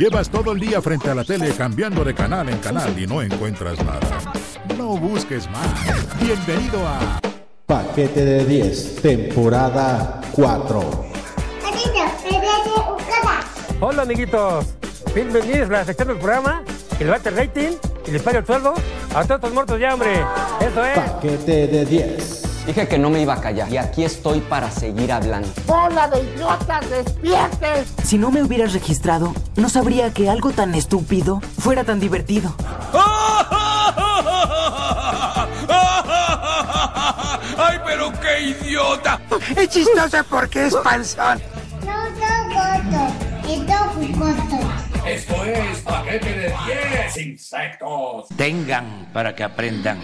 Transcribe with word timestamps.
Llevas 0.00 0.30
todo 0.30 0.52
el 0.52 0.60
día 0.60 0.80
frente 0.80 1.10
a 1.10 1.14
la 1.14 1.24
tele 1.24 1.52
cambiando 1.54 2.02
de 2.02 2.14
canal 2.14 2.48
en 2.48 2.56
canal 2.56 2.98
y 2.98 3.06
no 3.06 3.20
encuentras 3.20 3.76
nada. 3.84 4.00
No 4.78 4.96
busques 4.96 5.46
más. 5.50 5.66
Bienvenido 6.18 6.88
a 6.88 7.20
Paquete 7.66 8.24
de 8.24 8.46
10, 8.46 9.02
temporada 9.02 10.22
4. 10.32 11.04
Hola 13.80 14.02
amiguitos, 14.04 14.74
bienvenidos 15.14 15.68
a 15.68 15.72
la 15.72 15.84
sección 15.84 16.08
del 16.08 16.16
programa 16.16 16.62
el 16.98 17.08
rating 17.08 17.72
y 18.06 18.10
le 18.10 18.20
paga 18.20 18.38
el 18.38 18.46
sueldo 18.46 18.72
a 19.14 19.24
todos 19.24 19.32
estos 19.32 19.52
muertos 19.52 19.78
ya, 19.78 19.92
hombre. 19.92 20.24
Eso 20.62 20.82
es. 20.82 20.98
Paquete 20.98 21.66
de 21.66 21.84
10. 21.84 22.39
Dije 22.70 22.86
que 22.86 22.98
no 23.00 23.10
me 23.10 23.20
iba 23.20 23.34
a 23.34 23.40
callar 23.40 23.68
y 23.68 23.78
aquí 23.78 24.04
estoy 24.04 24.38
para 24.38 24.70
seguir 24.70 25.10
hablando. 25.10 25.48
¡Bola 25.66 26.06
de 26.06 26.20
idiotas, 26.20 26.88
despierten! 26.88 27.84
Si 28.04 28.16
no 28.16 28.30
me 28.30 28.44
hubieras 28.44 28.72
registrado, 28.72 29.34
no 29.56 29.68
sabría 29.68 30.14
que 30.14 30.30
algo 30.30 30.52
tan 30.52 30.76
estúpido 30.76 31.40
fuera 31.58 31.82
tan 31.82 31.98
divertido. 31.98 32.54
¡Ay, 37.58 37.80
pero 37.84 38.12
qué 38.20 38.40
idiota! 38.40 39.20
Es 39.56 39.68
chistoso 39.70 40.18
porque 40.30 40.66
es 40.66 40.76
panzón. 40.76 41.42
No 41.84 42.04
son 42.20 42.50
gordos, 42.54 43.12
son 43.66 44.14
jugosos. 44.14 44.64
Esto 45.04 45.44
es 45.44 45.78
paquete 45.80 46.32
de 46.34 46.54
10 46.66 47.16
insectos. 47.16 48.28
Tengan 48.36 49.10
para 49.12 49.34
que 49.34 49.42
aprendan. 49.42 49.98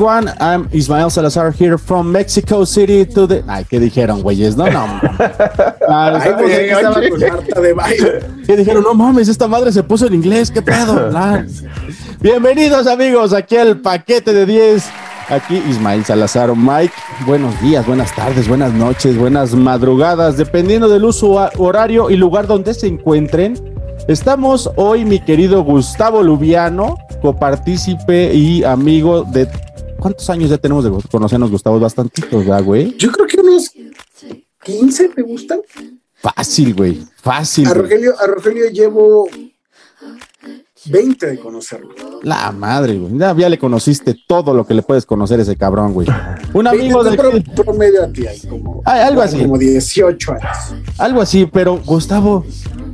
Everyone, 0.00 0.32
I'm 0.40 0.66
Ismael 0.72 1.10
Salazar 1.10 1.52
here 1.52 1.76
from 1.76 2.10
Mexico 2.10 2.64
City 2.64 3.04
to 3.04 3.26
the... 3.26 3.44
Ay, 3.46 3.66
¿qué 3.68 3.78
dijeron, 3.78 4.22
güeyes? 4.22 4.56
No, 4.56 4.66
no. 4.70 4.86
Ah, 5.88 6.14
estamos 6.16 6.50
aquí, 6.50 6.70
estaba 6.70 6.94
con 6.94 7.20
Marta 7.20 7.60
de 7.60 7.72
baile. 7.74 8.20
¿Qué 8.46 8.56
dijeron? 8.56 8.82
No 8.82 8.94
mames, 8.94 9.28
esta 9.28 9.46
madre 9.46 9.72
se 9.72 9.82
puso 9.82 10.06
en 10.06 10.14
inglés, 10.14 10.50
¿qué 10.50 10.62
pedo? 10.62 11.10
La- 11.10 11.44
Bienvenidos 12.20 12.86
amigos, 12.86 13.34
aquí 13.34 13.56
al 13.58 13.76
paquete 13.80 14.32
de 14.32 14.46
10. 14.46 14.88
Aquí 15.28 15.62
Ismael 15.68 16.02
Salazar, 16.04 16.56
Mike. 16.56 16.94
Buenos 17.26 17.60
días, 17.60 17.86
buenas 17.86 18.14
tardes, 18.16 18.48
buenas 18.48 18.72
noches, 18.72 19.18
buenas 19.18 19.54
madrugadas, 19.54 20.38
dependiendo 20.38 20.88
del 20.88 21.04
uso 21.04 21.38
a- 21.38 21.50
horario 21.58 22.08
y 22.10 22.16
lugar 22.16 22.46
donde 22.46 22.72
se 22.72 22.86
encuentren. 22.86 23.54
Estamos 24.08 24.70
hoy, 24.76 25.04
mi 25.04 25.20
querido 25.20 25.62
Gustavo 25.62 26.22
Lubiano, 26.22 26.96
copartícipe 27.20 28.32
y 28.32 28.64
amigo 28.64 29.24
de. 29.24 29.46
¿Cuántos 30.00 30.28
años 30.30 30.50
ya 30.50 30.58
tenemos 30.58 30.84
de 30.84 30.90
conocernos, 31.10 31.50
Gustavo? 31.50 31.78
Bastantitos, 31.78 32.44
¿verdad, 32.44 32.64
güey? 32.64 32.96
Yo 32.96 33.10
creo 33.12 33.26
que 33.26 33.40
unos 33.40 33.70
15 34.62 35.10
me 35.16 35.22
gustan. 35.22 35.60
Fácil, 36.14 36.74
güey. 36.74 37.00
Fácil. 37.22 37.66
A. 37.66 37.74
Rogelio, 37.74 38.14
a 38.20 38.26
Rogelio 38.26 38.68
llevo 38.70 39.28
20 40.86 41.26
de 41.26 41.38
conocerlo. 41.38 41.90
La 42.22 42.50
madre, 42.52 42.98
güey. 42.98 43.18
Ya, 43.18 43.34
ya 43.36 43.48
le 43.48 43.58
conociste 43.58 44.16
todo 44.26 44.54
lo 44.54 44.66
que 44.66 44.74
le 44.74 44.82
puedes 44.82 45.04
conocer 45.04 45.38
a 45.38 45.42
ese 45.42 45.56
cabrón, 45.56 45.92
güey. 45.92 46.08
Un 46.54 46.66
amigo 46.66 47.04
del. 47.04 47.16
pro- 47.16 47.32
promedio 47.64 48.04
a 48.04 48.08
ti 48.12 48.26
hay 48.26 48.40
como, 48.40 48.82
Ah, 48.86 49.06
algo 49.06 49.20
así. 49.22 49.38
como 49.38 49.58
18 49.58 50.32
años. 50.32 50.74
Algo 50.98 51.20
así, 51.20 51.46
pero 51.52 51.78
Gustavo, 51.84 52.44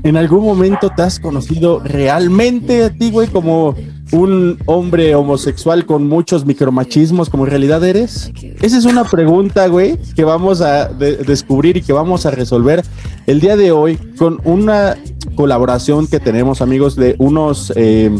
¿en 0.02 0.16
algún 0.16 0.44
momento 0.44 0.90
te 0.96 1.02
has 1.02 1.20
conocido 1.20 1.80
realmente 1.80 2.84
a 2.84 2.90
ti, 2.90 3.10
güey, 3.10 3.28
como 3.28 3.74
un 4.12 4.58
hombre 4.66 5.14
homosexual 5.14 5.84
con 5.84 6.08
muchos 6.08 6.44
micromachismos, 6.46 7.28
como 7.28 7.44
en 7.44 7.50
realidad 7.50 7.82
eres? 7.84 8.30
Esa 8.62 8.78
es 8.78 8.84
una 8.84 9.04
pregunta, 9.04 9.66
güey, 9.66 9.98
que 10.14 10.24
vamos 10.24 10.60
a 10.60 10.86
de- 10.88 11.16
descubrir 11.18 11.76
y 11.78 11.82
que 11.82 11.92
vamos 11.92 12.24
a 12.26 12.30
resolver 12.30 12.82
el 13.26 13.40
día 13.40 13.56
de 13.56 13.72
hoy 13.72 13.96
con 14.18 14.40
una 14.44 14.96
colaboración 15.34 16.06
que 16.06 16.20
tenemos, 16.20 16.60
amigos, 16.62 16.94
de 16.96 17.16
unos... 17.18 17.72
eh, 17.76 18.10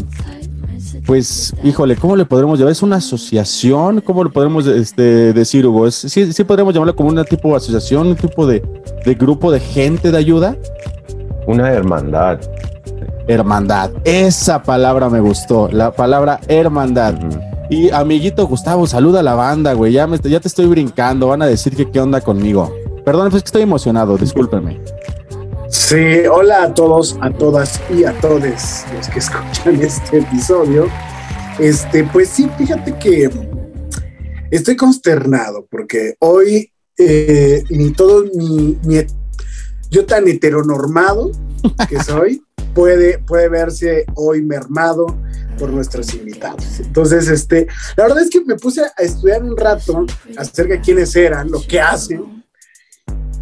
pues, 1.05 1.53
híjole, 1.63 1.95
¿cómo 1.95 2.17
le 2.17 2.25
podremos 2.25 2.59
llamar? 2.59 2.73
¿Es 2.73 2.81
una 2.83 2.97
asociación? 2.97 4.01
¿Cómo 4.01 4.25
le 4.25 4.29
podemos 4.29 4.67
este, 4.67 5.31
decir, 5.31 5.65
Hugo? 5.65 5.87
¿Es- 5.87 5.95
sí, 5.95 6.33
sí 6.33 6.43
podríamos 6.43 6.73
llamarlo 6.73 6.95
como 6.97 7.07
una 7.09 7.23
tipo 7.23 7.49
de 7.49 7.55
asociación, 7.55 8.07
un 8.07 8.15
tipo 8.17 8.45
de, 8.45 8.61
de 9.05 9.13
grupo 9.15 9.49
de 9.51 9.61
gente 9.61 10.11
de 10.11 10.17
ayuda. 10.17 10.57
Una 11.47 11.71
hermandad. 11.71 12.41
Hermandad. 13.27 13.91
Esa 14.03 14.63
palabra 14.63 15.09
me 15.09 15.19
gustó, 15.19 15.69
la 15.71 15.91
palabra 15.91 16.39
hermandad. 16.47 17.15
Y 17.69 17.89
amiguito 17.91 18.47
Gustavo, 18.47 18.87
saluda 18.87 19.19
a 19.19 19.23
la 19.23 19.35
banda, 19.35 19.73
güey. 19.73 19.91
Ya, 19.91 20.07
me- 20.07 20.17
ya 20.19 20.39
te 20.39 20.47
estoy 20.47 20.67
brincando. 20.67 21.27
Van 21.27 21.41
a 21.41 21.47
decir 21.47 21.75
que 21.75 21.89
qué 21.91 21.99
onda 21.99 22.21
conmigo. 22.21 22.73
Perdón, 23.03 23.27
es 23.27 23.33
que 23.33 23.37
estoy 23.39 23.61
emocionado, 23.63 24.17
discúlpenme. 24.17 24.79
Sí, 25.69 26.25
hola 26.31 26.63
a 26.63 26.73
todos, 26.73 27.17
a 27.21 27.29
todas 27.29 27.81
y 27.93 28.05
a 28.05 28.13
todos 28.21 28.41
los 28.41 29.09
que 29.09 29.19
escuchan 29.19 29.75
este 29.81 30.19
episodio. 30.19 30.87
Este, 31.59 32.05
pues 32.05 32.29
sí, 32.29 32.49
fíjate 32.57 32.93
que 32.97 33.29
estoy 34.51 34.75
consternado 34.77 35.65
porque 35.69 36.15
hoy 36.19 36.71
eh, 36.97 37.63
ni 37.69 37.91
todo 37.91 38.23
mi, 38.33 38.77
mi- 38.85 39.05
yo 39.91 40.05
tan 40.05 40.27
heteronormado 40.27 41.31
que 41.89 42.01
soy 42.03 42.41
puede, 42.73 43.19
puede 43.19 43.49
verse 43.49 44.05
hoy 44.15 44.41
mermado 44.41 45.07
por 45.57 45.69
nuestros 45.71 46.13
invitados. 46.13 46.79
Entonces, 46.79 47.27
este, 47.27 47.67
la 47.95 48.03
verdad 48.03 48.21
es 48.21 48.29
que 48.29 48.43
me 48.45 48.55
puse 48.55 48.81
a 48.81 49.01
estudiar 49.01 49.41
un 49.43 49.57
rato 49.57 50.05
acerca 50.37 50.73
de 50.75 50.81
quiénes 50.81 51.15
eran, 51.15 51.49
lo 51.49 51.61
que 51.61 51.79
hacen, 51.81 52.43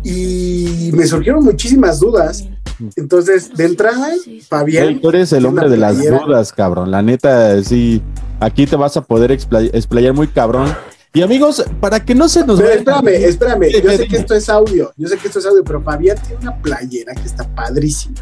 y 0.04 0.92
me 0.94 1.06
surgieron 1.06 1.44
muchísimas 1.44 2.00
dudas. 2.00 2.48
Entonces, 2.96 3.56
de 3.56 3.66
entrada, 3.66 4.10
Fabián. 4.48 4.84
Güey, 4.86 5.02
tú 5.02 5.10
eres 5.10 5.34
el 5.34 5.46
hombre 5.46 5.70
de 5.70 5.78
las 5.78 5.98
dudas, 5.98 6.54
cabrón. 6.54 6.92
La 6.92 7.02
neta, 7.02 7.62
sí. 7.64 8.02
Aquí 8.40 8.68
te 8.68 8.76
vas 8.76 8.98
a 8.98 9.02
poder 9.02 9.32
expla- 9.32 9.70
explayar 9.74 10.14
muy 10.14 10.28
cabrón. 10.28 10.74
Y 11.16 11.22
amigos, 11.24 11.66
para 11.80 12.04
que 12.04 12.14
no 12.14 12.28
se 12.30 12.46
nos 12.46 12.60
Pero 12.60 12.70
vaya- 12.70 12.80
espérame, 13.02 13.26
espérame. 13.26 13.66
Sí, 13.72 13.82
Yo 13.82 13.90
sé 13.92 13.98
sí. 14.04 14.08
que 14.10 14.18
esto 14.18 14.36
es 14.36 14.50
audio. 14.50 14.92
Yo 14.98 15.08
sé 15.08 15.18
que 15.18 15.28
esto 15.28 15.40
es 15.40 15.46
audio, 15.48 15.64
pero 15.64 15.82
Fabián 15.82 16.18
tiene 16.28 16.42
una 16.42 16.58
playera 16.62 17.14
que 17.16 17.24
está 17.24 17.48
padrísima. 17.56 18.18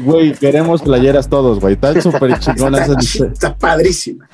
Güey, 0.00 0.32
queremos 0.32 0.82
playeras 0.82 1.28
todos, 1.28 1.60
güey. 1.60 1.74
Están 1.74 2.02
súper 2.02 2.38
chingonas. 2.40 2.88
Está, 2.88 3.26
está 3.26 3.56
padrísima. 3.56 4.28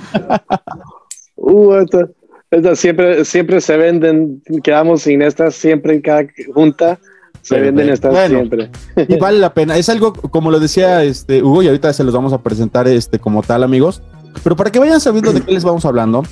Uh, 1.36 1.74
esta- 1.74 2.08
esta 2.50 2.74
siempre, 2.74 3.24
siempre 3.24 3.60
se 3.60 3.76
venden, 3.76 4.42
quedamos 4.64 5.02
sin 5.02 5.22
estas, 5.22 5.54
siempre 5.54 5.94
en 5.94 6.00
cada 6.00 6.24
junta 6.52 6.98
se 7.42 7.54
Pero, 7.54 7.66
venden 7.66 7.90
estas 7.90 8.10
bueno. 8.12 8.38
siempre. 8.38 8.70
y 9.08 9.16
vale 9.16 9.38
la 9.38 9.54
pena. 9.54 9.76
Es 9.76 9.88
algo, 9.88 10.12
como 10.12 10.50
lo 10.50 10.58
decía 10.58 11.04
este 11.04 11.42
Hugo, 11.42 11.62
y 11.62 11.66
ahorita 11.68 11.92
se 11.92 12.02
los 12.04 12.12
vamos 12.14 12.32
a 12.32 12.38
presentar 12.42 12.88
este 12.88 13.18
como 13.18 13.42
tal, 13.42 13.62
amigos. 13.62 14.02
Pero 14.42 14.56
para 14.56 14.70
que 14.72 14.78
vayan 14.78 15.00
sabiendo 15.00 15.32
de 15.32 15.42
qué 15.42 15.52
les 15.52 15.64
vamos 15.64 15.84
hablando, 15.84 16.22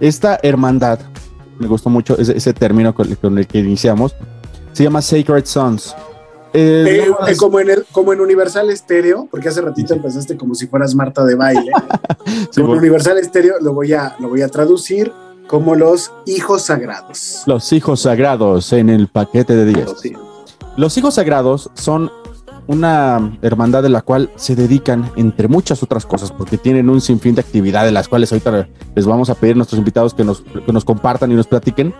esta 0.00 0.38
hermandad, 0.42 0.98
me 1.58 1.66
gustó 1.66 1.90
mucho 1.90 2.18
ese, 2.18 2.36
ese 2.36 2.52
término 2.52 2.94
con, 2.94 3.14
con 3.16 3.38
el 3.38 3.46
que 3.46 3.58
iniciamos, 3.58 4.14
se 4.72 4.84
llama 4.84 5.00
Sacred 5.02 5.44
Sons. 5.44 5.94
Eh, 6.52 6.84
Eh, 7.02 7.08
no, 7.08 7.36
como, 7.36 7.58
en 7.58 7.70
el, 7.70 7.84
como 7.90 8.12
en 8.12 8.20
Universal 8.20 8.74
Stereo, 8.76 9.26
porque 9.28 9.48
hace 9.48 9.60
ratito 9.60 9.92
empezaste 9.92 10.36
como 10.36 10.54
si 10.54 10.68
fueras 10.68 10.94
Marta 10.94 11.24
de 11.24 11.34
baile. 11.34 11.72
sí, 12.26 12.60
como 12.60 12.66
en 12.66 12.66
bueno, 12.66 12.80
Universal 12.80 13.18
Stereo 13.24 13.54
lo 13.60 13.72
voy, 13.74 13.92
a, 13.92 14.14
lo 14.20 14.28
voy 14.28 14.42
a 14.42 14.48
traducir 14.48 15.12
como 15.48 15.74
los 15.74 16.12
hijos 16.26 16.62
sagrados. 16.62 17.42
los 17.46 17.72
hijos 17.72 18.00
sagrados 18.00 18.72
en 18.72 18.88
el 18.88 19.08
paquete 19.08 19.56
de 19.56 19.66
10. 19.66 20.14
Los 20.76 20.96
hijos 20.96 21.14
sagrados 21.14 21.70
son 21.74 22.10
una 22.66 23.36
hermandad 23.42 23.82
de 23.82 23.88
la 23.90 24.02
cual 24.02 24.30
se 24.36 24.56
dedican, 24.56 25.10
entre 25.16 25.48
muchas 25.48 25.82
otras 25.82 26.06
cosas, 26.06 26.32
porque 26.32 26.56
tienen 26.56 26.88
un 26.88 27.00
sinfín 27.00 27.34
de 27.34 27.42
actividades, 27.42 27.92
las 27.92 28.08
cuales 28.08 28.32
ahorita 28.32 28.68
les 28.94 29.06
vamos 29.06 29.30
a 29.30 29.34
pedir 29.34 29.54
a 29.54 29.56
nuestros 29.56 29.78
invitados 29.78 30.14
que 30.14 30.24
nos, 30.24 30.40
que 30.40 30.72
nos 30.72 30.84
compartan 30.84 31.30
y 31.30 31.34
nos 31.34 31.46
platiquen, 31.46 31.94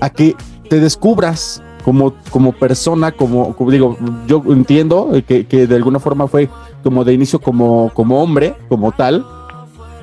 a 0.00 0.10
que 0.10 0.34
te 0.68 0.80
descubras 0.80 1.62
como, 1.84 2.14
como 2.30 2.52
persona, 2.52 3.12
como, 3.12 3.54
como 3.56 3.70
digo, 3.70 3.96
yo 4.26 4.42
entiendo 4.48 5.10
que, 5.26 5.46
que, 5.46 5.66
de 5.66 5.76
alguna 5.76 5.98
forma 5.98 6.28
fue 6.28 6.48
como 6.82 7.04
de 7.04 7.12
inicio 7.12 7.40
como, 7.40 7.90
como 7.94 8.22
hombre, 8.22 8.54
como 8.68 8.92
tal. 8.92 9.24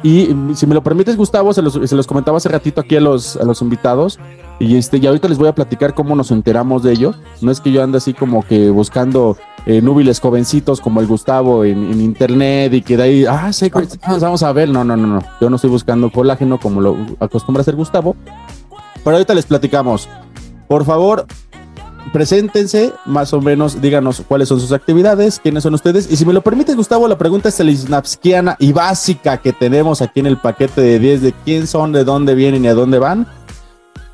Y 0.03 0.29
si 0.53 0.67
me 0.67 0.75
lo 0.75 0.83
permites, 0.83 1.17
Gustavo, 1.17 1.53
se 1.53 1.61
los, 1.61 1.73
se 1.73 1.95
los 1.95 2.05
comentaba 2.05 2.37
hace 2.37 2.49
ratito 2.49 2.81
aquí 2.81 2.95
a 2.95 3.01
los, 3.01 3.35
a 3.35 3.43
los 3.43 3.61
invitados. 3.61 4.19
Y 4.59 4.75
este, 4.75 4.97
y 4.97 5.07
ahorita 5.07 5.27
les 5.27 5.37
voy 5.37 5.47
a 5.47 5.55
platicar 5.55 5.93
cómo 5.93 6.15
nos 6.15 6.31
enteramos 6.31 6.83
de 6.83 6.93
ello. 6.93 7.13
No 7.41 7.51
es 7.51 7.61
que 7.61 7.71
yo 7.71 7.83
ande 7.83 7.97
así 7.97 8.13
como 8.13 8.43
que 8.43 8.69
buscando 8.69 9.37
eh, 9.69 9.81
núbiles 9.81 10.21
jovencitos 10.21 10.79
como 10.79 11.01
el 11.01 11.07
Gustavo 11.07 11.65
en, 11.65 11.99
internet 11.99 12.73
y 12.73 12.81
que 12.81 12.95
de 12.95 13.03
ahí, 13.03 13.25
ah, 13.25 13.51
Secret 13.51 13.99
vamos 14.21 14.41
a 14.41 14.53
ver. 14.53 14.69
No, 14.69 14.85
no, 14.85 14.95
no, 14.95 15.07
no. 15.07 15.23
Yo 15.41 15.49
no 15.49 15.57
estoy 15.57 15.69
buscando 15.69 16.09
colágeno 16.09 16.57
como 16.57 16.79
lo 16.79 16.95
acostumbra 17.19 17.61
hacer 17.61 17.75
Gustavo. 17.75 18.15
Pero 19.03 19.17
ahorita 19.17 19.33
les 19.33 19.45
platicamos. 19.45 20.07
Por 20.69 20.85
favor, 20.85 21.25
preséntense, 22.13 22.93
más 23.05 23.33
o 23.33 23.41
menos, 23.41 23.81
díganos 23.81 24.23
cuáles 24.25 24.47
son 24.47 24.61
sus 24.61 24.71
actividades, 24.71 25.39
quiénes 25.39 25.63
son 25.63 25.73
ustedes. 25.73 26.09
Y 26.09 26.15
si 26.15 26.25
me 26.25 26.31
lo 26.31 26.41
permite, 26.41 26.73
Gustavo, 26.73 27.05
la 27.09 27.17
pregunta 27.17 27.49
es 27.49 27.59
el 27.59 27.77
y 28.59 28.71
básica 28.71 29.37
que 29.37 29.51
tenemos 29.51 30.01
aquí 30.01 30.21
en 30.21 30.27
el 30.27 30.37
paquete 30.37 30.79
de 30.79 30.99
10 30.99 31.21
de 31.21 31.33
quién 31.43 31.67
son, 31.67 31.91
de 31.91 32.05
dónde 32.05 32.35
vienen 32.35 32.63
y 32.63 32.69
a 32.69 32.73
dónde 32.73 32.99
van. 32.99 33.27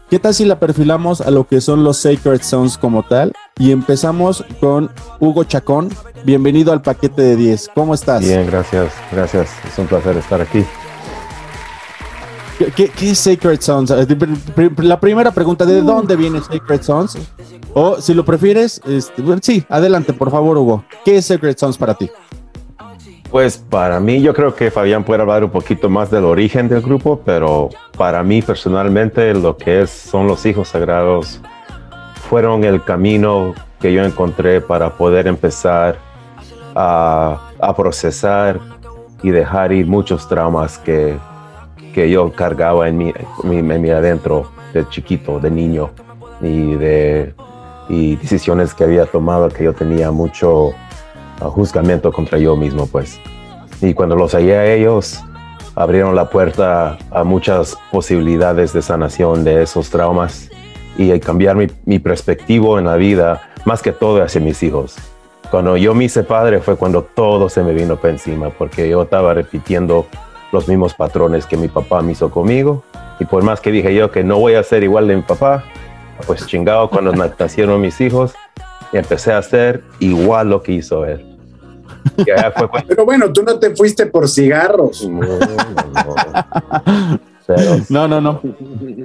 ¿Qué 0.09 0.19
tal 0.19 0.33
si 0.33 0.45
la 0.45 0.59
perfilamos 0.59 1.21
a 1.21 1.31
lo 1.31 1.47
que 1.47 1.59
son 1.61 1.83
los 1.83 1.97
Sacred 1.97 2.41
Songs 2.41 2.77
como 2.77 3.03
tal? 3.03 3.33
Y 3.57 3.71
empezamos 3.71 4.44
con 4.59 4.91
Hugo 5.19 5.44
Chacón. 5.44 5.89
Bienvenido 6.23 6.71
al 6.71 6.81
paquete 6.81 7.21
de 7.21 7.35
10. 7.35 7.71
¿Cómo 7.73 7.94
estás? 7.95 8.21
Bien, 8.21 8.45
gracias, 8.45 8.94
gracias. 9.11 9.50
Es 9.65 9.79
un 9.79 9.88
placer 9.88 10.17
estar 10.17 10.41
aquí. 10.41 10.63
¿Qué, 12.75 12.91
es 13.01 13.17
Sacred 13.17 13.59
Sons? 13.61 13.91
Eh, 13.91 14.05
la 14.77 15.00
primera 15.00 15.31
pregunta, 15.31 15.65
¿de 15.65 15.81
dónde 15.81 16.15
viene 16.15 16.41
Sacred 16.41 16.81
Sons? 16.81 17.17
O 17.73 18.00
si 18.00 18.13
lo 18.13 18.23
prefieres, 18.23 18.79
este, 18.85 19.23
sí, 19.41 19.65
adelante, 19.67 20.13
por 20.13 20.29
favor, 20.29 20.57
Hugo. 20.57 20.85
¿Qué 21.03 21.17
es 21.17 21.25
Sacred 21.25 21.57
Sons 21.57 21.77
para 21.77 21.95
ti? 21.95 22.09
Pues 23.33 23.57
para 23.57 24.00
mí, 24.00 24.21
yo 24.21 24.31
creo 24.31 24.53
que 24.53 24.69
Fabián 24.69 25.03
puede 25.03 25.24
hablar 25.24 25.44
un 25.44 25.50
poquito 25.50 25.89
más 25.89 26.12
del 26.12 26.24
origen 26.24 26.69
del 26.69 26.83
grupo, 26.83 27.19
pero 27.25 27.69
para 27.97 28.21
mí 28.21 28.44
personalmente 28.44 29.33
lo 29.33 29.57
que 29.57 29.81
es, 29.81 29.89
son 29.89 30.27
los 30.27 30.45
hijos 30.45 30.68
sagrados 30.68 31.41
fueron 32.30 32.63
el 32.63 32.83
camino 32.83 33.56
que 33.80 33.91
yo 33.91 34.03
encontré 34.06 34.62
para 34.62 34.91
poder 34.91 35.25
empezar 35.25 35.97
a, 36.75 37.50
a 37.59 37.75
procesar 37.75 38.59
y 39.24 39.31
dejar 39.31 39.71
ir 39.71 39.88
muchos 39.88 40.29
traumas 40.29 40.77
que, 40.77 41.18
que 41.91 42.12
yo 42.12 42.31
cargaba 42.33 42.88
en 42.88 43.00
mi, 43.00 43.13
en 43.45 43.81
mi 43.81 43.89
adentro 43.89 44.51
de 44.75 44.88
chiquito, 44.89 45.39
de 45.39 45.50
niño, 45.50 45.89
y 46.39 46.75
de 46.75 47.33
y 47.89 48.15
decisiones 48.15 48.75
que 48.75 48.83
había 48.83 49.07
tomado 49.07 49.50
que 49.50 49.63
yo 49.63 49.74
tenía 49.74 50.12
mucho 50.12 50.75
juzgamiento 51.49 52.11
contra 52.11 52.37
yo 52.37 52.55
mismo, 52.55 52.87
pues. 52.87 53.19
Y 53.81 53.93
cuando 53.93 54.15
los 54.15 54.33
hallé 54.33 54.57
a 54.57 54.73
ellos, 54.73 55.21
abrieron 55.75 56.15
la 56.15 56.29
puerta 56.29 56.97
a 57.11 57.23
muchas 57.23 57.77
posibilidades 57.91 58.73
de 58.73 58.81
sanación 58.81 59.43
de 59.43 59.63
esos 59.63 59.89
traumas 59.89 60.49
y 60.97 61.19
cambiar 61.19 61.55
mi, 61.55 61.67
mi 61.85 61.99
perspectiva 61.99 62.79
en 62.79 62.85
la 62.85 62.95
vida, 62.95 63.49
más 63.65 63.81
que 63.81 63.91
todo 63.91 64.21
hacia 64.23 64.41
mis 64.41 64.61
hijos. 64.63 64.95
Cuando 65.49 65.77
yo 65.77 65.93
me 65.93 66.05
hice 66.05 66.23
padre 66.23 66.61
fue 66.61 66.75
cuando 66.75 67.03
todo 67.03 67.49
se 67.49 67.63
me 67.63 67.73
vino 67.73 67.97
para 67.97 68.13
encima, 68.13 68.49
porque 68.49 68.89
yo 68.89 69.03
estaba 69.03 69.33
repitiendo 69.33 70.07
los 70.51 70.67
mismos 70.67 70.93
patrones 70.93 71.45
que 71.45 71.57
mi 71.57 71.67
papá 71.67 72.01
me 72.01 72.13
hizo 72.13 72.31
conmigo. 72.31 72.83
Y 73.19 73.25
por 73.25 73.43
más 73.43 73.59
que 73.59 73.71
dije 73.71 73.93
yo 73.93 74.11
que 74.11 74.23
no 74.23 74.39
voy 74.39 74.55
a 74.55 74.63
ser 74.63 74.83
igual 74.83 75.07
de 75.07 75.15
mi 75.15 75.21
papá, 75.21 75.63
pues 76.25 76.47
chingado 76.47 76.89
cuando 76.89 77.11
nacieron 77.39 77.81
mis 77.81 77.99
hijos, 78.01 78.33
empecé 78.93 79.33
a 79.33 79.39
hacer 79.39 79.83
igual 79.99 80.49
lo 80.49 80.61
que 80.61 80.73
hizo 80.73 81.05
él. 81.05 81.32
Pero 82.88 83.05
bueno, 83.05 83.31
tú 83.31 83.44
no 83.44 83.59
te 83.59 83.75
fuiste 83.75 84.05
por 84.05 84.27
cigarros. 84.29 85.07
No, 87.89 88.07
no, 88.07 88.21
no. 88.21 88.41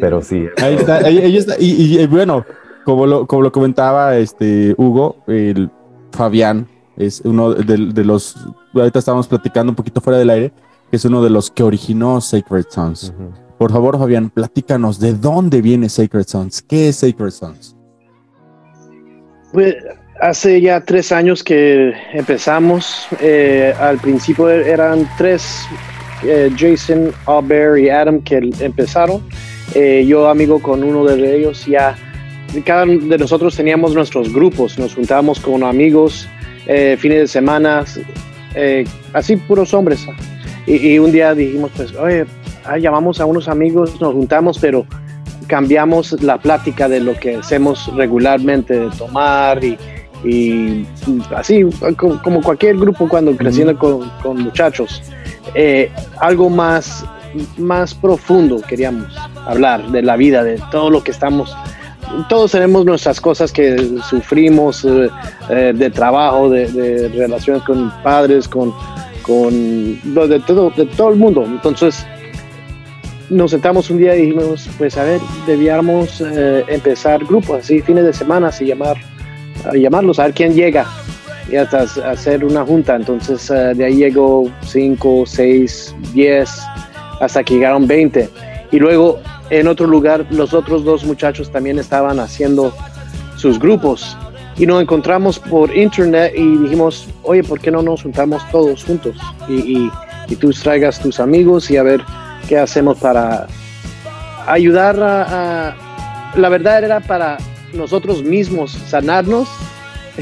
Pero 0.01 0.23
sí. 0.23 0.47
Ahí 0.63 0.75
está, 0.75 0.99
ahí, 0.99 1.37
está. 1.37 1.55
Y, 1.59 2.07
bueno, 2.07 2.45
como 2.85 3.07
lo, 3.07 3.27
como 3.27 3.43
lo 3.43 3.53
comentaba 3.53 4.17
este 4.17 4.75
Hugo, 4.77 5.17
el 5.27 5.71
Fabián 6.13 6.69
es 6.97 7.21
uno 7.25 7.55
de, 7.55 7.77
de 7.93 8.05
los. 8.05 8.37
Ahorita 8.75 8.99
estábamos 8.99 9.27
platicando 9.27 9.73
un 9.73 9.77
poquito 9.77 10.01
fuera 10.01 10.19
del 10.19 10.31
aire 10.31 10.53
que 10.91 10.97
es 10.97 11.05
uno 11.05 11.23
de 11.23 11.31
los 11.31 11.51
que 11.51 11.63
originó 11.63 12.21
Sacred 12.21 12.67
Sons. 12.69 13.13
Por 13.59 13.73
favor, 13.73 13.99
Fabián, 13.99 14.31
platícanos 14.31 14.99
de 14.99 15.15
dónde 15.15 15.61
viene 15.61 15.89
Sacred 15.89 16.27
Sons. 16.27 16.63
¿Qué 16.63 16.89
es 16.89 16.97
Sacred 16.97 17.31
Sons? 17.31 17.77
Pues 19.53 19.77
hace 20.21 20.61
ya 20.61 20.81
tres 20.81 21.13
años 21.13 21.43
que 21.43 21.93
empezamos. 22.13 23.07
Eh, 23.21 23.75
al 23.79 23.99
principio 23.99 24.49
eran 24.49 25.09
tres, 25.17 25.67
eh, 26.25 26.51
Jason, 26.57 27.13
Albert 27.27 27.79
y 27.79 27.91
Adam, 27.91 28.21
que 28.23 28.51
empezaron. 28.61 29.23
Eh, 29.75 30.05
yo, 30.07 30.29
amigo 30.29 30.61
con 30.61 30.83
uno 30.83 31.05
de 31.05 31.37
ellos, 31.37 31.67
ya 31.67 31.97
cada 32.65 32.87
de 32.87 33.19
nosotros 33.19 33.57
teníamos 33.57 33.95
nuestros 33.95 34.33
grupos. 34.33 34.79
Nos 34.79 34.95
juntábamos 34.95 35.41
con 35.41 35.63
amigos 35.63 36.29
fines 36.99 37.21
de 37.21 37.29
semana, 37.29 37.83
así 39.15 39.37
puros 39.37 39.73
hombres 39.73 40.07
y, 40.67 40.99
un 40.99 41.11
día 41.11 41.35
dijimos, 41.35 41.71
pues, 41.75 41.95
oye, 41.97 42.27
llamamos 42.79 43.21
a 43.21 43.25
unos 43.25 43.49
amigos, 43.49 43.99
nos 44.03 44.13
juntamos, 44.13 44.59
pero 44.59 44.85
cambiamos 45.47 46.21
la 46.23 46.37
plática 46.37 46.91
de 46.91 47.01
lo 47.01 47.15
que 47.15 47.37
hacemos 47.37 47.91
regularmente, 47.97 48.79
de 48.79 48.91
tomar 48.91 49.65
y, 49.65 49.79
así, 51.35 51.65
como, 51.97 52.43
cualquier 52.43 52.77
grupo 52.77 53.09
cuando 53.09 53.37
creciendo 53.37 53.79
con, 53.79 54.43
muchachos. 54.43 55.03
Eh, 55.55 55.91
algo 56.21 56.51
más, 56.51 57.05
más 57.57 57.95
profundo 57.95 58.61
queríamos 58.69 59.07
hablar 59.47 59.91
de 59.91 60.03
la 60.03 60.17
vida, 60.17 60.45
de 60.45 60.61
todo 60.71 60.91
lo 60.91 61.03
que 61.03 61.11
estamos 61.11 61.55
todos 62.29 62.53
tenemos 62.53 62.87
nuestras 62.87 63.21
cosas 63.21 63.53
que 63.53 63.99
sufrimos 64.09 64.83
eh, 64.85 65.11
eh, 65.51 65.73
de 65.75 65.91
trabajo, 65.91 66.49
de, 66.49 66.67
de, 66.73 67.09
relaciones 67.09 67.63
con 67.65 67.93
padres, 68.03 68.49
con, 68.49 68.73
con 69.21 70.01
de 70.03 70.41
todo, 70.41 70.71
de 70.71 70.87
todo 70.87 71.11
el 71.11 71.17
mundo. 71.17 71.45
Entonces 71.45 72.07
nos 73.29 73.51
sentamos 73.51 73.91
un 73.91 73.99
día 73.99 74.17
y 74.17 74.23
dijimos, 74.23 74.71
pues 74.79 74.97
a 74.97 75.05
ver, 75.05 75.21
debíamos 75.47 76.23
empezar 76.23 77.23
grupos 77.27 77.59
así, 77.59 77.83
fines 77.83 78.05
de 78.05 78.15
semana, 78.15 78.51
y 78.59 78.65
llamar, 78.65 78.97
a 79.65 79.77
llamarlos, 79.77 80.19
a 80.19 80.25
ver 80.25 80.35
quién 80.35 80.55
llega 80.55 80.87
y 81.51 81.57
hasta 81.57 81.83
hacer 82.11 82.45
una 82.45 82.65
junta. 82.65 82.97
Entonces 82.97 83.51
eh, 83.51 83.73
de 83.75 83.85
ahí 83.85 83.97
llegó 83.97 84.51
5, 84.63 85.25
6, 85.27 85.95
10, 86.15 86.51
hasta 87.21 87.45
que 87.45 87.55
llegaron 87.55 87.87
20. 87.87 88.29
Y 88.71 88.79
luego 88.79 89.21
en 89.51 89.67
otro 89.67 89.87
lugar 89.87 90.27
los 90.31 90.53
otros 90.53 90.85
dos 90.85 91.05
muchachos 91.05 91.51
también 91.51 91.79
estaban 91.79 92.21
haciendo 92.21 92.73
sus 93.37 93.59
grupos 93.59 94.17
y 94.59 94.67
nos 94.67 94.83
encontramos 94.83 95.39
por 95.39 95.75
internet 95.75 96.33
y 96.37 96.57
dijimos, 96.59 97.09
oye, 97.23 97.45
¿por 97.45 97.61
qué 97.61 97.71
no 97.71 97.81
nos 97.81 98.03
juntamos 98.03 98.43
todos 98.51 98.85
juntos? 98.85 99.17
Y, 99.49 99.91
y, 100.29 100.37
tú 100.37 100.51
traigas 100.51 101.01
tus 101.01 101.21
amigos 101.21 101.71
y 101.71 101.77
a 101.79 101.83
ver 101.83 102.03
qué 102.49 102.59
hacemos 102.59 102.99
para 102.99 103.47
ayudar 104.47 104.99
a, 105.01 105.75
La 106.35 106.49
verdad 106.49 106.85
era 106.85 107.01
para 107.01 107.39
nosotros 107.73 108.23
mismos 108.23 108.73
sanarnos 108.73 109.49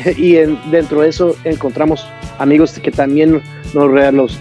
y 0.16 0.34
dentro 0.70 1.00
de 1.00 1.08
eso 1.08 1.36
encontramos 1.44 2.06
amigos 2.38 2.72
que 2.78 2.90
también 2.90 3.42
nos 3.72 4.38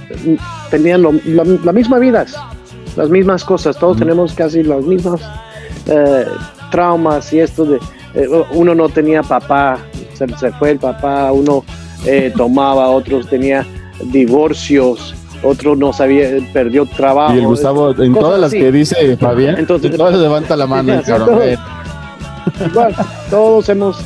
tenían 0.70 1.02
la, 1.04 1.74
misma 1.74 2.00
vida, 2.00 2.26
las 2.96 3.10
mismas 3.10 3.44
cosas, 3.44 3.78
todos 3.78 3.98
tenemos 3.98 4.34
casi 4.34 4.64
los 4.64 4.86
mismos 4.86 5.22
eh, 5.88 6.26
traumas 6.72 7.32
y 7.34 7.40
esto 7.40 7.66
de 7.66 7.80
eh, 8.16 8.28
uno 8.52 8.74
no 8.74 8.90
tenía 8.90 9.22
papá, 9.24 9.78
se, 10.14 10.52
fue 10.54 10.72
el 10.72 10.80
papá, 10.80 11.32
uno 11.32 11.64
eh, 12.06 12.34
tomaba, 12.38 12.90
otros 12.90 13.28
tenía 13.28 13.66
divorcios, 14.06 15.16
otro 15.44 15.76
no 15.76 15.94
sabía, 15.94 16.30
perdió 16.54 16.86
trabajo. 16.86 17.36
Y 17.36 17.40
el 17.40 17.48
Gustavo, 17.48 17.92
en 17.92 18.14
todas 18.14 18.40
las 18.40 18.52
que 18.52 18.72
dice 18.72 19.18
Fabián, 19.18 19.58
entonces 19.58 19.96
todas 19.96 20.18
levanta 20.18 20.56
la 20.56 20.68
mano. 20.68 20.94
todos, 22.74 22.96
todos 23.30 23.70
hemos, 23.70 23.98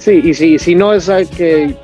sí, 0.00 0.20
y 0.24 0.34
si, 0.34 0.58
si 0.58 0.74
no 0.74 0.92
es 0.92 1.10
que 1.36 1.76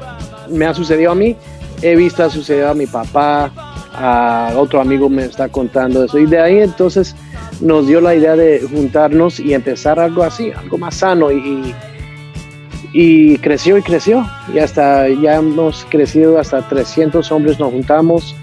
me 0.49 0.67
ha 0.67 0.75
sucedido 0.75 1.13
a 1.13 1.15
mí, 1.15 1.37
he 1.83 1.97
visto 1.97 2.25
ha 2.25 2.31
sucedido 2.31 2.71
a 2.71 2.75
mi 2.75 2.87
papá, 2.87 3.51
a 3.93 4.53
otro 4.57 4.81
amigo 4.81 5.09
me 5.09 5.25
está 5.25 5.49
contando 5.49 6.05
eso, 6.05 6.19
y 6.19 6.27
de 6.27 6.41
ahí 6.41 6.59
entonces 6.59 7.15
nos 7.61 7.87
dio 7.87 8.01
la 8.01 8.15
idea 8.15 8.37
de 8.37 8.67
juntarnos 8.73 9.41
y 9.41 9.55
empezar 9.55 9.99
algo 9.99 10.23
así, 10.23 10.51
algo 10.53 10.79
más 10.79 10.97
sano 10.97 11.31
y, 11.31 11.75
y 12.93 13.39
creció 13.39 13.77
y 13.79 13.83
creció 13.83 14.27
y 14.53 14.59
hasta 14.59 15.09
ya 15.09 15.37
hemos 15.37 15.87
crecido 15.91 16.39
hasta 16.39 16.67
300 16.69 17.31
hombres 17.31 17.61
nos 17.61 17.71
juntamos 17.71 18.35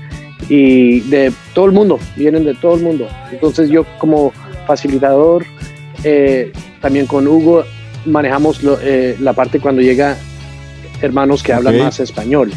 y 0.50 1.02
de 1.02 1.34
todo 1.54 1.66
el 1.66 1.72
mundo, 1.72 2.00
vienen 2.16 2.46
de 2.46 2.54
todo 2.54 2.76
el 2.76 2.84
mundo. 2.84 3.08
Entonces 3.32 3.70
yo 3.70 3.86
como 3.98 4.32
facilitador, 4.66 5.46
eh, 6.04 6.52
también 6.82 7.06
con 7.08 7.28
Hugo, 7.28 7.64
manejamos 8.06 8.64
lo- 8.64 8.80
eh, 8.82 9.18
la 9.20 9.34
parte 9.34 9.60
cuando 9.60 9.82
llega 9.82 10.16
hermanos 11.02 11.44
que 11.44 11.54
hablan 11.54 11.76
Ok. 11.76 11.82
más 11.84 12.00
español 12.00 12.52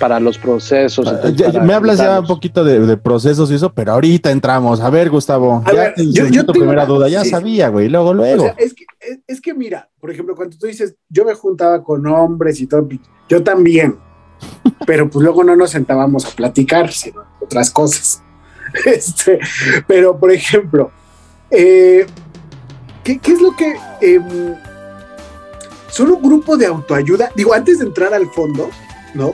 para 0.00 0.18
los 0.18 0.38
procesos. 0.38 1.06
Ah, 1.06 1.30
ya- 1.34 1.52
para 1.52 1.64
me 1.64 1.72
hablas 1.74 1.98
ya 1.98 2.18
un 2.20 2.26
poquito 2.26 2.64
de, 2.64 2.80
de 2.80 2.96
procesos 2.96 3.50
y 3.50 3.54
eso, 3.54 3.72
pero 3.72 3.92
ahorita 3.92 4.30
entramos. 4.30 4.80
A 4.80 4.90
ver, 4.90 5.08
Gustavo, 5.10 5.62
A 5.64 5.72
ya 5.72 5.80
ver, 5.82 5.94
yo- 5.96 6.26
yo 6.26 6.44
tu 6.44 6.52
tengo 6.52 6.64
primera 6.66 6.82
una- 6.84 6.86
duda, 6.86 7.08
ya 7.08 7.22
sí. 7.22 7.30
sabía, 7.30 7.68
güey. 7.68 7.88
Luego, 7.88 8.08
O 8.10 8.14
luego. 8.14 8.42
sea, 8.44 8.54
es 8.58 8.74
que, 8.74 8.84
es, 9.00 9.18
es 9.26 9.40
que 9.40 9.54
mira, 9.54 9.88
por 10.00 10.10
ejemplo, 10.10 10.34
cuando 10.34 10.56
tú 10.56 10.66
dices, 10.66 10.96
yo 11.08 11.24
me 11.24 11.34
juntaba 11.34 11.82
con 11.84 12.06
hombres 12.06 12.60
y 12.60 12.66
todo, 12.66 12.88
yo 13.28 13.42
también, 13.44 13.96
pero 14.86 15.08
pues 15.08 15.22
luego 15.22 15.44
no 15.44 15.54
nos 15.54 15.70
sentábamos 15.70 16.24
a 16.26 16.30
platicar, 16.30 16.90
sino 16.92 17.22
otras 17.40 17.70
cosas. 17.70 18.22
Este, 18.84 19.38
pero, 19.86 20.18
por 20.18 20.30
ejemplo, 20.30 20.90
eh, 21.50 22.06
¿qué, 23.04 23.20
es 23.22 23.40
lo 23.40 23.52
que... 23.56 23.76
em, 24.00 24.54
son 25.90 26.12
un 26.12 26.22
grupo 26.22 26.56
de 26.56 26.66
autoayuda, 26.66 27.30
digo, 27.34 27.54
antes 27.54 27.78
de 27.78 27.86
entrar 27.86 28.12
al 28.14 28.26
fondo, 28.30 28.68
¿no? 29.14 29.32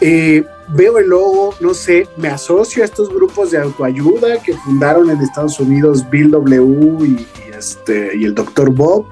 Eh, 0.00 0.44
veo 0.68 0.98
el 0.98 1.08
logo, 1.08 1.54
no 1.60 1.74
sé, 1.74 2.08
me 2.16 2.28
asocio 2.28 2.82
a 2.82 2.86
estos 2.86 3.10
grupos 3.10 3.50
de 3.50 3.58
autoayuda 3.58 4.42
que 4.42 4.54
fundaron 4.54 5.10
en 5.10 5.20
Estados 5.20 5.60
Unidos 5.60 6.08
Bill 6.10 6.30
W. 6.30 7.06
y, 7.06 7.10
y 7.10 7.28
este, 7.56 8.16
y 8.16 8.24
el 8.24 8.34
Dr. 8.34 8.70
Bob. 8.70 9.06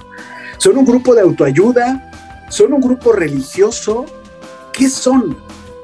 Son 0.59 0.77
un 0.77 0.85
grupo 0.85 1.15
de 1.15 1.21
autoayuda, 1.21 2.11
son 2.49 2.73
un 2.73 2.81
grupo 2.81 3.13
religioso. 3.13 4.07
¿Qué 4.73 4.89
son? 4.89 5.37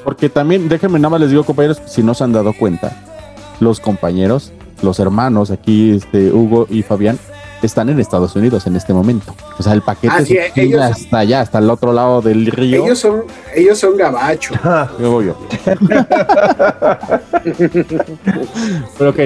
Porque 0.05 0.29
también, 0.29 0.69
déjenme 0.69 0.99
nada 0.99 1.11
más 1.11 1.21
les 1.21 1.31
digo, 1.31 1.45
compañeros, 1.45 1.81
si 1.87 2.03
no 2.03 2.15
se 2.15 2.25
han 2.25 2.33
dado 2.33 2.53
cuenta, 2.55 2.97
los 3.61 3.81
compañeros, 3.81 4.53
los 4.83 4.99
hermanos 5.01 5.51
aquí, 5.51 5.93
este, 5.93 6.31
Hugo 6.33 6.67
y 6.71 6.83
Fabián, 6.83 7.19
están 7.63 7.89
en 7.89 7.99
Estados 7.99 8.37
Unidos 8.37 8.67
en 8.69 8.77
este 8.77 8.93
momento. 8.93 9.35
O 9.59 9.63
sea, 9.65 9.73
el 9.73 9.83
paquete 9.83 10.15
Ah, 10.17 10.25
sí, 10.25 10.37
se 10.55 10.63
ellos- 10.63 10.81
hasta 10.81 11.19
allá, 11.19 11.41
hasta 11.41 11.59
el 11.59 11.69
otro 11.71 11.93
lado 11.93 12.23
del 12.23 12.47
río. 12.47 12.85
Ellos 12.85 13.01
son, 13.01 13.23
ellos 13.55 13.79
son 13.79 13.97
gabachos. 13.97 14.57
Yo 15.01 15.11
voy 15.11 15.27
yo. 15.27 15.37
Pero 18.99 19.11
ok. 19.11 19.19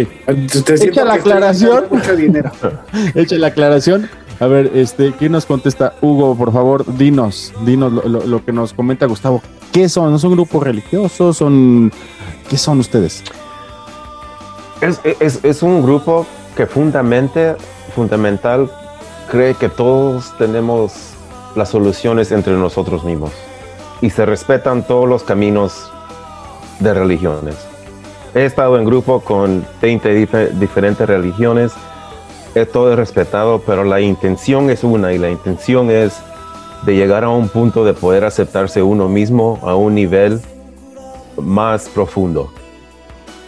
Echa 0.80 1.04
la 1.04 1.14
aclaración. 1.14 1.84
Mucho 1.90 2.16
dinero. 2.16 2.50
Echa 3.14 3.36
la 3.36 3.48
aclaración. 3.48 4.08
A 4.40 4.46
ver, 4.46 4.70
este, 4.74 5.12
¿quién 5.12 5.32
nos 5.32 5.46
contesta? 5.46 5.94
Hugo, 6.00 6.34
por 6.34 6.52
favor, 6.52 6.84
dinos, 6.96 7.52
dinos 7.64 7.92
lo, 7.92 8.02
lo- 8.08 8.26
lo 8.26 8.44
que 8.44 8.50
nos 8.52 8.72
comenta 8.72 9.06
Gustavo. 9.06 9.40
¿Qué 9.72 9.88
son? 9.88 10.18
¿Son 10.18 10.32
grupos 10.32 10.62
religiosos? 10.64 11.36
¿Son 11.36 11.92
qué 12.48 12.56
son 12.58 12.80
ustedes? 12.80 13.22
Es, 14.82 15.00
es- 15.20 15.44
es 15.44 15.62
un 15.62 15.82
grupo 15.82 16.26
que 16.56 16.66
fundamente, 16.66 17.54
fundamental 17.94 18.70
cree 19.30 19.54
que 19.54 19.68
todos 19.68 20.36
tenemos 20.36 20.92
las 21.54 21.68
soluciones 21.70 22.32
entre 22.32 22.52
nosotros 22.54 23.04
mismos 23.04 23.30
y 24.00 24.10
se 24.10 24.26
respetan 24.26 24.82
todos 24.86 25.08
los 25.08 25.22
caminos 25.22 25.90
de 26.80 26.92
religiones. 26.92 27.56
He 28.34 28.44
estado 28.44 28.76
en 28.78 28.84
grupo 28.84 29.20
con 29.20 29.64
20 29.80 30.26
dif- 30.28 30.48
diferentes 30.58 31.06
religiones, 31.06 31.72
he 32.54 32.66
todo 32.66 32.94
respetado, 32.96 33.60
pero 33.64 33.84
la 33.84 34.00
intención 34.00 34.68
es 34.70 34.82
una 34.84 35.12
y 35.12 35.18
la 35.18 35.30
intención 35.30 35.90
es 35.90 36.14
de 36.84 36.96
llegar 36.96 37.22
a 37.24 37.28
un 37.30 37.48
punto 37.48 37.84
de 37.84 37.94
poder 37.94 38.24
aceptarse 38.24 38.82
uno 38.82 39.08
mismo 39.08 39.58
a 39.62 39.74
un 39.76 39.94
nivel 39.94 40.40
más 41.36 41.88
profundo. 41.88 42.50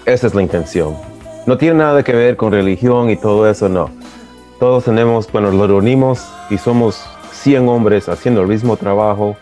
Esa 0.07 0.27
es 0.29 0.35
la 0.35 0.43
intención. 0.43 0.95
No 1.47 1.59
tiene 1.59 1.77
nada 1.79 2.03
que 2.03 2.13
ver 2.15 2.37
con 2.37 2.53
religión 2.53 3.11
y 3.11 3.17
todo 3.17 3.49
eso, 3.49 3.69
no. 3.69 3.91
Todos 4.59 4.85
tenemos, 4.85 5.31
bueno, 5.31 5.51
lo 5.51 5.67
reunimos 5.67 6.27
y 6.49 6.57
somos 6.59 7.05
100 7.33 7.69
hombres 7.69 8.09
haciendo 8.09 8.41
el 8.43 8.49
mismo 8.49 8.77
trabajo. 8.77 9.37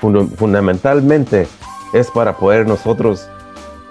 Funda- 0.00 0.26
fundamentalmente 0.36 1.46
es 1.92 2.10
para 2.10 2.36
poder 2.36 2.66
nosotros 2.66 3.28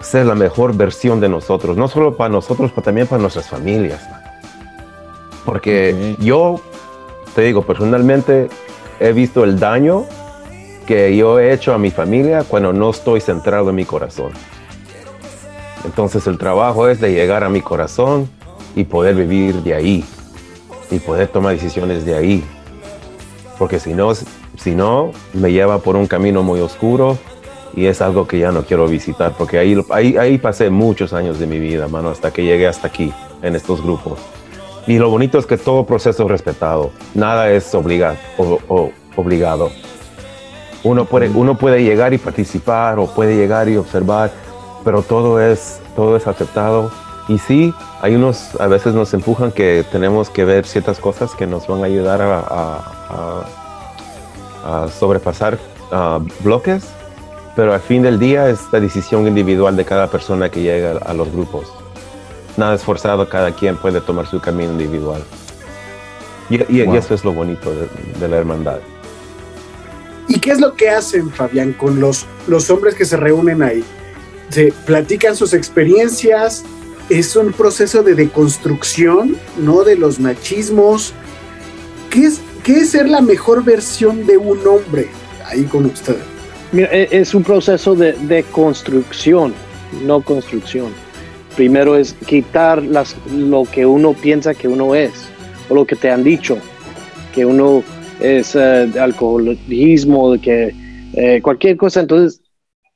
ser 0.01 0.25
la 0.25 0.35
mejor 0.35 0.75
versión 0.75 1.19
de 1.21 1.29
nosotros, 1.29 1.77
no 1.77 1.87
solo 1.87 2.17
para 2.17 2.29
nosotros, 2.29 2.71
pero 2.71 2.81
también 2.83 3.07
para 3.07 3.21
nuestras 3.21 3.47
familias. 3.47 4.01
Porque 5.45 6.15
yo, 6.19 6.59
te 7.35 7.43
digo, 7.43 7.61
personalmente 7.61 8.49
he 8.99 9.13
visto 9.13 9.43
el 9.43 9.59
daño 9.59 10.05
que 10.85 11.15
yo 11.15 11.39
he 11.39 11.53
hecho 11.53 11.73
a 11.73 11.77
mi 11.77 11.91
familia 11.91 12.43
cuando 12.47 12.73
no 12.73 12.89
estoy 12.89 13.21
centrado 13.21 13.69
en 13.69 13.75
mi 13.75 13.85
corazón. 13.85 14.31
Entonces 15.85 16.27
el 16.27 16.37
trabajo 16.37 16.87
es 16.87 16.99
de 16.99 17.11
llegar 17.11 17.43
a 17.43 17.49
mi 17.49 17.61
corazón 17.61 18.29
y 18.75 18.83
poder 18.83 19.15
vivir 19.15 19.55
de 19.63 19.73
ahí 19.73 20.05
y 20.89 20.99
poder 20.99 21.27
tomar 21.27 21.53
decisiones 21.53 22.05
de 22.05 22.15
ahí. 22.15 22.43
Porque 23.57 23.79
si 23.79 23.93
no, 23.93 24.11
si 24.57 24.71
no, 24.75 25.11
me 25.33 25.51
lleva 25.51 25.79
por 25.79 25.95
un 25.95 26.07
camino 26.07 26.43
muy 26.43 26.59
oscuro 26.59 27.17
y 27.75 27.85
es 27.85 28.01
algo 28.01 28.27
que 28.27 28.39
ya 28.39 28.51
no 28.51 28.63
quiero 28.63 28.87
visitar 28.87 29.33
porque 29.37 29.57
ahí, 29.57 29.77
ahí, 29.91 30.17
ahí 30.17 30.37
pasé 30.37 30.69
muchos 30.69 31.13
años 31.13 31.39
de 31.39 31.47
mi 31.47 31.59
vida, 31.59 31.87
mano, 31.87 32.09
hasta 32.09 32.31
que 32.31 32.43
llegué 32.43 32.67
hasta 32.67 32.87
aquí, 32.87 33.13
en 33.41 33.55
estos 33.55 33.81
grupos. 33.81 34.19
Y 34.87 34.97
lo 34.97 35.09
bonito 35.09 35.37
es 35.37 35.45
que 35.45 35.57
todo 35.57 35.85
proceso 35.85 36.23
es 36.23 36.29
respetado, 36.29 36.91
nada 37.13 37.51
es 37.51 37.73
obliga- 37.75 38.17
o- 38.37 38.91
obligado. 39.15 39.69
Uno 40.83 41.05
puede, 41.05 41.29
uno 41.29 41.55
puede 41.57 41.83
llegar 41.83 42.13
y 42.13 42.17
participar 42.17 42.97
o 42.97 43.05
puede 43.05 43.35
llegar 43.35 43.69
y 43.69 43.77
observar, 43.77 44.31
pero 44.83 45.01
todo 45.01 45.39
es, 45.41 45.79
todo 45.95 46.15
es 46.17 46.27
aceptado. 46.27 46.91
Y 47.27 47.37
sí, 47.37 47.73
hay 48.01 48.15
unos, 48.15 48.59
a 48.59 48.67
veces 48.67 48.93
nos 48.93 49.13
empujan 49.13 49.51
que 49.51 49.85
tenemos 49.91 50.29
que 50.29 50.43
ver 50.43 50.65
ciertas 50.65 50.99
cosas 50.99 51.33
que 51.35 51.45
nos 51.47 51.67
van 51.67 51.81
a 51.83 51.85
ayudar 51.85 52.21
a, 52.21 52.39
a- 52.39 53.45
a- 54.63 54.83
a 54.85 54.87
sobrepasar 54.89 55.57
bloques, 56.43 56.83
pero 57.55 57.73
al 57.73 57.79
fin 57.81 58.01
del 58.01 58.17
día 58.19 58.49
es 58.49 58.59
la 58.71 58.79
decisión 58.79 59.27
individual 59.27 59.75
de 59.75 59.85
cada 59.85 60.07
persona 60.07 60.49
que 60.49 60.61
llega 60.61 60.97
a 61.05 61.13
los 61.13 61.31
grupos. 61.31 61.71
Nada 62.57 62.75
es 62.75 62.83
forzado, 62.83 63.27
cada 63.29 63.51
quien 63.53 63.77
puede 63.77 64.01
tomar 64.01 64.27
su 64.27 64.39
camino 64.39 64.71
individual. 64.71 65.21
Y, 66.49 66.55
y- 66.63 66.81
y 66.81 66.85
Wow. 66.85 66.95
eso 66.95 67.13
es 67.13 67.23
lo 67.23 67.33
bonito 67.33 67.71
de, 67.71 67.87
de 68.19 68.27
la 68.27 68.37
hermandad. 68.37 68.79
¿Y 70.27 70.39
qué 70.39 70.51
es 70.51 70.59
lo 70.61 70.73
que 70.75 70.89
hacen, 70.89 71.29
Fabián, 71.29 71.73
con 71.73 71.99
los, 71.99 72.25
los 72.47 72.69
hombres 72.69 72.95
que 72.95 73.05
se 73.05 73.17
reúnen 73.17 73.61
ahí? 73.63 73.83
Se 74.51 74.73
platican 74.85 75.35
sus 75.35 75.53
experiencias, 75.53 76.63
es 77.09 77.35
un 77.35 77.53
proceso 77.53 78.03
de 78.03 78.15
deconstrucción, 78.15 79.37
¿no? 79.57 79.83
De 79.83 79.95
los 79.95 80.19
machismos. 80.19 81.13
¿Qué 82.09 82.25
es, 82.25 82.41
qué 82.63 82.79
es 82.79 82.89
ser 82.91 83.07
la 83.07 83.21
mejor 83.21 83.63
versión 83.63 84.25
de 84.25 84.37
un 84.37 84.59
hombre 84.67 85.07
ahí 85.45 85.63
con 85.63 85.85
ustedes? 85.85 86.19
Mira, 86.73 86.89
e- 86.91 87.07
es 87.11 87.33
un 87.33 87.43
proceso 87.43 87.95
de, 87.95 88.13
de 88.13 88.43
construcción, 88.43 89.53
no 90.05 90.21
construcción. 90.21 90.89
Primero 91.55 91.95
es 91.95 92.13
quitar 92.25 92.83
las, 92.83 93.15
lo 93.33 93.63
que 93.63 93.85
uno 93.85 94.13
piensa 94.13 94.53
que 94.53 94.67
uno 94.67 94.95
es, 94.95 95.11
o 95.69 95.75
lo 95.75 95.85
que 95.85 95.95
te 95.95 96.09
han 96.09 96.23
dicho, 96.23 96.57
que 97.33 97.45
uno 97.45 97.83
es 98.19 98.55
eh, 98.55 98.89
alcoholismo, 98.99 100.39
que 100.41 100.75
eh, 101.13 101.39
cualquier 101.41 101.77
cosa. 101.77 102.01
Entonces, 102.01 102.40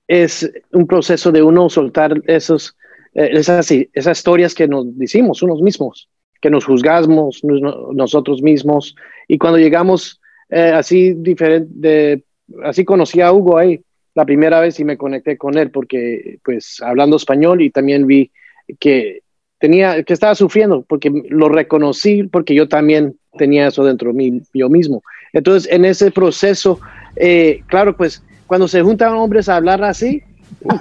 es 0.08 0.52
un 0.72 0.88
proceso 0.88 1.32
de 1.32 1.42
uno 1.42 1.70
soltar 1.70 2.22
esos, 2.28 2.76
eh, 3.14 3.30
esas, 3.34 3.72
esas 3.72 4.18
historias 4.18 4.54
que 4.54 4.68
nos 4.68 4.98
decimos 4.98 5.42
unos 5.42 5.62
mismos, 5.62 6.10
que 6.42 6.50
nos 6.50 6.66
juzgamos 6.66 7.44
nos- 7.44 7.96
nosotros 7.96 8.42
mismos. 8.42 8.96
Y 9.28 9.38
cuando 9.38 9.58
llegamos 9.58 10.22
eh, 10.50 10.72
así 10.76 11.14
diferente, 11.14 12.24
así 12.64 12.86
conocí 12.86 13.22
a 13.22 13.32
Hugo 13.32 13.58
ahí 13.58 13.82
la 14.14 14.26
primera 14.26 14.60
vez 14.60 14.80
y 14.80 14.86
me 14.86 14.98
conecté 14.98 15.38
con 15.38 15.58
él 15.58 15.72
porque 15.72 16.38
pues 16.44 16.82
hablando 16.82 17.18
español 17.18 17.62
y 17.62 17.70
también 17.70 18.08
vi 18.08 18.32
que 18.80 19.22
tenía 19.60 20.04
que 20.04 20.14
estaba 20.14 20.36
sufriendo 20.36 20.84
porque 20.88 21.12
lo 21.30 21.50
reconocí 21.50 22.24
porque 22.24 22.56
yo 22.56 22.68
también 22.70 23.18
tenía 23.38 23.68
eso 23.68 23.84
dentro 23.84 24.12
de 24.12 24.18
mí 24.18 24.42
yo 24.54 24.70
mismo 24.70 25.04
entonces 25.34 25.70
en 25.72 25.84
ese 25.84 26.12
proceso 26.12 26.80
eh, 27.18 27.62
claro 27.68 27.98
pues 27.98 28.24
cuando 28.48 28.68
se 28.68 28.82
juntan 28.82 29.14
hombres 29.14 29.50
a 29.50 29.56
hablar 29.58 29.84
así 29.84 30.24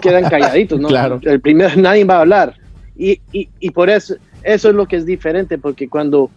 quedan 0.01 0.25
calladitos 0.25 0.79
no 0.81 0.89
Claro. 0.95 1.21
el 1.23 1.41
primer 1.41 1.77
nadie 1.77 2.05
va 2.05 2.17
a 2.17 2.21
hablar 2.21 2.55
y, 2.97 3.21
y, 3.33 3.49
y 3.61 3.71
por 3.71 3.91
eso 3.91 4.15
eso 4.43 4.69
es 4.69 4.75
lo 4.75 4.87
que 4.87 4.97
es 4.97 5.07
diferente 5.07 5.59
porque 5.59 5.89
cuando 5.89 6.31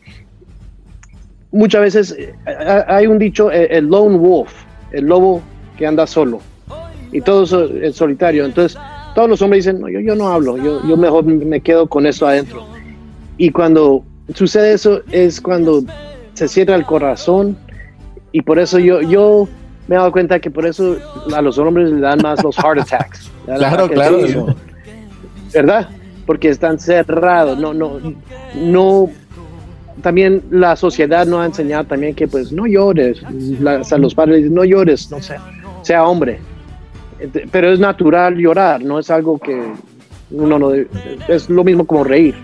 muchas 1.52 1.82
veces 1.82 2.16
eh, 2.18 2.34
hay 2.88 3.08
un 3.08 3.20
dicho, 3.20 3.52
eh, 3.52 3.68
el 3.72 3.86
lone 3.88 4.18
wolf, 4.18 4.52
el 4.92 5.06
lobo 5.06 5.42
que 5.78 5.86
anda 5.86 6.08
solo, 6.08 6.40
y 7.12 7.22
todo 7.22 7.44
eso 7.44 7.66
es 7.66 7.96
solitario. 7.96 8.46
Entonces, 8.46 8.78
todos 9.16 9.30
los 9.30 9.42
hombres 9.42 9.66
dicen, 9.66 9.82
no, 9.82 9.90
yo, 9.90 10.00
yo 10.00 10.16
no 10.16 10.28
hablo, 10.28 10.58
yo, 10.58 10.86
yo 10.88 10.98
mejor 10.98 11.26
me 11.26 11.62
quedo 11.62 11.88
con 11.88 12.06
eso 12.06 12.28
adentro. 12.28 12.66
Y 13.38 13.52
cuando 13.52 14.04
sucede 14.34 14.74
eso 14.74 15.02
es 15.12 15.40
cuando 15.40 15.84
se 16.34 16.48
cierra 16.48 16.76
el 16.76 16.86
corazón, 16.86 17.58
y 18.32 18.42
por 18.42 18.60
eso 18.60 18.78
yo, 18.78 19.02
yo 19.02 19.48
me 19.88 19.96
he 19.96 19.98
dado 19.98 20.12
cuenta 20.12 20.40
que 20.40 20.50
por 20.52 20.66
eso 20.66 20.98
a 21.36 21.42
los 21.42 21.58
hombres 21.58 21.90
le 21.92 22.02
dan 22.02 22.20
más 22.22 22.44
los 22.44 22.56
heart 22.58 22.80
attacks. 22.80 23.32
Claro, 23.46 23.88
claro. 23.88 24.18
¿Verdad? 25.54 25.90
Porque 26.26 26.50
están 26.50 26.78
cerrados, 26.80 27.58
no, 27.58 27.74
no, 27.74 28.00
no, 28.56 29.10
también 30.02 30.44
la 30.52 30.76
sociedad 30.76 31.26
nos 31.26 31.40
ha 31.40 31.46
enseñado 31.46 31.86
también 31.86 32.14
que 32.14 32.28
pues 32.28 32.52
no 32.52 32.68
llores, 32.68 33.22
la- 33.62 33.78
hasta 33.80 33.98
los 33.98 34.14
padres 34.14 34.38
dicen, 34.40 34.54
no 34.54 34.66
llores, 34.66 35.10
no 35.10 35.22
sé, 35.22 35.38
sea 35.84 36.04
hombre. 36.06 36.40
Pero 37.52 37.72
es 37.72 37.80
natural 37.80 38.36
llorar, 38.36 38.84
no 38.84 39.00
es 39.00 39.10
algo 39.10 39.40
que 39.40 39.58
uno 40.32 40.60
no 40.60 40.70
debe- 40.72 40.90
es 41.30 41.50
lo 41.50 41.64
mismo 41.64 41.88
como 41.88 42.04
reír. 42.04 42.36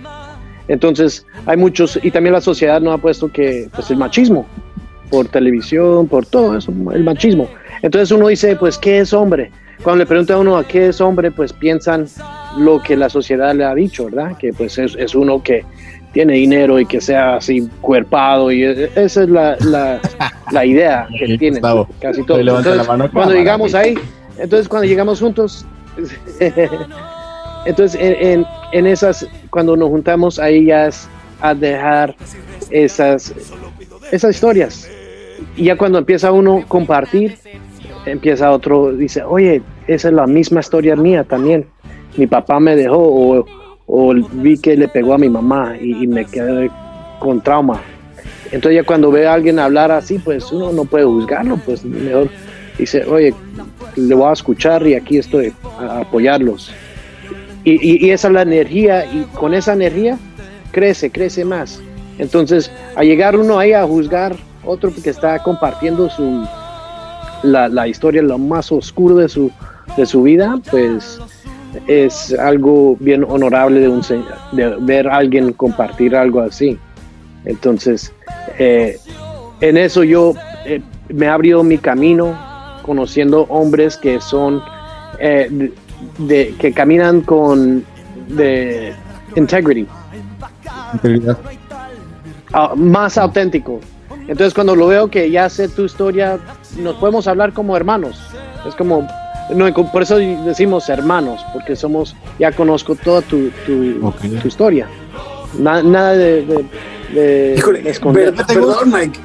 Entonces 0.70 1.26
hay 1.46 1.58
muchos, 1.58 2.00
y 2.02 2.10
también 2.12 2.32
la 2.34 2.42
sociedad 2.42 2.80
nos 2.80 2.94
ha 2.96 2.98
puesto 3.02 3.30
que 3.30 3.68
pues 3.76 3.92
el 3.92 3.98
machismo, 3.98 4.46
por 5.10 5.28
televisión, 5.28 6.08
por 6.08 6.26
todo 6.26 6.58
eso, 6.58 6.74
el 6.94 7.04
machismo. 7.04 7.48
Entonces 7.82 8.12
uno 8.12 8.28
dice, 8.28 8.56
pues, 8.56 8.78
¿qué 8.78 9.00
es 9.00 9.14
hombre? 9.14 9.52
Cuando 9.84 10.04
le 10.04 10.06
pregunta 10.06 10.36
a 10.36 10.38
uno 10.38 10.58
a 10.58 10.66
qué 10.66 10.88
es 10.88 11.02
hombre, 11.02 11.32
pues 11.32 11.52
piensan 11.52 12.08
lo 12.58 12.82
que 12.82 12.96
la 12.96 13.10
sociedad 13.10 13.54
le 13.54 13.66
ha 13.66 13.76
dicho, 13.76 14.06
¿verdad? 14.06 14.38
Que 14.38 14.54
pues 14.54 14.78
es, 14.78 14.96
es 14.96 15.14
uno 15.14 15.44
que 15.44 15.66
tiene 16.14 16.34
dinero 16.34 16.80
y 16.80 16.86
que 16.86 17.02
sea 17.02 17.38
así 17.38 17.68
cuerpado 17.82 18.52
y 18.52 18.64
e- 18.64 18.90
esa 18.96 19.24
es 19.24 19.30
la, 19.30 19.58
la, 19.62 20.00
la 20.52 20.66
idea 20.66 21.08
que 21.20 21.38
tienen 21.38 21.56
Gustavo, 21.56 21.90
casi 22.00 22.24
todos. 22.24 22.40
Entonces, 22.40 22.88
cuando 23.12 23.34
llegamos 23.34 23.74
ahí, 23.74 23.96
entonces 24.38 24.70
cuando 24.70 24.88
llegamos 24.88 25.20
juntos, 25.20 25.66
entonces 27.66 28.00
en, 28.00 28.16
en, 28.28 28.46
en 28.72 28.88
esas, 28.88 29.28
cuando 29.50 29.76
nos 29.76 29.90
juntamos 29.90 30.40
ahí 30.40 30.66
ya 30.66 30.88
es 30.88 31.10
a 31.42 31.54
dejar 31.54 32.16
esas, 32.70 33.34
esas 34.14 34.36
historias. 34.36 34.88
Y 35.58 35.66
ya 35.66 35.76
cuando 35.76 35.98
empieza 35.98 36.32
uno 36.32 36.60
a 36.60 36.68
compartir, 36.68 37.36
empieza 38.06 38.52
otro, 38.52 38.92
dice, 38.94 39.24
oye, 39.24 39.62
esa 39.88 40.10
es 40.10 40.14
la 40.14 40.28
misma 40.28 40.60
historia 40.60 40.96
mía 40.96 41.24
también. 41.24 41.66
Mi 42.16 42.28
papá 42.28 42.60
me 42.60 42.76
dejó 42.76 42.98
o, 43.00 43.46
o 43.88 44.14
vi 44.34 44.58
que 44.58 44.78
le 44.78 44.88
pegó 44.88 45.16
a 45.16 45.18
mi 45.18 45.30
mamá 45.30 45.76
y, 45.82 46.06
me 46.08 46.26
quedé 46.26 46.70
con 47.20 47.42
trauma. 47.42 47.82
Entonces 48.52 48.82
ya 48.82 48.86
cuando 48.86 49.10
ve 49.10 49.26
a 49.26 49.34
alguien 49.34 49.58
hablar 49.58 49.92
así, 49.92 50.20
pues 50.20 50.52
uno 50.52 50.72
no 50.72 50.86
puede 50.86 51.06
juzgarlo, 51.06 51.58
pues 51.66 51.84
mejor 51.84 52.30
dice, 52.78 53.04
oye, 53.06 53.34
le 53.96 54.14
voy 54.14 54.30
a 54.30 54.34
escuchar 54.34 54.86
y 54.86 54.94
aquí 54.94 55.18
estoy 55.18 55.54
a 55.80 56.02
apoyarlos. 56.02 56.72
Y- 57.64 58.06
y 58.06 58.12
esa 58.12 58.28
es 58.28 58.34
la 58.34 58.44
energía 58.44 59.06
y 59.06 59.24
con 59.34 59.56
esa 59.56 59.74
energía 59.74 60.20
crece, 60.72 61.10
crece 61.10 61.46
más. 61.46 61.82
Entonces, 62.20 62.72
a 62.96 63.04
llegar 63.04 63.36
uno 63.36 63.60
ahí 63.60 63.74
a 63.74 63.86
juzgar 63.86 64.36
otro 64.66 64.92
que 64.94 65.10
está 65.10 65.42
compartiendo 65.44 66.10
su 66.10 66.48
la, 67.44 67.68
la 67.68 67.88
historia 67.88 68.22
lo 68.22 68.38
más 68.38 68.72
oscuro 68.72 69.16
de 69.16 69.28
su 69.30 69.52
de 69.98 70.06
su 70.06 70.24
vida, 70.24 70.60
pues 70.72 71.20
es 71.88 72.34
algo 72.40 72.96
bien 73.00 73.26
honorable 73.28 73.80
de, 73.82 73.90
un, 73.90 74.02
de 74.54 74.76
ver 74.80 75.08
a 75.08 75.18
alguien 75.18 75.52
compartir 75.54 76.16
algo 76.16 76.40
así. 76.40 76.78
Entonces, 77.46 78.14
eh, 78.60 78.98
en 79.60 79.76
eso 79.78 80.04
yo 80.04 80.34
eh, 80.66 80.82
me 81.10 81.26
he 81.26 81.30
abrido 81.30 81.64
mi 81.64 81.78
camino 81.78 82.38
conociendo 82.84 83.42
hombres 83.50 83.98
que 83.98 84.22
son 84.22 84.62
eh, 85.20 85.48
de, 85.52 85.74
de- 86.20 86.56
que 86.60 86.72
caminan 86.72 87.22
con 87.22 87.84
de 88.30 88.94
integrity 89.36 89.88
Integridad. 90.94 91.38
Más 92.76 93.18
auténtico. 93.18 93.80
Entonces 94.28 94.54
cuando 94.54 94.76
lo 94.76 94.88
veo 94.88 95.10
que 95.10 95.30
ya 95.30 95.50
sé 95.50 95.68
tu 95.68 95.84
historia, 95.84 96.40
nos 96.78 96.96
podemos 96.96 97.28
hablar 97.28 97.54
como 97.54 97.76
hermanos. 97.76 98.20
Es 98.68 98.76
como, 98.76 99.08
no, 99.54 99.74
por 99.92 100.02
eso 100.04 100.18
decimos 100.18 100.88
hermanos, 100.90 101.46
porque 101.52 101.76
somos, 101.76 102.16
ya 102.40 102.52
conozco 102.52 102.96
toda 102.96 103.22
tu, 103.22 103.50
tu, 103.66 104.00
tu 104.42 104.48
historia. 104.48 104.88
Na- 105.60 105.84
nada 105.84 106.14
de, 106.14 106.46
de, 106.46 106.66
de 107.14 107.56
Híjole, 107.58 107.90
esconder. 107.90 108.34
perdón, 108.48 108.92
Mike. 108.92 109.20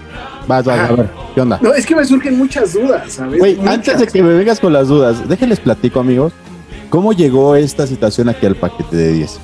Vas, 0.48 0.64
vas, 0.64 0.90
a 0.90 0.92
ver, 0.94 1.08
¿qué 1.34 1.40
onda? 1.42 1.58
No, 1.62 1.74
es 1.74 1.84
que 1.86 1.94
me 1.94 2.04
surgen 2.04 2.36
muchas 2.38 2.72
dudas, 2.72 3.12
¿sabes? 3.12 3.38
Muchas. 3.58 3.72
antes 3.74 3.98
de 4.00 4.06
que 4.06 4.22
me 4.22 4.32
vengas 4.34 4.58
con 4.58 4.72
las 4.72 4.88
dudas, 4.88 5.28
déjenles 5.28 5.60
platico, 5.60 6.00
amigos, 6.00 6.32
cómo 6.90 7.12
llegó 7.12 7.54
esta 7.54 7.86
situación 7.86 8.30
aquí 8.30 8.46
al 8.46 8.56
paquete 8.56 8.96
de 8.96 9.12
10. 9.12 9.40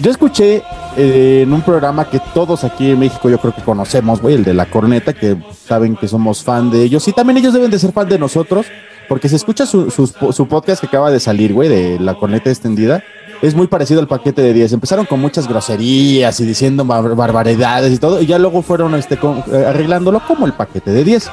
Yo 0.00 0.10
escuché 0.10 0.62
eh, 0.96 1.40
en 1.42 1.52
un 1.52 1.60
programa 1.60 2.08
que 2.08 2.20
todos 2.32 2.64
aquí 2.64 2.90
en 2.90 2.98
México 2.98 3.28
yo 3.28 3.38
creo 3.38 3.54
que 3.54 3.62
conocemos, 3.62 4.22
güey, 4.22 4.34
el 4.34 4.44
de 4.44 4.54
La 4.54 4.66
Corneta, 4.66 5.12
que 5.12 5.36
saben 5.66 5.94
que 5.94 6.08
somos 6.08 6.42
fan 6.42 6.70
de 6.70 6.82
ellos 6.82 7.06
y 7.06 7.12
también 7.12 7.36
ellos 7.36 7.52
deben 7.52 7.70
de 7.70 7.78
ser 7.78 7.92
fan 7.92 8.08
de 8.08 8.18
nosotros, 8.18 8.66
porque 9.08 9.28
se 9.28 9.36
escucha 9.36 9.66
su, 9.66 9.90
sus- 9.90 10.14
su 10.32 10.48
podcast 10.48 10.80
que 10.80 10.86
acaba 10.86 11.10
de 11.10 11.20
salir, 11.20 11.52
güey, 11.52 11.68
de 11.68 11.98
La 12.00 12.14
Corneta 12.14 12.48
Extendida. 12.48 13.02
Es 13.42 13.54
muy 13.54 13.66
parecido 13.66 14.00
al 14.00 14.08
paquete 14.08 14.40
de 14.42 14.52
10. 14.54 14.72
Empezaron 14.74 15.04
con 15.06 15.20
muchas 15.20 15.46
groserías 15.48 16.38
y 16.40 16.44
diciendo 16.46 16.84
bar- 16.84 17.14
barbaridades 17.14 17.92
y 17.92 17.98
todo, 17.98 18.22
y 18.22 18.26
ya 18.26 18.38
luego 18.38 18.62
fueron 18.62 18.94
este, 18.94 19.18
con- 19.18 19.44
eh, 19.52 19.66
arreglándolo 19.68 20.22
como 20.26 20.46
el 20.46 20.54
paquete 20.54 20.92
de 20.92 21.04
10. 21.04 21.30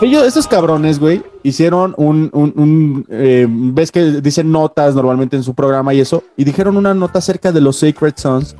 Ellos, 0.00 0.24
estos 0.24 0.48
cabrones, 0.48 0.98
güey, 0.98 1.22
hicieron 1.42 1.94
un, 1.96 2.30
un, 2.32 2.52
un, 2.56 3.06
eh, 3.08 3.46
ves 3.48 3.92
que 3.92 4.20
dicen 4.20 4.50
notas 4.50 4.94
normalmente 4.94 5.36
en 5.36 5.42
su 5.42 5.54
programa 5.54 5.94
y 5.94 6.00
eso, 6.00 6.24
y 6.36 6.44
dijeron 6.44 6.76
una 6.76 6.94
nota 6.94 7.18
acerca 7.18 7.52
de 7.52 7.60
los 7.60 7.76
Sacred 7.76 8.14
Sons, 8.16 8.56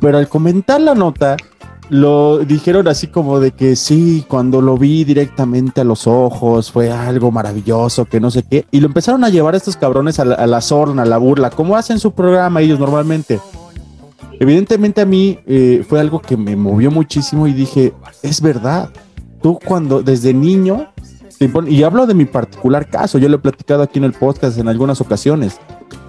pero 0.00 0.18
al 0.18 0.28
comentar 0.28 0.80
la 0.80 0.94
nota, 0.94 1.36
lo 1.90 2.38
dijeron 2.38 2.86
así 2.88 3.06
como 3.06 3.40
de 3.40 3.52
que 3.52 3.74
sí, 3.76 4.24
cuando 4.28 4.60
lo 4.60 4.76
vi 4.76 5.04
directamente 5.04 5.80
a 5.80 5.84
los 5.84 6.06
ojos, 6.06 6.70
fue 6.70 6.90
algo 6.90 7.30
maravilloso, 7.30 8.04
que 8.04 8.20
no 8.20 8.30
sé 8.30 8.42
qué, 8.42 8.66
y 8.70 8.80
lo 8.80 8.86
empezaron 8.86 9.24
a 9.24 9.30
llevar 9.30 9.54
a 9.54 9.56
estos 9.56 9.76
cabrones 9.76 10.18
a 10.20 10.24
la, 10.24 10.34
a 10.34 10.46
la 10.46 10.58
a 10.58 11.04
la 11.04 11.18
burla, 11.18 11.50
como 11.50 11.76
hacen 11.76 11.98
su 11.98 12.12
programa 12.12 12.60
ellos 12.60 12.78
normalmente. 12.78 13.40
Evidentemente 14.40 15.00
a 15.00 15.06
mí 15.06 15.38
eh, 15.46 15.84
fue 15.88 15.98
algo 15.98 16.20
que 16.20 16.36
me 16.36 16.54
movió 16.54 16.90
muchísimo 16.90 17.48
y 17.48 17.52
dije, 17.52 17.92
es 18.22 18.40
verdad, 18.40 18.90
tú 19.40 19.58
cuando 19.64 20.02
desde 20.02 20.34
niño, 20.34 20.92
y 21.66 21.82
hablo 21.82 22.06
de 22.06 22.14
mi 22.14 22.24
particular 22.24 22.88
caso, 22.88 23.18
yo 23.18 23.28
lo 23.28 23.36
he 23.36 23.40
platicado 23.40 23.82
aquí 23.82 23.98
en 23.98 24.04
el 24.04 24.12
podcast 24.12 24.58
en 24.58 24.68
algunas 24.68 25.00
ocasiones. 25.00 25.58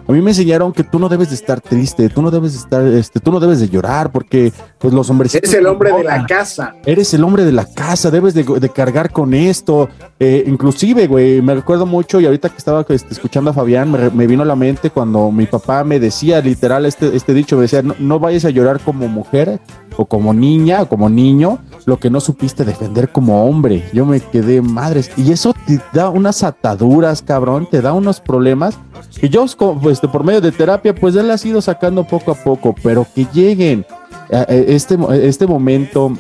A 0.10 0.12
mí 0.12 0.22
me 0.22 0.32
enseñaron 0.32 0.74
que 0.74 0.84
tú 0.84 0.98
no 0.98 1.08
debes 1.08 1.30
de 1.30 1.36
estar 1.36 1.62
triste, 1.62 2.10
tú 2.10 2.24
no 2.24 2.32
debes 2.32 2.54
de 2.54 2.58
estar, 2.58 2.84
este, 2.84 3.20
tú 3.20 3.32
no 3.32 3.40
debes 3.40 3.60
de 3.60 3.70
llorar 3.70 4.12
porque 4.12 4.52
pues 4.80 4.92
los 4.92 5.08
hombres 5.12 5.36
Eres 5.36 5.54
el 5.54 5.68
hombre 5.68 5.92
de 5.92 6.04
la 6.04 6.26
casa. 6.26 6.74
Eres 6.84 7.14
el 7.14 7.24
hombre 7.24 7.46
de 7.46 7.52
la 7.52 7.72
casa, 7.72 8.10
debes 8.10 8.34
de, 8.34 8.44
de 8.44 8.70
cargar 8.70 9.12
con 9.12 9.36
esto. 9.36 9.88
Eh, 10.20 10.46
inclusive, 10.48 11.06
güey, 11.06 11.44
me 11.44 11.54
recuerdo 11.54 11.86
mucho 11.86 12.20
y 12.20 12.26
ahorita 12.26 12.50
que 12.50 12.58
estaba 12.58 12.84
este, 12.90 13.14
escuchando 13.14 13.52
a 13.52 13.54
Fabián, 13.54 13.92
me, 13.92 14.10
me 14.10 14.26
vino 14.26 14.42
a 14.42 14.48
la 14.48 14.56
mente 14.56 14.90
cuando 14.90 15.30
mi 15.32 15.46
papá 15.46 15.84
me 15.84 16.00
decía 16.00 16.42
literal 16.42 16.88
este, 16.88 17.16
este 17.16 17.36
dicho, 17.36 17.58
me 17.58 17.64
decía, 17.64 17.84
no, 17.84 17.94
no 18.00 18.20
vayas 18.20 18.46
a 18.46 18.50
llorar 18.50 18.80
como 18.80 19.08
mujer 19.08 19.60
o 20.00 20.06
como 20.06 20.34
niña 20.34 20.84
o 20.84 20.88
como 20.88 21.10
niño, 21.10 21.60
lo 21.86 22.00
que 22.00 22.10
no 22.10 22.22
supiste 22.22 22.64
defender 22.64 23.10
como 23.10 23.44
hombre. 23.44 23.84
Yo 23.92 24.06
me 24.06 24.22
quedé 24.22 24.62
madres. 24.62 25.12
Y 25.18 25.34
eso 25.34 25.54
te 25.68 25.82
da 25.92 26.10
unas 26.10 26.42
ataduras, 26.42 27.22
cabrón, 27.22 27.68
te 27.70 27.82
da 27.82 27.92
unos 27.92 28.22
problemas. 28.22 28.80
Y 29.22 29.28
yo, 29.28 29.46
pues, 29.82 30.00
por 30.00 30.24
medio 30.24 30.40
de 30.40 30.54
terapia, 30.54 30.96
pues 30.96 31.16
él 31.18 31.30
ha 31.30 31.36
ido 31.46 31.62
sacando 31.62 32.06
poco 32.06 32.32
a 32.32 32.36
poco, 32.36 32.74
pero 32.82 33.06
que 33.14 33.28
lleguen 33.34 33.86
a- 34.32 34.44
este, 34.44 34.98
este 35.28 35.46
momento 35.46 36.14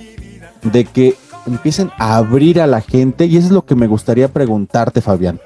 de 0.61 0.83
que 0.83 1.15
empiecen 1.47 1.89
a 1.97 2.17
abrir 2.17 2.59
a 2.59 2.67
la 2.67 2.81
gente, 2.81 3.27
y 3.27 3.37
eso 3.37 3.47
es 3.47 3.53
lo 3.53 3.65
que 3.65 3.75
me 3.75 3.87
gustaría 3.87 4.27
preguntarte, 4.27 4.99
Fabián. 4.99 5.39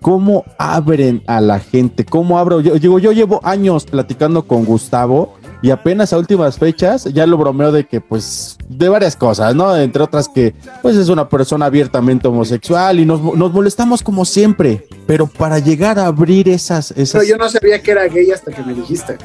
¿Cómo 0.00 0.44
abren 0.58 1.22
a 1.26 1.40
la 1.40 1.58
gente? 1.58 2.04
¿Cómo 2.04 2.38
abro? 2.38 2.60
Yo 2.60 2.74
digo, 2.74 2.98
yo 2.98 3.12
llevo 3.12 3.40
años 3.42 3.84
platicando 3.84 4.42
con 4.46 4.64
Gustavo 4.64 5.34
y 5.60 5.70
apenas 5.70 6.12
a 6.12 6.18
últimas 6.18 6.56
fechas 6.56 7.04
ya 7.12 7.26
lo 7.26 7.36
bromeo 7.36 7.72
de 7.72 7.84
que, 7.86 8.00
pues, 8.00 8.56
de 8.68 8.88
varias 8.88 9.16
cosas, 9.16 9.54
¿no? 9.56 9.76
Entre 9.76 10.02
otras 10.02 10.28
que, 10.28 10.54
pues, 10.82 10.96
es 10.96 11.08
una 11.08 11.28
persona 11.28 11.66
abiertamente 11.66 12.28
homosexual 12.28 13.00
y 13.00 13.04
nos, 13.04 13.20
nos 13.34 13.52
molestamos 13.52 14.02
como 14.02 14.24
siempre, 14.24 14.86
pero 15.06 15.26
para 15.26 15.58
llegar 15.58 15.98
a 15.98 16.06
abrir 16.06 16.48
esas... 16.48 16.92
esas 16.92 17.12
Pero 17.20 17.24
yo 17.24 17.36
no 17.36 17.48
sabía 17.48 17.82
que 17.82 17.90
era 17.90 18.06
gay 18.06 18.30
hasta 18.30 18.52
que 18.52 18.62
me 18.62 18.72
dijiste. 18.74 19.16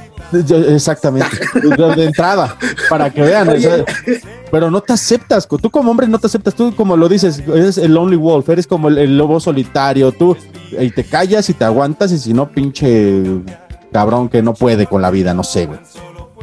yo- 0.45 0.57
Exactamente, 0.57 1.37
de, 1.61 1.95
de 1.95 2.05
entrada, 2.05 2.57
para 2.89 3.11
que 3.11 3.21
vean. 3.21 3.49
o 3.49 3.59
sea, 3.59 3.85
pero 4.49 4.71
no 4.71 4.81
te 4.81 4.93
aceptas, 4.93 5.47
tú 5.47 5.69
como 5.69 5.91
hombre 5.91 6.07
no 6.07 6.17
te 6.19 6.27
aceptas, 6.27 6.55
tú 6.55 6.75
como 6.75 6.97
lo 6.97 7.07
dices, 7.09 7.43
eres 7.47 7.77
el 7.77 7.93
lonely 7.93 8.15
wolf, 8.17 8.49
eres 8.49 8.65
como 8.65 8.87
el, 8.87 8.97
el 8.97 9.17
lobo 9.17 9.39
solitario, 9.39 10.11
tú 10.11 10.35
y 10.79 10.89
te 10.89 11.03
callas 11.03 11.47
y 11.49 11.53
te 11.53 11.63
aguantas 11.65 12.11
y 12.11 12.17
si 12.17 12.33
no, 12.33 12.49
pinche 12.49 13.21
cabrón 13.91 14.29
que 14.29 14.41
no 14.41 14.55
puede 14.55 14.87
con 14.87 15.01
la 15.03 15.11
vida, 15.11 15.33
no 15.35 15.43
sé, 15.43 15.67
güey. 15.67 15.79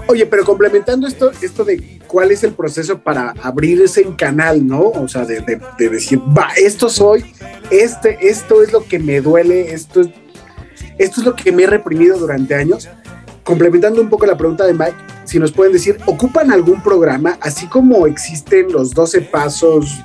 Oye, 0.09 0.27
pero 0.27 0.45
complementando 0.45 1.07
esto, 1.07 1.31
esto 1.41 1.65
de 1.65 2.01
cuál 2.09 2.31
es 2.33 2.43
el 2.43 2.53
proceso 2.53 2.99
para 2.99 3.33
abrir 3.43 3.81
ese 3.83 4.05
canal, 4.17 4.67
¿no? 4.67 4.81
O 4.81 5.07
sea, 5.09 5.25
de, 5.25 5.41
de- 5.41 5.61
de 5.79 5.89
decir, 5.89 6.19
va, 6.21 6.49
esto 6.57 6.89
soy, 6.89 7.25
este, 7.71 8.19
esto 8.29 8.63
es 8.63 8.73
lo 8.73 8.83
que 8.85 8.99
me 8.99 9.21
duele, 9.21 9.73
esto 9.73 10.01
es, 10.01 10.09
esto 10.99 11.21
es 11.21 11.27
lo 11.27 11.37
que 11.37 11.53
me 11.53 11.63
he 11.63 11.67
reprimido 11.67 12.19
durante 12.19 12.55
años. 12.55 12.89
Complementando 13.45 14.01
un 14.01 14.09
poco 14.09 14.27
la 14.27 14.37
pregunta 14.37 14.67
de 14.67 14.73
Mike, 14.75 14.95
si 15.25 15.39
nos 15.39 15.53
pueden 15.53 15.73
decir, 15.73 15.97
¿ocupan 16.07 16.51
algún 16.51 16.83
programa, 16.83 17.39
así 17.41 17.67
como 17.69 18.07
existen 18.07 18.73
los 18.73 18.91
12 18.93 19.23
pasos 19.23 20.01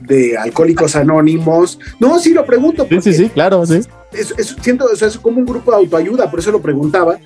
de 0.00 0.36
Alcohólicos 0.38 0.96
Anónimos? 0.96 1.78
No, 2.00 2.18
sí 2.18 2.32
lo 2.32 2.46
pregunto. 2.46 2.86
Sí, 2.88 3.00
sí, 3.02 3.12
sí, 3.14 3.28
claro, 3.28 3.64
sí. 3.66 3.80
es, 4.12 4.34
es- 4.38 4.56
siento, 4.62 4.86
o 4.90 4.96
sea, 4.96 5.08
es 5.08 5.18
como 5.18 5.38
un 5.38 5.44
grupo 5.46 5.70
de 5.70 5.76
autoayuda, 5.78 6.30
por 6.30 6.40
eso 6.40 6.50
lo 6.50 6.62
preguntaba, 6.62 7.18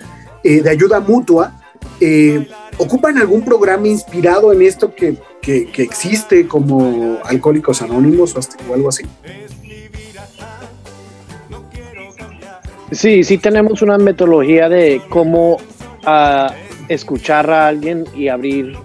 eh, 0.42 0.60
de 0.62 0.70
ayuda 0.70 0.98
mutua. 0.98 1.52
Eh, 2.00 2.46
¿ocupan 2.78 3.18
algún 3.18 3.44
programa 3.44 3.88
inspirado 3.88 4.52
en 4.52 4.62
esto 4.62 4.94
que, 4.94 5.16
que, 5.40 5.66
que 5.66 5.82
existe 5.82 6.46
como 6.46 7.18
Alcohólicos 7.24 7.82
Anónimos 7.82 8.34
o, 8.34 8.38
hasta, 8.38 8.56
o 8.68 8.74
algo 8.74 8.88
así? 8.88 9.04
Sí, 12.90 13.22
sí 13.22 13.38
tenemos 13.38 13.82
una 13.82 13.98
metodología 13.98 14.68
de 14.68 15.02
cómo 15.10 15.56
uh, 16.06 16.52
escuchar 16.88 17.50
a 17.50 17.68
alguien 17.68 18.04
y 18.16 18.28
abrir 18.28 18.76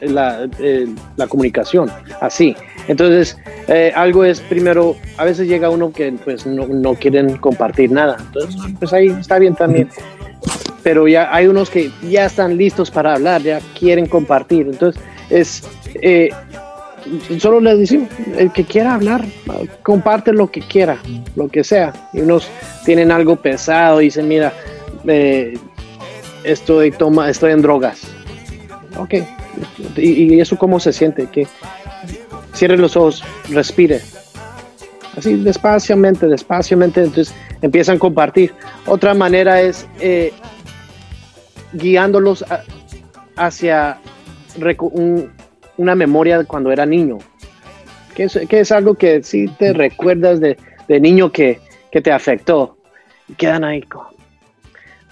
la, 0.00 0.48
eh, 0.58 0.88
la 1.16 1.26
comunicación, 1.28 1.90
así. 2.20 2.56
Entonces, 2.88 3.38
eh, 3.68 3.92
algo 3.94 4.24
es 4.24 4.40
primero, 4.40 4.96
a 5.16 5.24
veces 5.24 5.48
llega 5.48 5.70
uno 5.70 5.92
que 5.92 6.12
pues 6.24 6.46
no, 6.46 6.66
no, 6.66 6.94
quieren 6.94 7.36
compartir 7.38 7.90
nada, 7.90 8.16
entonces 8.20 8.60
pues 8.78 8.92
ahí 8.92 9.06
está 9.08 9.38
bien 9.38 9.54
también. 9.54 9.88
Pero 10.82 11.08
ya 11.08 11.34
hay 11.34 11.46
unos 11.46 11.70
que 11.70 11.90
ya 12.02 12.26
están 12.26 12.56
listos 12.56 12.90
para 12.90 13.14
hablar, 13.14 13.42
ya 13.42 13.60
quieren 13.78 14.06
compartir, 14.06 14.66
entonces 14.66 15.02
es... 15.30 15.62
Eh, 16.02 16.30
solo 17.38 17.60
les 17.60 17.78
decimos, 17.78 18.08
el 18.36 18.50
que 18.52 18.64
quiera 18.64 18.94
hablar, 18.94 19.24
comparte 19.82 20.32
lo 20.32 20.50
que 20.50 20.60
quiera, 20.60 20.98
lo 21.36 21.48
que 21.48 21.62
sea. 21.62 21.92
Y 22.12 22.20
unos 22.20 22.48
tienen 22.84 23.10
algo 23.10 23.36
pesado 23.36 23.98
dicen, 23.98 24.28
mira, 24.28 24.52
eh, 25.06 25.58
estoy, 26.44 26.90
toma, 26.90 27.28
estoy 27.28 27.52
en 27.52 27.62
drogas. 27.62 28.02
Ok. 28.98 29.14
¿Y, 29.96 30.34
y 30.34 30.40
eso 30.40 30.56
cómo 30.56 30.80
se 30.80 30.92
siente? 30.92 31.26
Que 31.26 31.46
cierre 32.54 32.78
los 32.78 32.96
ojos, 32.96 33.22
respire. 33.50 34.00
Así, 35.16 35.36
despaciamente, 35.36 36.26
despaciamente, 36.26 37.04
entonces 37.04 37.34
empiezan 37.62 37.96
a 37.96 37.98
compartir. 37.98 38.52
Otra 38.86 39.14
manera 39.14 39.60
es 39.60 39.86
eh, 40.00 40.32
guiándolos 41.72 42.42
a, 42.50 42.64
hacia 43.36 43.98
un, 44.80 45.30
una 45.76 45.94
memoria 45.94 46.38
de 46.38 46.44
cuando 46.44 46.72
era 46.72 46.84
niño. 46.86 47.18
Que 48.14 48.24
es, 48.24 48.38
que 48.48 48.60
es 48.60 48.72
algo 48.72 48.94
que 48.94 49.22
sí 49.22 49.48
te 49.58 49.72
recuerdas 49.72 50.40
de, 50.40 50.56
de 50.88 51.00
niño 51.00 51.32
que, 51.32 51.60
que, 51.90 52.00
te 52.00 52.12
afectó. 52.12 52.78
Y 53.28 53.34
quedan 53.34 53.64
ahí. 53.64 53.84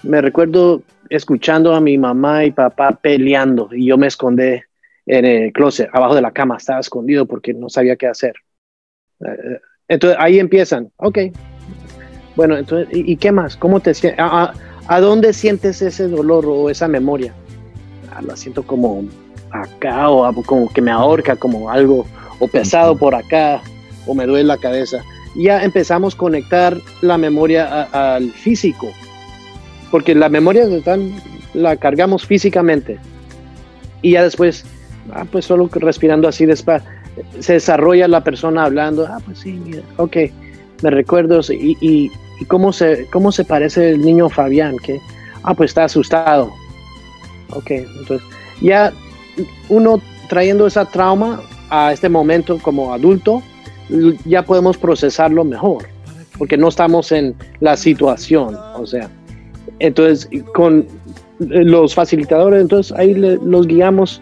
Me 0.03 0.21
recuerdo 0.21 0.83
escuchando 1.09 1.75
a 1.75 1.81
mi 1.81 1.97
mamá 1.97 2.45
y 2.45 2.51
papá 2.51 2.91
peleando 2.91 3.69
y 3.71 3.87
yo 3.87 3.97
me 3.97 4.07
escondí 4.07 4.61
en 5.05 5.25
el 5.25 5.51
closet, 5.51 5.89
abajo 5.91 6.15
de 6.15 6.21
la 6.21 6.31
cama, 6.31 6.57
estaba 6.57 6.79
escondido 6.79 7.25
porque 7.25 7.53
no 7.53 7.69
sabía 7.69 7.95
qué 7.95 8.07
hacer. 8.07 8.33
Entonces 9.87 10.17
ahí 10.19 10.39
empiezan, 10.39 10.89
ok. 10.97 11.19
Bueno, 12.35 12.57
entonces, 12.57 12.87
¿y, 12.91 13.11
y 13.11 13.15
qué 13.17 13.31
más? 13.31 13.55
¿Cómo 13.55 13.79
te 13.79 13.93
sientes? 13.93 14.19
¿A, 14.19 14.43
a, 14.43 14.53
a 14.87 14.99
dónde 14.99 15.33
sientes 15.33 15.81
ese 15.81 16.07
dolor 16.07 16.45
o 16.47 16.69
esa 16.69 16.87
memoria? 16.87 17.33
Ah, 18.11 18.21
la 18.21 18.35
siento 18.35 18.63
como 18.63 19.03
acá 19.51 20.09
o 20.09 20.43
como 20.43 20.71
que 20.71 20.81
me 20.81 20.91
ahorca, 20.91 21.35
como 21.35 21.69
algo 21.69 22.05
o 22.39 22.47
pesado 22.47 22.97
por 22.97 23.13
acá 23.15 23.61
o 24.05 24.15
me 24.15 24.25
duele 24.25 24.45
la 24.45 24.57
cabeza. 24.57 25.03
Ya 25.35 25.63
empezamos 25.63 26.15
a 26.15 26.17
conectar 26.17 26.77
la 27.01 27.17
memoria 27.17 27.87
a, 27.91 28.15
al 28.15 28.31
físico, 28.31 28.91
porque 29.91 30.13
la 30.15 30.29
memoria 30.29 30.63
están, 30.63 31.13
la 31.53 31.75
cargamos 31.75 32.25
físicamente 32.25 32.99
y 34.01 34.11
ya 34.11 34.23
después, 34.23 34.65
ah, 35.11 35.25
pues 35.31 35.45
solo 35.45 35.69
respirando 35.71 36.27
así 36.27 36.45
despacio, 36.45 36.87
se 37.39 37.53
desarrolla 37.53 38.07
la 38.07 38.23
persona 38.23 38.65
hablando, 38.65 39.05
ah, 39.07 39.19
pues 39.25 39.39
sí, 39.39 39.59
mira, 39.63 39.81
ok, 39.97 40.17
me 40.81 40.89
recuerdo 40.89 41.39
y, 41.49 41.77
y, 41.81 42.11
y 42.39 42.45
cómo, 42.45 42.73
se, 42.73 43.07
cómo 43.11 43.31
se 43.31 43.45
parece 43.45 43.91
el 43.91 44.01
niño 44.01 44.29
Fabián, 44.29 44.77
que, 44.83 44.99
ah, 45.43 45.53
pues 45.53 45.71
está 45.71 45.85
asustado. 45.85 46.51
Ok, 47.51 47.71
entonces 47.71 48.27
ya 48.61 48.91
uno 49.69 50.01
trayendo 50.27 50.65
esa 50.65 50.85
trauma 50.85 51.41
a 51.69 51.93
este 51.93 52.09
momento 52.09 52.57
como 52.59 52.93
adulto, 52.93 53.41
ya 54.25 54.43
podemos 54.43 54.77
procesarlo 54.77 55.43
mejor, 55.43 55.85
porque 56.37 56.57
no 56.57 56.69
estamos 56.69 57.11
en 57.11 57.35
la 57.59 57.77
situación, 57.77 58.57
o 58.75 58.85
sea, 58.87 59.09
entonces 59.79 60.29
con 60.53 60.87
los 61.39 61.93
facilitadores, 61.93 62.61
entonces 62.61 62.97
ahí 62.97 63.13
le, 63.13 63.37
los 63.43 63.67
guiamos. 63.67 64.21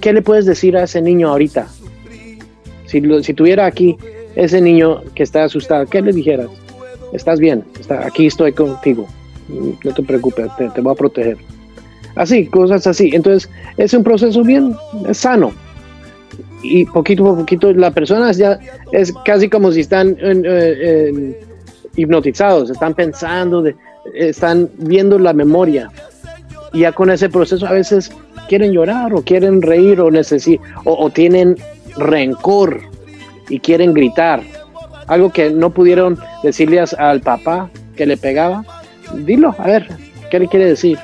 ¿Qué 0.00 0.12
le 0.12 0.22
puedes 0.22 0.46
decir 0.46 0.76
a 0.76 0.84
ese 0.84 1.00
niño 1.00 1.28
ahorita? 1.30 1.66
Si, 2.86 3.00
lo, 3.00 3.22
si 3.22 3.34
tuviera 3.34 3.66
aquí 3.66 3.96
ese 4.36 4.60
niño 4.60 5.02
que 5.14 5.22
está 5.22 5.44
asustado, 5.44 5.86
¿qué 5.86 6.02
le 6.02 6.12
dijeras? 6.12 6.48
Estás 7.12 7.38
bien, 7.38 7.64
está, 7.78 8.06
aquí 8.06 8.26
estoy 8.26 8.52
contigo, 8.52 9.06
no 9.48 9.94
te 9.94 10.02
preocupes, 10.02 10.48
te, 10.56 10.68
te 10.70 10.80
voy 10.80 10.92
a 10.92 10.96
proteger 10.96 11.38
así, 12.16 12.46
cosas 12.46 12.86
así. 12.86 13.10
Entonces, 13.12 13.50
es 13.76 13.94
un 13.94 14.04
proceso 14.04 14.42
bien 14.42 14.74
sano. 15.12 15.52
Y 16.62 16.86
poquito 16.86 17.28
a 17.28 17.36
poquito 17.36 17.72
la 17.72 17.90
persona 17.90 18.32
ya 18.32 18.58
es 18.92 19.12
casi 19.24 19.48
como 19.48 19.70
si 19.70 19.80
están 19.80 20.16
en, 20.20 21.36
hipnotizados, 21.96 22.70
están 22.70 22.94
pensando, 22.94 23.64
están 24.14 24.68
viendo 24.78 25.18
la 25.18 25.32
memoria. 25.32 25.90
Y 26.72 26.80
ya 26.80 26.92
con 26.92 27.10
ese 27.10 27.28
proceso 27.28 27.66
a 27.66 27.72
veces 27.72 28.10
quieren 28.48 28.72
llorar 28.72 29.12
o 29.14 29.22
quieren 29.22 29.62
reír 29.62 30.00
o, 30.00 30.10
necesi 30.10 30.58
o, 30.84 30.94
o 30.94 31.10
tienen 31.10 31.56
rencor 31.96 32.80
y 33.48 33.60
quieren 33.60 33.92
gritar. 33.94 34.42
Algo 35.06 35.30
que 35.30 35.50
no 35.50 35.70
pudieron 35.70 36.18
decirle 36.42 36.82
al 36.98 37.20
papá 37.20 37.70
que 37.96 38.06
le 38.06 38.16
pegaba. 38.16 38.64
Dilo, 39.14 39.54
a 39.58 39.66
ver, 39.66 39.88
¿qué 40.30 40.38
le 40.38 40.48
quiere 40.48 40.66
decir? 40.66 40.98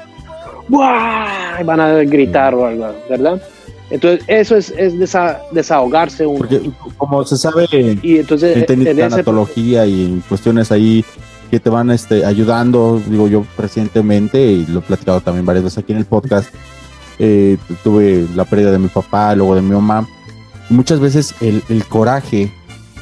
¡Buah! 0.68 1.62
van 1.64 1.80
a 1.80 1.92
gritar 2.04 2.54
o 2.54 2.66
algo, 2.66 2.94
¿verdad? 3.08 3.40
Entonces, 3.90 4.24
eso 4.28 4.56
es, 4.56 4.72
es 4.76 4.98
desa, 4.98 5.40
desahogarse 5.50 6.24
uno. 6.26 6.38
Porque, 6.38 6.70
como 6.96 7.24
se 7.24 7.36
sabe, 7.36 7.66
y 7.72 8.18
entonces, 8.18 8.68
en, 8.68 8.86
en 8.86 8.96
tanatología 8.96 9.84
y 9.84 10.04
en 10.04 10.20
cuestiones 10.20 10.70
ahí 10.70 11.04
que 11.50 11.58
te 11.58 11.68
van 11.68 11.90
este, 11.90 12.24
ayudando, 12.24 13.02
digo 13.04 13.26
yo 13.26 13.44
recientemente, 13.58 14.40
y 14.40 14.66
lo 14.66 14.78
he 14.78 14.82
platicado 14.82 15.20
también 15.20 15.44
varias 15.44 15.64
veces 15.64 15.78
aquí 15.78 15.92
en 15.92 15.98
el 15.98 16.04
podcast, 16.04 16.54
eh, 17.18 17.58
tuve 17.82 18.26
la 18.36 18.44
pérdida 18.44 18.70
de 18.70 18.78
mi 18.78 18.88
papá, 18.88 19.34
luego 19.34 19.56
de 19.56 19.62
mi 19.62 19.72
mamá, 19.72 20.08
y 20.19 20.19
muchas 20.70 21.00
veces 21.00 21.34
el, 21.40 21.62
el 21.68 21.84
coraje, 21.84 22.52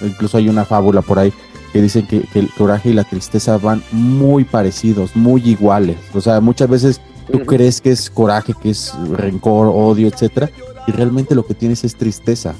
incluso 0.03 0.39
hay 0.39 0.49
una 0.49 0.65
fábula 0.65 1.03
por 1.03 1.19
ahí, 1.19 1.33
que 1.73 1.83
dicen 1.83 2.07
que, 2.07 2.23
que, 2.23 2.39
el 2.39 2.49
coraje 2.51 2.91
y 2.91 2.95
la 2.95 3.05
tristeza 3.05 3.59
van 3.59 3.83
muy 3.93 4.45
parecidos, 4.45 5.15
muy 5.15 5.43
iguales. 5.43 5.97
O 6.15 6.21
sea, 6.21 6.41
muchas 6.41 6.69
veces 6.69 7.01
tú 7.31 7.41
crees 7.41 7.81
que 7.81 7.91
es 7.91 8.11
coraje, 8.11 8.55
que 8.61 8.71
es 8.71 8.95
rencor, 9.11 9.69
odio, 9.73 10.09
etcétera, 10.09 10.51
y 10.87 10.93
realmente 10.93 11.35
lo 11.35 11.47
que 11.47 11.55
tienes 11.55 11.85
es 11.85 11.95
tristeza. 11.95 12.55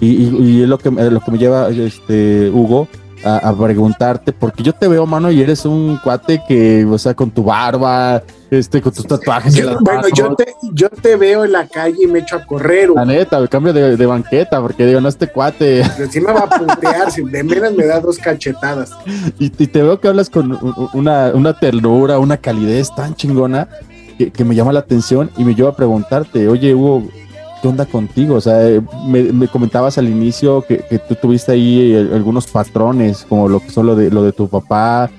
Y, 0.00 0.06
y, 0.06 0.36
y 0.38 0.62
es 0.62 0.68
lo 0.68 0.78
que, 0.78 0.90
lo 0.90 1.20
que 1.20 1.30
me 1.30 1.38
lleva, 1.38 1.68
este, 1.70 2.50
Hugo, 2.50 2.88
a, 3.24 3.48
a, 3.48 3.56
preguntarte, 3.56 4.32
porque 4.32 4.62
yo 4.62 4.72
te 4.72 4.88
veo, 4.88 5.06
mano, 5.06 5.30
y 5.30 5.40
eres 5.40 5.64
un 5.64 5.98
cuate 6.02 6.42
que, 6.46 6.84
o 6.84 6.98
sea, 6.98 7.14
con 7.14 7.30
tu 7.30 7.44
barba, 7.44 8.22
este, 8.50 8.80
con 8.80 8.92
tus 8.92 9.06
tatuajes. 9.06 9.54
Yo, 9.54 9.78
bueno, 9.80 10.00
manos. 10.02 10.10
yo 10.14 10.34
te, 10.34 10.54
yo 10.72 10.88
te 10.88 11.16
veo 11.16 11.44
en 11.44 11.52
la 11.52 11.66
calle 11.66 11.96
y 12.02 12.06
me 12.06 12.20
echo 12.20 12.36
a 12.36 12.44
correr. 12.44 12.90
La 12.90 13.04
neta, 13.04 13.38
el 13.38 13.48
cambio 13.48 13.72
de, 13.72 13.96
de, 13.96 14.06
banqueta, 14.06 14.60
porque 14.60 14.86
digo, 14.86 15.00
no, 15.00 15.08
este 15.08 15.28
cuate. 15.28 15.80
Encima 15.98 16.32
va 16.32 16.40
a 16.40 16.58
puntear, 16.58 17.10
si 17.10 17.22
de 17.22 17.42
menos 17.42 17.74
me 17.74 17.86
da 17.86 18.00
dos 18.00 18.18
cachetadas. 18.18 18.92
Y, 19.38 19.46
y, 19.46 19.66
te 19.66 19.82
veo 19.82 20.00
que 20.00 20.08
hablas 20.08 20.30
con 20.30 20.58
una, 20.92 21.32
una 21.34 21.58
ternura, 21.58 22.18
una 22.18 22.36
calidez 22.36 22.94
tan 22.94 23.14
chingona 23.14 23.68
que, 24.16 24.30
que 24.30 24.44
me 24.44 24.54
llama 24.54 24.72
la 24.72 24.80
atención 24.80 25.30
y 25.36 25.44
me 25.44 25.54
lleva 25.54 25.70
a 25.70 25.76
preguntarte, 25.76 26.48
oye, 26.48 26.74
Hugo, 26.74 27.02
¿qué 27.60 27.68
onda 27.68 27.86
contigo? 27.86 28.36
O 28.36 28.40
sea, 28.40 28.80
me, 29.06 29.22
me 29.24 29.48
comentabas 29.48 29.98
al 29.98 30.08
inicio 30.08 30.62
que, 30.62 30.78
tú 31.08 31.14
tuviste 31.14 31.52
ahí 31.52 31.94
algunos 32.12 32.46
patrones, 32.46 33.24
como 33.28 33.48
lo 33.48 33.60
que 33.60 33.70
son 33.70 33.86
lo 33.86 33.94
de, 33.94 34.32
tu 34.32 34.48
papá, 34.48 35.10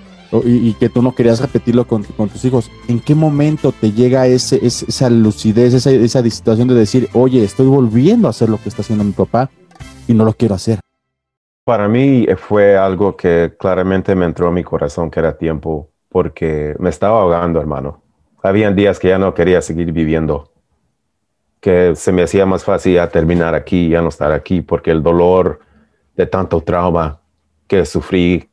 y, 0.43 0.73
que 0.73 0.89
tú 0.89 1.01
no 1.01 1.15
querías 1.15 1.39
repetirlo 1.39 1.85
con, 1.87 2.03
tus 2.03 2.45
hijos. 2.45 2.69
¿En 2.87 2.99
qué 2.99 3.15
momento 3.15 3.71
te 3.71 3.91
llega 3.91 4.27
esa 4.27 5.09
lucidez, 5.09 5.73
esa, 5.73 5.91
esa 5.91 6.23
situación 6.23 6.67
de 6.67 6.75
decir, 6.75 7.09
oye, 7.13 7.43
estoy 7.43 7.67
volviendo 7.67 8.27
a 8.27 8.31
hacer 8.31 8.49
lo 8.49 8.57
que 8.57 8.69
está 8.69 8.81
haciendo 8.81 9.03
mi 9.03 9.13
papá 9.13 9.49
y 10.07 10.13
no 10.13 10.25
lo 10.25 10.33
quiero 10.33 10.55
hacer? 10.55 10.79
Para 11.63 11.87
mí 11.89 12.25
fue 12.37 12.77
algo 12.77 13.17
que 13.17 13.53
claramente 13.59 14.15
me 14.15 14.25
entró 14.25 14.47
a 14.47 14.51
mi 14.51 14.63
corazón, 14.63 15.11
que 15.11 15.19
era 15.19 15.37
tiempo, 15.37 15.89
porque 16.09 16.75
me 16.79 16.89
estaba 16.89 17.19
ahogando, 17.19 17.59
hermano. 17.59 18.01
Habían 18.41 18.75
días 18.75 18.99
que 18.99 19.09
ya 19.09 19.17
no 19.17 19.33
quería 19.33 19.61
seguir 19.61 19.91
viviendo 19.91 20.53
que 21.59 21.95
se 21.95 22.11
me 22.11 22.23
hacía 22.23 22.45
más 22.45 22.63
fácil 22.63 22.95
ya 22.95 23.09
terminar 23.09 23.55
aquí, 23.55 23.89
ya 23.89 24.01
no 24.01 24.09
estar 24.09 24.31
aquí, 24.31 24.61
porque 24.61 24.91
el 24.91 25.03
dolor 25.03 25.59
de 26.15 26.25
tanto 26.25 26.61
trauma 26.61 27.19
que 27.67 27.85
sufrí 27.85 28.49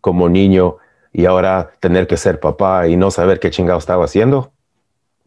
como 0.00 0.28
niño 0.28 0.76
y 1.12 1.26
ahora 1.26 1.70
tener 1.80 2.06
que 2.06 2.16
ser 2.16 2.40
papá 2.40 2.88
y 2.88 2.96
no 2.96 3.10
saber 3.10 3.40
qué 3.40 3.50
chingado 3.50 3.78
estaba 3.78 4.04
haciendo, 4.04 4.52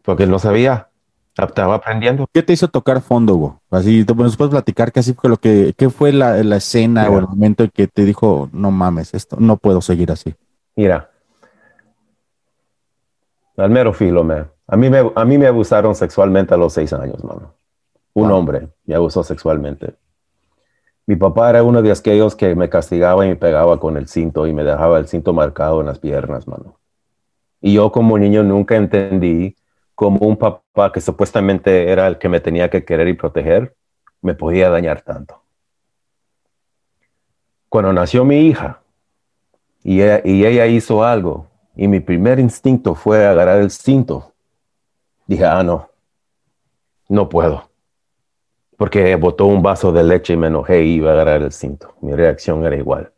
porque 0.02 0.26
no 0.26 0.38
sabía, 0.38 0.88
estaba 1.36 1.74
aprendiendo. 1.74 2.26
¿Qué 2.32 2.42
te 2.42 2.52
hizo 2.52 2.68
tocar 2.68 3.00
fondo, 3.00 3.34
Hugo? 3.34 3.60
Así, 3.70 4.04
nos 4.16 4.36
puedes 4.36 4.50
platicar 4.50 4.92
casi 4.92 5.14
fue 5.14 5.30
lo 5.30 5.36
que, 5.36 5.74
¿qué 5.76 5.90
fue 5.90 6.12
la, 6.12 6.42
la 6.42 6.56
escena 6.56 7.02
Mira. 7.02 7.12
o 7.14 7.18
el 7.18 7.26
momento 7.28 7.64
en 7.64 7.70
que 7.70 7.86
te 7.86 8.04
dijo, 8.04 8.48
no 8.52 8.70
mames, 8.70 9.14
esto 9.14 9.36
no 9.38 9.56
puedo 9.56 9.80
seguir 9.80 10.12
así? 10.12 10.34
Mira, 10.76 11.10
Al 13.56 13.70
mero 13.70 13.92
filo, 13.92 14.24
man. 14.24 14.50
A 14.66 14.76
mí 14.76 14.88
me, 14.88 15.12
a 15.14 15.24
mí 15.24 15.38
me 15.38 15.46
abusaron 15.46 15.94
sexualmente 15.94 16.54
a 16.54 16.56
los 16.56 16.72
seis 16.72 16.92
años, 16.92 17.22
mano. 17.22 17.54
Un 18.14 18.30
hombre 18.30 18.68
me 18.86 18.94
abusó 18.94 19.22
sexualmente. 19.22 19.96
Mi 21.06 21.16
papá 21.16 21.50
era 21.50 21.62
uno 21.62 21.82
de 21.82 21.92
aquellos 21.92 22.34
que 22.34 22.54
me 22.54 22.70
castigaba 22.70 23.26
y 23.26 23.28
me 23.28 23.36
pegaba 23.36 23.78
con 23.78 23.96
el 23.96 24.08
cinto 24.08 24.46
y 24.46 24.54
me 24.54 24.64
dejaba 24.64 24.98
el 24.98 25.06
cinto 25.06 25.34
marcado 25.34 25.80
en 25.80 25.86
las 25.86 25.98
piernas, 25.98 26.48
mano. 26.48 26.78
Y 27.60 27.74
yo 27.74 27.92
como 27.92 28.18
niño 28.18 28.42
nunca 28.42 28.76
entendí 28.76 29.56
cómo 29.94 30.26
un 30.26 30.36
papá 30.36 30.92
que 30.92 31.00
supuestamente 31.00 31.90
era 31.90 32.06
el 32.06 32.18
que 32.18 32.28
me 32.28 32.40
tenía 32.40 32.70
que 32.70 32.84
querer 32.84 33.08
y 33.08 33.14
proteger, 33.14 33.76
me 34.22 34.34
podía 34.34 34.70
dañar 34.70 35.02
tanto. 35.02 35.42
Cuando 37.68 37.92
nació 37.92 38.24
mi 38.24 38.46
hija 38.46 38.80
y 39.82 40.00
y 40.00 40.46
ella 40.46 40.66
hizo 40.66 41.04
algo 41.04 41.48
y 41.76 41.88
mi 41.88 42.00
primer 42.00 42.38
instinto 42.38 42.94
fue 42.94 43.26
agarrar 43.26 43.60
el 43.60 43.70
cinto, 43.70 44.33
dije, 45.26 45.44
ah, 45.44 45.62
no, 45.62 45.90
no 47.08 47.28
puedo 47.28 47.74
porque 48.76 49.14
botó 49.16 49.46
un 49.46 49.62
vaso 49.62 49.92
de 49.92 50.02
leche 50.02 50.34
y 50.34 50.36
me 50.36 50.48
enojé 50.48 50.84
y 50.84 50.94
iba 50.94 51.10
a 51.10 51.14
agarrar 51.14 51.42
el 51.42 51.52
cinto. 51.52 51.94
Mi 52.00 52.14
reacción 52.14 52.64
era 52.64 52.76
igual. 52.76 53.12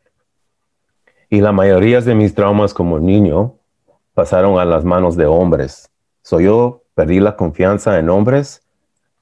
Y 1.29 1.41
la 1.41 1.53
mayoría 1.53 2.01
de 2.01 2.15
mis 2.15 2.35
traumas 2.35 2.75
como 2.75 2.99
niño 2.99 3.55
pasaron 4.15 4.59
a 4.59 4.65
las 4.65 4.85
manos 4.85 5.17
de 5.17 5.27
hombres. 5.27 5.91
Soy 6.23 6.45
yo 6.45 6.83
perdí 6.95 7.21
la 7.21 7.37
confianza 7.37 7.99
en 7.99 8.09
hombres 8.11 8.63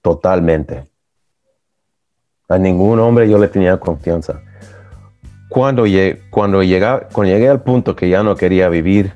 totalmente. 0.02 0.84
A 2.48 2.58
ningún 2.58 3.00
hombre 3.00 3.28
yo 3.28 3.38
le 3.38 3.48
tenía 3.48 3.78
confianza. 3.78 4.42
Cuando, 5.48 5.86
llegué, 5.86 6.20
cuando, 6.30 6.58
cuando 7.12 7.32
llegué 7.32 7.48
al 7.48 7.62
punto 7.62 7.96
que 7.96 8.08
ya 8.08 8.22
no 8.22 8.36
quería 8.36 8.68
vivir, 8.68 9.14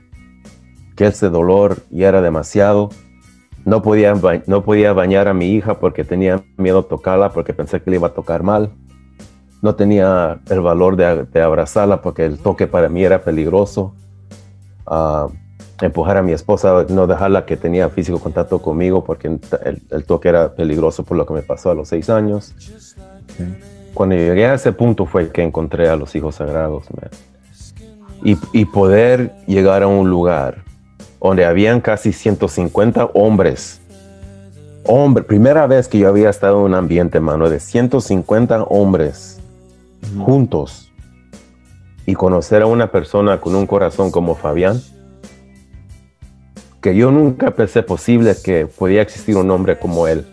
que 0.96 1.06
ese 1.06 1.28
dolor 1.28 1.78
ya 1.90 2.08
era 2.08 2.22
demasiado, 2.22 2.90
no 3.68 3.82
podía, 3.82 4.14
no 4.46 4.64
podía 4.64 4.94
bañar 4.94 5.28
a 5.28 5.34
mi 5.34 5.52
hija 5.52 5.78
porque 5.78 6.02
tenía 6.02 6.42
miedo 6.56 6.78
a 6.78 6.82
tocarla, 6.88 7.32
porque 7.32 7.52
pensé 7.52 7.82
que 7.82 7.90
le 7.90 7.96
iba 7.96 8.08
a 8.08 8.14
tocar 8.14 8.42
mal. 8.42 8.70
No 9.60 9.74
tenía 9.74 10.40
el 10.48 10.60
valor 10.62 10.96
de, 10.96 11.42
abrazarla 11.42 12.00
porque 12.00 12.24
el 12.24 12.38
toque 12.38 12.66
para 12.66 12.88
mí 12.88 13.04
era 13.04 13.22
peligroso. 13.22 13.94
Uh, 14.86 15.30
empujar 15.82 16.16
a 16.16 16.22
mi 16.22 16.32
esposa, 16.32 16.86
no 16.88 17.06
dejarla 17.06 17.44
que 17.44 17.58
tenía 17.58 17.90
físico 17.90 18.18
contacto 18.18 18.62
conmigo 18.62 19.04
porque 19.04 19.28
el, 19.28 20.04
toque 20.06 20.30
era 20.30 20.54
peligroso 20.54 21.04
por 21.04 21.18
lo 21.18 21.26
que 21.26 21.34
me 21.34 21.42
pasó 21.42 21.70
a 21.70 21.74
los 21.74 21.88
seis 21.88 22.08
años. 22.08 22.54
Cuando 23.92 24.16
llegué 24.16 24.46
a 24.46 24.54
ese 24.54 24.72
punto 24.72 25.04
fue 25.04 25.30
que 25.30 25.42
encontré 25.42 25.90
a 25.90 25.96
los 25.96 26.14
hijos 26.14 26.36
sagrados. 26.36 26.84
Y, 28.24 28.38
y 28.54 28.64
poder 28.64 29.34
llegar 29.46 29.82
a 29.82 29.88
un 29.88 30.08
lugar 30.08 30.67
donde 31.20 31.44
habían 31.44 31.80
casi 31.80 32.12
150 32.12 33.06
hombres. 33.14 33.80
Hombre, 34.84 35.24
primera 35.24 35.66
vez 35.66 35.88
que 35.88 35.98
yo 35.98 36.08
había 36.08 36.30
estado 36.30 36.58
en 36.60 36.64
un 36.66 36.74
ambiente, 36.74 37.20
mano, 37.20 37.48
de 37.48 37.60
150 37.60 38.64
hombres 38.64 39.40
juntos 40.18 40.90
y 42.06 42.14
conocer 42.14 42.62
a 42.62 42.66
una 42.66 42.90
persona 42.90 43.40
con 43.40 43.54
un 43.54 43.66
corazón 43.66 44.10
como 44.10 44.34
Fabián, 44.34 44.80
que 46.80 46.94
yo 46.94 47.10
nunca 47.10 47.50
pensé 47.50 47.82
posible 47.82 48.34
que 48.42 48.66
podía 48.66 49.02
existir 49.02 49.36
un 49.36 49.50
hombre 49.50 49.78
como 49.78 50.06
él, 50.06 50.26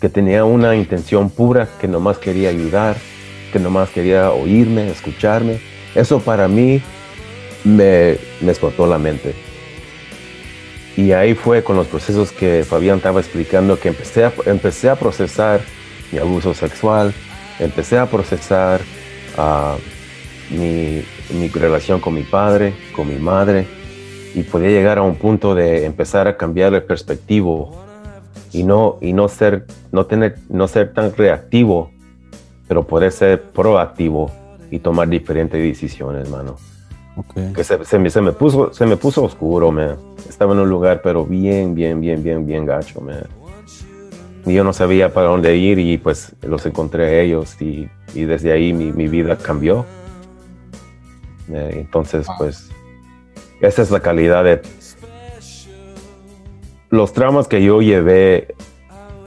que 0.00 0.08
tenía 0.08 0.44
una 0.44 0.76
intención 0.76 1.30
pura, 1.30 1.66
que 1.80 1.88
nomás 1.88 2.18
quería 2.18 2.50
ayudar, 2.50 2.96
que 3.52 3.58
nomás 3.58 3.90
quería 3.90 4.30
oírme, 4.30 4.88
escucharme. 4.88 5.58
Eso 5.96 6.20
para 6.20 6.46
mí 6.46 6.80
me, 7.64 8.16
me 8.40 8.50
explotó 8.50 8.86
la 8.86 8.98
mente. 8.98 9.34
Y 10.96 11.12
ahí 11.12 11.34
fue 11.34 11.62
con 11.62 11.76
los 11.76 11.86
procesos 11.86 12.32
que 12.32 12.64
Fabián 12.64 12.96
estaba 12.96 13.20
explicando 13.20 13.78
que 13.78 13.88
empecé 13.88 14.24
a, 14.24 14.32
empecé 14.46 14.90
a 14.90 14.96
procesar 14.96 15.60
mi 16.10 16.18
abuso 16.18 16.54
sexual, 16.54 17.14
empecé 17.60 17.98
a 17.98 18.06
procesar 18.06 18.80
ah, 19.36 19.76
mi, 20.50 21.04
mi, 21.38 21.48
relación 21.48 22.00
con 22.00 22.14
mi 22.14 22.22
padre, 22.22 22.74
con 22.92 23.08
mi 23.08 23.16
madre, 23.16 23.66
y 24.34 24.42
podía 24.42 24.70
llegar 24.70 24.98
a 24.98 25.02
un 25.02 25.14
punto 25.14 25.54
de 25.54 25.84
empezar 25.84 26.26
a 26.26 26.36
cambiar 26.36 26.74
el 26.74 26.82
perspectivo 26.82 27.84
y 28.52 28.64
no, 28.64 28.98
y 29.00 29.12
no, 29.12 29.28
ser, 29.28 29.66
no, 29.92 30.06
tener, 30.06 30.36
no 30.48 30.66
ser 30.66 30.92
tan 30.94 31.14
reactivo, 31.14 31.92
pero 32.66 32.86
poder 32.86 33.12
ser 33.12 33.42
proactivo 33.42 34.32
y 34.70 34.80
tomar 34.80 35.08
diferentes 35.08 35.62
decisiones, 35.62 36.26
hermano. 36.26 36.56
Que 37.54 37.64
se, 37.64 37.84
se, 37.84 37.98
me, 37.98 38.10
se, 38.10 38.20
me, 38.20 38.32
puso, 38.32 38.72
se 38.72 38.86
me 38.86 38.96
puso 38.96 39.24
oscuro, 39.24 39.72
me 39.72 39.96
Estaba 40.28 40.52
en 40.54 40.60
un 40.60 40.68
lugar, 40.68 41.00
pero 41.02 41.24
bien, 41.24 41.74
bien, 41.74 42.00
bien, 42.00 42.22
bien, 42.22 42.46
bien 42.46 42.66
gacho, 42.66 43.00
man. 43.00 43.26
Y 44.46 44.54
yo 44.54 44.64
no 44.64 44.72
sabía 44.72 45.12
para 45.12 45.28
dónde 45.28 45.56
ir 45.56 45.78
y 45.78 45.98
pues 45.98 46.34
los 46.42 46.64
encontré 46.64 47.04
a 47.04 47.20
ellos 47.20 47.60
y, 47.60 47.88
y 48.14 48.24
desde 48.24 48.52
ahí 48.52 48.72
mi, 48.72 48.92
mi, 48.92 49.08
vida 49.08 49.36
cambió. 49.36 49.84
Eh, 51.50 51.70
entonces, 51.74 52.26
pues, 52.38 52.70
esa 53.60 53.82
es 53.82 53.90
la 53.90 54.00
calidad 54.00 54.44
de... 54.44 54.62
Los 56.90 57.12
traumas 57.12 57.48
que 57.48 57.62
yo 57.62 57.82
llevé 57.82 58.54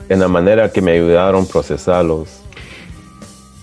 en 0.09 0.19
la 0.19 0.27
manera 0.27 0.71
que 0.71 0.81
me 0.81 0.91
ayudaron 0.91 1.43
a 1.43 1.47
procesarlos. 1.47 2.40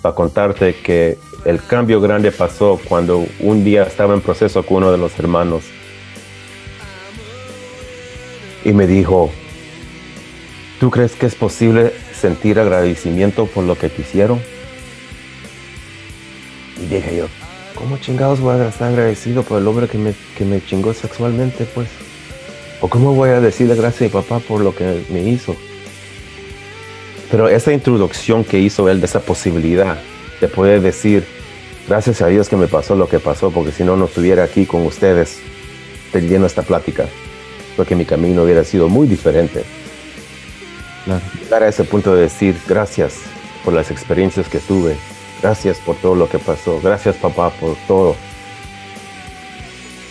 Para 0.09 0.17
contarte 0.17 0.75
que 0.75 1.19
el 1.45 1.63
cambio 1.63 2.01
grande 2.01 2.33
pasó 2.33 2.81
cuando 2.89 3.27
un 3.41 3.63
día 3.63 3.83
estaba 3.83 4.15
en 4.15 4.23
proceso 4.23 4.65
con 4.65 4.79
uno 4.79 4.91
de 4.91 4.97
los 4.97 5.19
hermanos 5.19 5.65
y 8.65 8.73
me 8.73 8.87
dijo, 8.87 9.31
¿tú 10.81 10.91
crees 10.91 11.13
que 11.13 11.27
es 11.27 11.35
posible 11.35 11.93
sentir 12.19 12.59
agradecimiento 12.59 13.45
por 13.45 13.65
lo 13.65 13.77
que 13.77 13.91
te 13.91 14.01
hicieron? 14.01 14.41
Y 16.83 16.87
dije 16.87 17.19
yo, 17.19 17.27
¿cómo 17.75 17.99
chingados 17.99 18.41
voy 18.41 18.59
a 18.59 18.69
estar 18.69 18.89
agradecido 18.89 19.43
por 19.43 19.61
el 19.61 19.69
hombre 19.69 19.89
que 19.89 19.99
me, 19.99 20.15
que 20.39 20.47
me 20.47 20.65
chingó 20.65 20.95
sexualmente, 20.95 21.67
pues? 21.75 21.91
¿O 22.81 22.89
cómo 22.89 23.13
voy 23.13 23.29
a 23.29 23.43
decirle 23.43 23.75
gracias 23.75 24.01
a 24.01 24.05
mi 24.05 24.23
papá 24.23 24.39
por 24.39 24.63
lo 24.63 24.75
que 24.75 25.05
me 25.11 25.21
hizo? 25.29 25.55
Pero 27.31 27.49
esa 27.49 27.73
introducción 27.73 28.45
que 28.45 28.59
hizo 28.59 28.89
él 28.89 29.01
de 29.01 29.07
esa 29.07 29.21
posibilidad 29.21 29.99
de 30.41 30.49
poder 30.49 30.81
decir, 30.81 31.25
Gracias 31.89 32.21
a 32.21 32.27
Dios 32.27 32.51
que 32.51 32.57
me 32.57 32.69
pasó 32.69 32.95
lo 32.95 33.09
que 33.09 33.19
pasó, 33.19 33.51
porque 33.51 33.73
si 33.73 33.83
no, 33.83 33.97
no 33.97 34.05
estuviera 34.05 34.45
aquí 34.45 34.67
con 34.67 34.85
ustedes 34.85 35.39
teniendo 36.13 36.47
esta 36.47 36.61
plática, 36.61 37.07
porque 37.79 37.97
mi 37.97 38.05
camino 38.05 38.43
hubiera 38.43 38.63
sido 38.63 38.91
muy 38.91 39.07
diferente. 39.07 39.65
Llegar 41.43 41.63
a 41.63 41.69
ese 41.69 41.85
punto 41.85 42.15
de 42.15 42.23
decir 42.23 42.55
gracias 42.69 43.15
por 43.65 43.73
las 43.73 43.91
experiencias 43.91 44.51
que 44.51 44.59
tuve, 44.59 44.97
gracias 45.41 45.79
por 45.79 45.97
todo 45.97 46.15
lo 46.15 46.29
que 46.29 46.39
pasó, 46.39 46.79
gracias 46.83 47.17
papá 47.17 47.49
por 47.49 47.75
todo. 47.87 48.17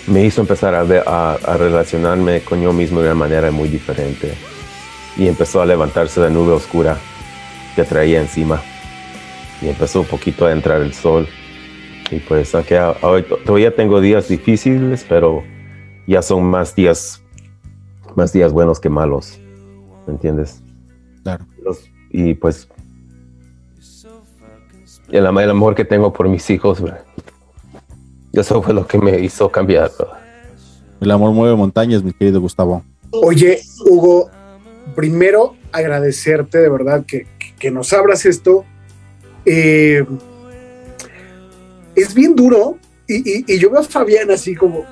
Me 0.07 0.25
hizo 0.25 0.41
empezar 0.41 0.73
a, 0.73 1.33
a 1.33 1.57
relacionarme 1.57 2.41
con 2.41 2.59
yo 2.59 2.73
mismo 2.73 3.01
de 3.01 3.05
una 3.05 3.15
manera 3.15 3.51
muy 3.51 3.69
diferente 3.69 4.33
y 5.17 5.27
empezó 5.27 5.61
a 5.61 5.65
levantarse 5.65 6.19
la 6.19 6.29
nube 6.29 6.51
oscura 6.53 6.97
que 7.75 7.83
traía 7.83 8.21
encima 8.21 8.61
y 9.61 9.69
empezó 9.69 10.01
un 10.01 10.07
poquito 10.07 10.45
a 10.45 10.51
entrar 10.51 10.81
el 10.81 10.93
sol 10.93 11.27
y 12.11 12.19
pues 12.19 12.53
aunque 12.55 12.79
hoy 13.01 13.25
todavía 13.45 13.75
tengo 13.75 13.99
días 13.99 14.29
difíciles, 14.29 15.05
pero 15.07 15.43
ya 16.07 16.21
son 16.21 16.43
más 16.45 16.73
días, 16.73 17.21
más 18.15 18.31
días 18.31 18.53
buenos 18.53 18.79
que 18.79 18.89
malos. 18.89 19.39
¿Me 20.05 20.13
entiendes? 20.13 20.61
Claro. 21.23 21.45
y 22.09 22.33
pues 22.35 22.69
el, 25.09 25.25
el, 25.25 25.49
amor 25.49 25.75
que 25.75 25.83
tengo 25.83 26.13
por 26.13 26.29
mis 26.29 26.49
hijos, 26.49 26.81
eso 28.31 28.61
fue 28.61 28.73
lo 28.73 28.87
que 28.87 28.97
me 28.97 29.19
hizo 29.19 29.49
cambiar. 29.49 29.91
El 31.01 31.11
amor 31.11 31.33
mueve 31.33 31.57
montañas, 31.57 32.01
mi 32.01 32.13
querido 32.13 32.39
Gustavo. 32.39 32.81
Oye, 33.11 33.59
Hugo, 33.85 34.29
primero 34.97 35.55
agradecerte 35.71 36.57
de 36.57 36.69
verdad 36.69 37.05
que, 37.05 37.27
que 37.59 37.69
nos 37.69 37.93
abras 37.93 38.25
esto. 38.25 38.65
Eh, 39.45 40.03
es 41.95 42.15
bien 42.15 42.35
duro 42.35 42.79
y, 43.07 43.59
yo 43.59 43.69
veo 43.69 43.81
a 43.81 43.83
Fabián 43.83 44.31
así 44.31 44.55
como, 44.55 44.85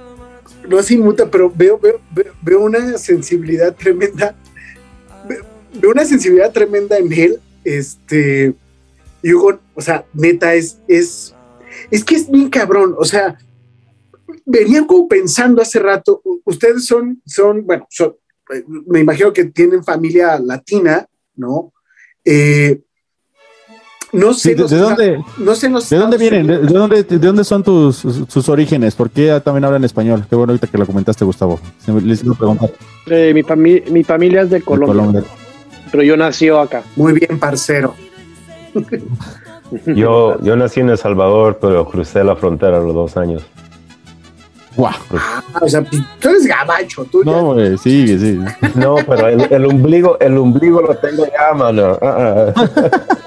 no 0.70 0.78
así 0.78 0.96
muta, 0.96 1.32
pero 1.32 1.52
veo, 1.54 1.80
veo, 1.80 2.00
veo 2.44 2.62
una 2.62 3.00
sensibilidad 3.00 3.76
tremenda, 3.76 4.36
veo 5.74 5.91
una 5.91 6.06
sensibilidad 6.06 6.52
tremenda 6.52 7.00
en 7.00 7.12
él, 7.12 7.39
este, 7.63 8.54
y 9.24 9.34
Hugo, 9.34 9.60
o 9.74 9.82
sea, 9.82 10.06
neta, 10.13 10.54
es, 10.54 10.78
es, 10.88 11.34
es 11.89 12.04
que 12.04 12.15
es 12.15 12.30
bien 12.30 12.50
cabrón, 12.50 12.96
o 12.98 13.06
sea, 13.06 13.39
venían 14.46 14.86
como 14.86 15.08
pensando 15.08 15.63
hace 15.63 15.80
rato, 15.80 16.22
ustedes 16.46 16.86
son, 16.86 17.22
son, 17.26 17.65
bueno, 17.65 17.88
son, 17.89 18.15
me 18.88 18.99
imagino 18.99 19.34
que 19.34 19.45
tienen 19.45 19.84
familia 19.84 20.39
latina, 20.39 21.05
¿no? 21.36 21.71
Eh, 22.23 22.81
No 24.13 24.34
sé, 24.34 24.49
Sí, 24.49 24.55
¿de- 24.55 24.62
los- 24.62 24.71
de 24.71 24.77
dónde- 24.77 25.23
no 25.39 25.55
sé 25.55 25.69
los 25.69 25.89
¿De 25.89 25.97
dónde 25.97 26.17
vienen? 26.17 26.47
¿De, 26.47 26.58
dónde, 26.60 27.03
de 27.03 27.17
dónde 27.17 27.43
son 27.43 27.63
tus, 27.63 27.97
sus 28.29 28.47
orígenes? 28.47 28.95
¿Por 28.95 29.10
qué 29.10 29.41
también 29.43 29.65
hablan 29.65 29.84
español? 29.84 30.25
Qué 30.29 30.36
bueno 30.38 30.51
ahorita 30.53 30.67
que 30.67 30.77
lo 30.77 30.86
comentaste, 30.86 31.25
Gustavo. 31.25 31.60
Se 31.79 31.91
me- 31.91 31.99
Les. 31.99 32.23
Eh, 33.08 33.31
mi, 33.34 33.41
fami- 33.43 33.84
mi 33.89 34.03
familia 34.05 34.43
es 34.43 34.49
de 34.51 34.62
Colombia, 34.62 34.95
Colombia. 34.95 35.23
pero 35.91 36.03
yo 36.03 36.15
nací 36.15 36.47
acá. 36.47 36.84
Muy 36.95 37.12
bien, 37.13 37.38
parcero. 37.39 37.93
Yo, 39.88 40.39
yo 40.41 40.55
nací 40.55 40.79
en 40.79 40.89
El 40.89 40.97
Salvador, 40.97 41.58
pero 41.60 41.86
crucé 41.86 42.23
la 42.23 42.36
frontera 42.36 42.77
a 42.77 42.81
los 42.81 42.93
dos 42.93 43.17
años. 43.17 43.43
Guau. 44.76 44.94
Ah, 45.18 45.42
o 45.62 45.68
sea, 45.68 45.84
tú 45.84 46.30
eres 46.30 46.46
gabacho, 46.46 47.06
tú 47.06 47.24
No, 47.24 47.54
güey, 47.54 47.78
sigue, 47.78 48.18
sí. 48.20 48.40
No, 48.76 48.96
pero 49.08 49.28
el, 49.30 49.42
el 49.52 49.66
ombligo, 49.66 50.20
el 50.20 50.38
ombligo 50.38 50.82
lo 50.82 50.96
tengo 50.98 51.26
ya, 51.26 51.54
mano. 51.54 51.98
Ah, 52.02 52.52
ah. 52.56 52.70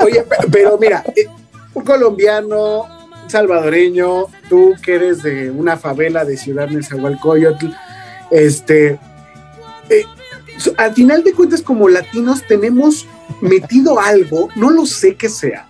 Oye, 0.05 0.23
pe- 0.23 0.47
pero 0.53 0.77
mira, 0.79 1.03
eh, 1.17 1.27
un 1.75 1.85
colombiano, 1.85 2.81
un 2.83 3.31
salvadoreño, 3.31 4.27
tú 4.49 4.75
que 4.83 4.95
eres 4.97 5.23
de 5.23 5.51
una 5.51 5.77
favela 5.77 6.25
de 6.25 6.37
Ciudad 6.37 6.69
Nezahualcóyotl, 6.69 7.69
este, 8.31 8.99
eh, 9.89 10.05
al 10.77 10.93
final 10.95 11.25
de 11.25 11.33
cuentas 11.33 11.63
como 11.63 11.89
latinos 11.89 12.43
tenemos 12.47 13.07
metido 13.41 14.01
algo, 14.01 14.49
no 14.57 14.71
lo 14.71 14.85
sé 14.85 15.15
qué 15.15 15.29
sea, 15.29 15.67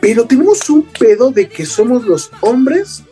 pero 0.00 0.24
tenemos 0.24 0.68
un 0.70 0.82
pedo 0.98 1.30
de 1.30 1.48
que 1.48 1.66
somos 1.66 2.04
los 2.06 2.30
hombres, 2.40 3.04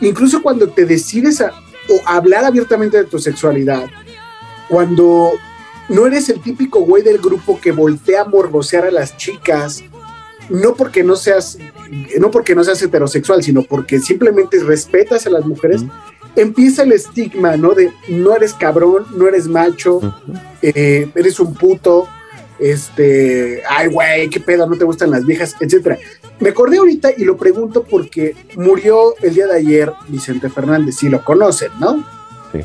incluso 0.00 0.42
cuando 0.42 0.68
te 0.68 0.84
decides 0.84 1.40
a 1.40 1.52
o 1.88 2.00
hablar 2.06 2.44
abiertamente 2.44 2.96
de 2.96 3.04
tu 3.04 3.18
sexualidad, 3.18 3.86
cuando 4.68 5.32
no 5.88 6.06
eres 6.06 6.28
el 6.28 6.40
típico 6.40 6.80
güey 6.80 7.02
del 7.02 7.18
grupo 7.18 7.60
que 7.60 7.72
voltea 7.72 8.22
a 8.22 8.24
morbosear 8.24 8.84
a 8.84 8.90
las 8.90 9.16
chicas, 9.16 9.82
no 10.48 10.74
porque 10.74 11.02
no 11.02 11.16
seas, 11.16 11.58
no 12.18 12.30
porque 12.30 12.54
no 12.54 12.62
seas 12.62 12.80
heterosexual, 12.82 13.42
sino 13.42 13.62
porque 13.62 13.98
simplemente 13.98 14.62
respetas 14.62 15.26
a 15.26 15.30
las 15.30 15.44
mujeres, 15.44 15.82
empieza 16.36 16.82
el 16.82 16.92
estigma, 16.92 17.56
¿no? 17.56 17.72
De 17.72 17.92
no 18.08 18.36
eres 18.36 18.54
cabrón, 18.54 19.06
no 19.16 19.26
eres 19.26 19.48
macho, 19.48 20.00
eh, 20.62 21.10
eres 21.14 21.40
un 21.40 21.54
puto, 21.54 22.08
este, 22.60 23.62
ay, 23.68 23.88
güey, 23.88 24.28
qué 24.28 24.40
pedo, 24.40 24.66
no 24.66 24.76
te 24.76 24.84
gustan 24.84 25.10
las 25.10 25.24
viejas, 25.24 25.56
etcétera. 25.60 25.98
Me 26.38 26.50
acordé 26.50 26.78
ahorita 26.78 27.10
y 27.16 27.24
lo 27.24 27.36
pregunto 27.36 27.84
porque 27.84 28.34
murió 28.56 29.14
el 29.22 29.34
día 29.34 29.46
de 29.46 29.56
ayer 29.56 29.92
Vicente 30.08 30.48
Fernández, 30.48 30.96
si 30.96 31.08
lo 31.08 31.24
conocen, 31.24 31.70
¿no? 31.78 32.04
Sí. 32.52 32.60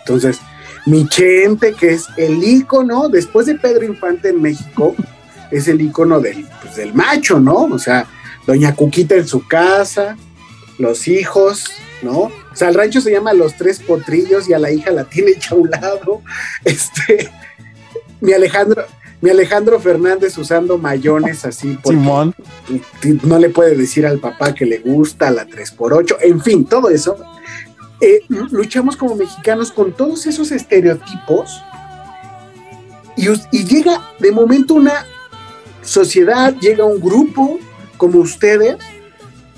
Entonces, 0.00 0.40
mi 0.86 1.08
Chente, 1.08 1.74
que 1.74 1.92
es 1.92 2.06
el 2.16 2.42
ícono, 2.42 3.08
después 3.08 3.46
de 3.46 3.56
Pedro 3.56 3.84
Infante 3.84 4.30
en 4.30 4.40
México, 4.40 4.94
es 5.50 5.68
el 5.68 5.80
ícono 5.80 6.20
del, 6.20 6.46
pues, 6.62 6.76
del 6.76 6.94
macho, 6.94 7.40
¿no? 7.40 7.64
O 7.64 7.78
sea, 7.78 8.06
Doña 8.46 8.74
Cuquita 8.74 9.14
en 9.14 9.26
su 9.26 9.46
casa, 9.46 10.16
los 10.78 11.08
hijos, 11.08 11.64
¿no? 12.02 12.30
O 12.52 12.56
sea, 12.56 12.68
el 12.68 12.74
rancho 12.74 13.00
se 13.00 13.12
llama 13.12 13.32
Los 13.32 13.56
Tres 13.56 13.80
Potrillos 13.80 14.48
y 14.48 14.54
a 14.54 14.58
la 14.58 14.70
hija 14.70 14.90
la 14.90 15.04
tiene 15.04 15.32
hecha 15.32 15.54
a 15.54 15.58
un 15.58 15.70
lado. 15.70 16.22
Este, 16.64 17.30
mi 18.20 18.32
Alejandro, 18.32 18.84
mi 19.20 19.30
Alejandro 19.30 19.78
Fernández 19.80 20.36
usando 20.38 20.78
mayones 20.78 21.44
así, 21.44 21.78
porque 21.82 21.98
Simón. 21.98 22.34
no 23.22 23.38
le 23.38 23.50
puede 23.50 23.76
decir 23.76 24.06
al 24.06 24.18
papá 24.18 24.54
que 24.54 24.64
le 24.66 24.78
gusta 24.78 25.30
la 25.30 25.46
3x8, 25.46 26.16
en 26.22 26.40
fin, 26.40 26.64
todo 26.64 26.88
eso. 26.90 27.16
Eh, 28.00 28.20
lu- 28.28 28.48
luchamos 28.50 28.96
como 28.96 29.14
mexicanos 29.16 29.72
con 29.72 29.92
todos 29.92 30.26
esos 30.26 30.50
estereotipos 30.52 31.62
y, 33.16 33.28
y 33.52 33.64
llega 33.64 34.00
de 34.20 34.32
momento 34.32 34.72
una 34.74 35.04
sociedad, 35.82 36.54
llega 36.60 36.84
un 36.84 36.98
grupo 37.00 37.58
como 37.98 38.20
ustedes 38.20 38.76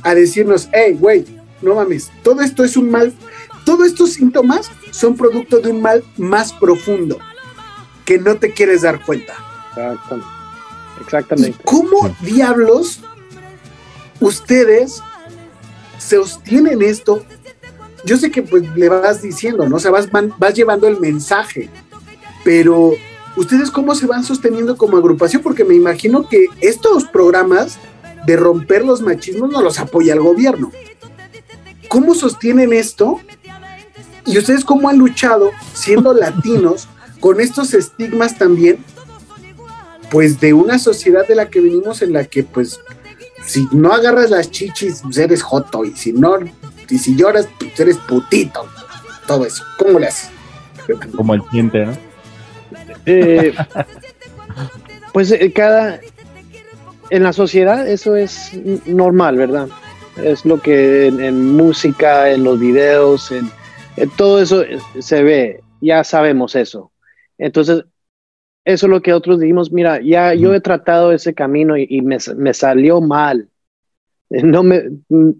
a 0.02 0.14
decirnos, 0.14 0.68
hey, 0.72 0.96
güey, 0.98 1.24
no 1.60 1.76
mames, 1.76 2.10
todo 2.24 2.40
esto 2.40 2.64
es 2.64 2.76
un 2.76 2.90
mal, 2.90 3.12
todos 3.64 3.86
estos 3.86 4.14
síntomas 4.14 4.68
son 4.90 5.16
producto 5.16 5.60
de 5.60 5.70
un 5.70 5.80
mal 5.80 6.02
más 6.16 6.52
profundo 6.52 7.18
que 8.04 8.18
no 8.18 8.34
te 8.34 8.52
quieres 8.52 8.82
dar 8.82 9.04
cuenta. 9.04 9.34
Exactamente. 9.76 10.26
Exactamente. 11.00 11.58
¿Cómo 11.64 12.14
diablos 12.20 13.00
ustedes 14.20 15.02
sostienen 15.98 16.82
esto? 16.82 17.24
Yo 18.04 18.16
sé 18.16 18.30
que 18.30 18.42
pues 18.42 18.64
le 18.76 18.88
vas 18.88 19.22
diciendo, 19.22 19.68
¿no? 19.68 19.76
O 19.76 19.80
sea, 19.80 19.90
vas, 19.90 20.10
van- 20.10 20.32
vas 20.38 20.54
llevando 20.54 20.88
el 20.88 20.98
mensaje, 21.00 21.70
pero 22.44 22.92
¿ustedes 23.36 23.70
cómo 23.70 23.94
se 23.94 24.06
van 24.06 24.24
sosteniendo 24.24 24.76
como 24.76 24.96
agrupación? 24.96 25.42
Porque 25.42 25.64
me 25.64 25.74
imagino 25.74 26.28
que 26.28 26.46
estos 26.60 27.04
programas 27.04 27.78
de 28.26 28.36
romper 28.36 28.84
los 28.84 29.00
machismos 29.02 29.50
no 29.50 29.62
los 29.62 29.78
apoya 29.78 30.14
el 30.14 30.20
gobierno. 30.20 30.70
¿Cómo 31.88 32.14
sostienen 32.14 32.72
esto? 32.72 33.20
¿Y 34.26 34.38
ustedes 34.38 34.64
cómo 34.64 34.88
han 34.88 34.98
luchado 34.98 35.50
siendo 35.74 36.12
latinos 36.14 36.88
con 37.20 37.40
estos 37.40 37.74
estigmas 37.74 38.36
también 38.38 38.78
pues 40.12 40.38
de 40.38 40.52
una 40.52 40.78
sociedad 40.78 41.26
de 41.26 41.34
la 41.34 41.48
que 41.48 41.60
venimos 41.60 42.02
en 42.02 42.12
la 42.12 42.24
que 42.24 42.44
pues 42.44 42.78
si 43.44 43.66
no 43.72 43.92
agarras 43.92 44.30
las 44.30 44.50
chichis 44.50 45.00
pues 45.02 45.16
eres 45.16 45.42
joto 45.42 45.84
y 45.84 45.96
si 45.96 46.12
no 46.12 46.36
y 46.88 46.98
si 46.98 47.16
lloras 47.16 47.48
pues 47.58 47.80
eres 47.80 47.96
putito 47.96 48.66
todo 49.26 49.46
eso 49.46 49.64
¿cómo 49.78 49.98
le 49.98 50.08
haces? 50.08 50.30
Como 51.16 51.34
el 51.34 51.42
diente, 51.50 51.86
¿no? 51.86 51.96
Eh, 53.06 53.54
pues 55.12 55.30
eh, 55.30 55.52
cada 55.52 56.00
en 57.10 57.22
la 57.22 57.32
sociedad 57.32 57.86
eso 57.86 58.16
es 58.16 58.52
normal, 58.86 59.36
¿verdad? 59.36 59.68
Es 60.22 60.44
lo 60.44 60.60
que 60.60 61.06
en, 61.06 61.22
en 61.22 61.52
música, 61.56 62.30
en 62.30 62.44
los 62.44 62.58
videos, 62.58 63.30
en, 63.32 63.50
en 63.96 64.10
todo 64.10 64.40
eso 64.40 64.62
eh, 64.62 64.78
se 65.00 65.22
ve, 65.22 65.60
ya 65.80 66.04
sabemos 66.04 66.54
eso. 66.54 66.90
Entonces, 67.38 67.84
eso 68.64 68.86
es 68.86 68.90
lo 68.90 69.02
que 69.02 69.12
otros 69.12 69.40
dijimos, 69.40 69.72
mira, 69.72 70.00
ya 70.00 70.34
yo 70.34 70.54
he 70.54 70.60
tratado 70.60 71.12
ese 71.12 71.34
camino 71.34 71.76
y, 71.76 71.86
y 71.88 72.00
me, 72.02 72.18
me 72.36 72.54
salió 72.54 73.00
mal. 73.00 73.48
Eh, 74.30 74.42
No 74.42 74.62
me, 74.62 74.82
mm, 75.08 75.30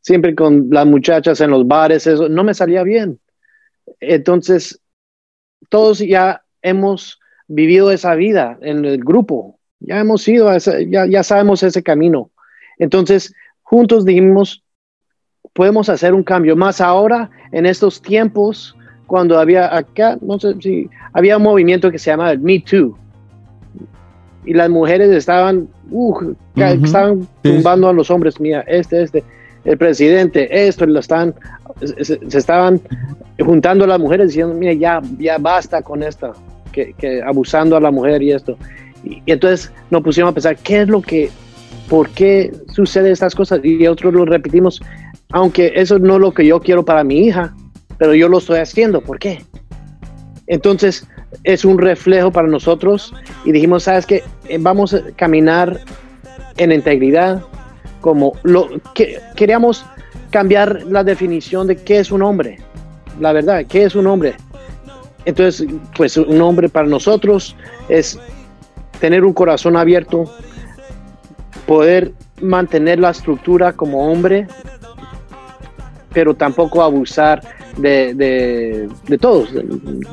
siempre 0.00 0.34
con 0.34 0.68
las 0.70 0.86
muchachas 0.86 1.40
en 1.40 1.50
los 1.50 1.66
bares, 1.66 2.06
eso 2.06 2.28
no 2.28 2.44
me 2.44 2.54
salía 2.54 2.82
bien. 2.82 3.18
Entonces, 4.00 4.80
todos 5.68 5.98
ya 6.00 6.42
hemos 6.62 7.18
vivido 7.48 7.90
esa 7.90 8.14
vida 8.14 8.58
en 8.62 8.84
el 8.84 8.98
grupo, 8.98 9.58
ya 9.80 10.00
hemos 10.00 10.26
ido, 10.28 10.48
a 10.48 10.56
ese- 10.56 10.88
ya, 10.90 11.06
ya 11.06 11.22
sabemos 11.22 11.62
ese 11.62 11.82
camino. 11.82 12.30
Entonces, 12.78 13.34
juntos 13.62 14.04
dijimos, 14.04 14.64
podemos 15.52 15.88
hacer 15.88 16.14
un 16.14 16.22
cambio, 16.22 16.56
más 16.56 16.80
ahora 16.80 17.30
en 17.52 17.66
estos 17.66 18.00
tiempos, 18.00 18.76
cuando 19.12 19.38
había 19.38 19.76
acá, 19.76 20.16
no 20.22 20.40
sé 20.40 20.54
si 20.62 20.88
había 21.12 21.36
un 21.36 21.42
movimiento 21.42 21.90
que 21.90 21.98
se 21.98 22.10
llama 22.10 22.30
el 22.30 22.38
Me 22.38 22.60
Too. 22.60 22.96
Y 24.46 24.54
las 24.54 24.70
mujeres 24.70 25.10
estaban, 25.10 25.68
uh, 25.90 26.32
ca- 26.56 26.72
Ujú. 26.72 26.84
estaban 26.86 27.28
tumbando 27.42 27.88
a 27.90 27.92
los 27.92 28.10
hombres, 28.10 28.40
mira, 28.40 28.62
este, 28.66 29.02
este, 29.02 29.22
el 29.66 29.76
presidente, 29.76 30.66
esto, 30.66 30.86
lo 30.86 30.98
están, 31.00 31.34
se, 31.82 32.04
se 32.26 32.38
estaban 32.38 32.80
juntando 33.38 33.84
a 33.84 33.88
las 33.88 34.00
mujeres 34.00 34.28
diciendo, 34.28 34.54
mira, 34.54 34.72
ya, 34.72 35.02
ya 35.18 35.36
basta 35.36 35.82
con 35.82 36.02
esto, 36.02 36.32
que, 36.72 36.94
que 36.94 37.20
abusando 37.22 37.76
a 37.76 37.80
la 37.82 37.90
mujer 37.90 38.22
y 38.22 38.32
esto. 38.32 38.56
Y, 39.04 39.16
y 39.26 39.32
entonces 39.32 39.70
nos 39.90 40.02
pusimos 40.02 40.30
a 40.30 40.32
pensar, 40.32 40.56
¿qué 40.56 40.80
es 40.80 40.88
lo 40.88 41.02
que, 41.02 41.28
por 41.90 42.08
qué 42.08 42.50
sucede 42.68 43.10
estas 43.10 43.34
cosas? 43.34 43.60
Y 43.62 43.86
otros 43.86 44.14
lo 44.14 44.24
repetimos, 44.24 44.80
aunque 45.32 45.70
eso 45.76 45.98
no 45.98 46.14
es 46.14 46.20
lo 46.22 46.32
que 46.32 46.46
yo 46.46 46.60
quiero 46.60 46.82
para 46.82 47.04
mi 47.04 47.26
hija, 47.26 47.54
pero 48.02 48.16
yo 48.16 48.28
lo 48.28 48.38
estoy 48.38 48.58
haciendo, 48.58 49.00
¿por 49.00 49.20
qué? 49.20 49.44
Entonces 50.48 51.06
es 51.44 51.64
un 51.64 51.78
reflejo 51.78 52.32
para 52.32 52.48
nosotros 52.48 53.14
y 53.44 53.52
dijimos, 53.52 53.84
¿sabes 53.84 54.06
qué? 54.06 54.24
Eh, 54.48 54.58
Vamos 54.60 54.92
a 54.92 55.02
caminar 55.14 55.78
en 56.56 56.72
integridad, 56.72 57.44
como 58.00 58.32
lo 58.42 58.68
que 58.92 59.20
queríamos 59.36 59.86
cambiar 60.30 60.82
la 60.82 61.04
definición 61.04 61.68
de 61.68 61.76
qué 61.76 62.00
es 62.00 62.10
un 62.10 62.22
hombre, 62.22 62.58
la 63.20 63.32
verdad, 63.32 63.66
qué 63.68 63.84
es 63.84 63.94
un 63.94 64.08
hombre. 64.08 64.34
Entonces, 65.24 65.68
pues 65.96 66.16
un 66.16 66.40
hombre 66.40 66.68
para 66.68 66.88
nosotros 66.88 67.54
es 67.88 68.18
tener 68.98 69.24
un 69.24 69.32
corazón 69.32 69.76
abierto, 69.76 70.24
poder 71.68 72.12
mantener 72.40 72.98
la 72.98 73.10
estructura 73.10 73.72
como 73.72 74.10
hombre, 74.10 74.48
pero 76.12 76.34
tampoco 76.34 76.82
abusar 76.82 77.61
de, 77.76 78.88
de, 79.08 79.18
todos, 79.18 79.48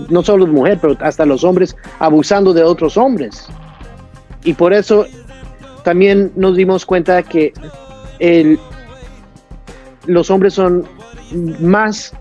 no 0.09 0.23
solo 0.23 0.45
de 0.45 0.51
mujer, 0.51 0.79
pero 0.81 0.97
hasta 1.01 1.25
los 1.25 1.43
hombres 1.43 1.75
abusando 1.99 2.53
de 2.53 2.63
otros 2.63 2.97
hombres. 2.97 3.47
Y 4.43 4.53
por 4.53 4.73
eso 4.73 5.05
también 5.83 6.31
nos 6.35 6.55
dimos 6.55 6.85
cuenta 6.85 7.23
que 7.23 7.53
el, 8.19 8.59
los 10.05 10.29
hombres 10.29 10.53
son 10.53 10.85
más 11.59 12.13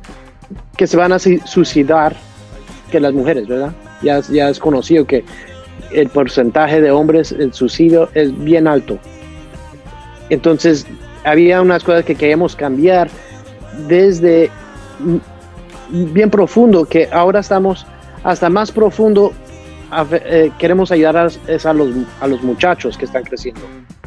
que 0.76 0.86
se 0.86 0.97
van 0.97 1.12
a 1.12 1.18
suicidar 1.18 2.16
que 2.91 3.01
las 3.01 3.12
mujeres, 3.12 3.47
¿verdad? 3.47 3.72
Ya, 4.03 4.20
ya 4.20 4.49
es 4.49 4.59
conocido 4.59 5.07
que 5.07 5.24
el 5.93 6.09
porcentaje 6.09 6.80
de 6.80 6.91
hombres, 6.91 7.32
el 7.32 7.53
suicidio 7.53 8.09
es 8.14 8.36
bien 8.45 8.66
alto. 8.66 8.99
Entonces, 10.30 10.86
había 11.24 11.61
unas 11.62 11.82
cosas 11.82 12.05
que 12.05 12.14
queríamos 12.14 12.55
cambiar 12.55 13.09
desde 13.89 14.51
bien 15.91 16.31
profundo, 16.31 16.85
que 16.85 17.09
ahora 17.11 17.41
estamos 17.41 17.87
hasta 18.25 18.49
más 18.51 18.71
profundo. 18.73 19.33
eh, 20.13 20.51
queremos 20.59 20.93
ayudar 20.93 21.17
a, 21.17 21.29
es 21.47 21.65
a, 21.65 21.73
los, 21.73 21.89
a 22.21 22.27
los 22.27 22.43
muchachos 22.43 22.99
que 22.99 23.07
están 23.07 23.25
creciendo, 23.25 23.63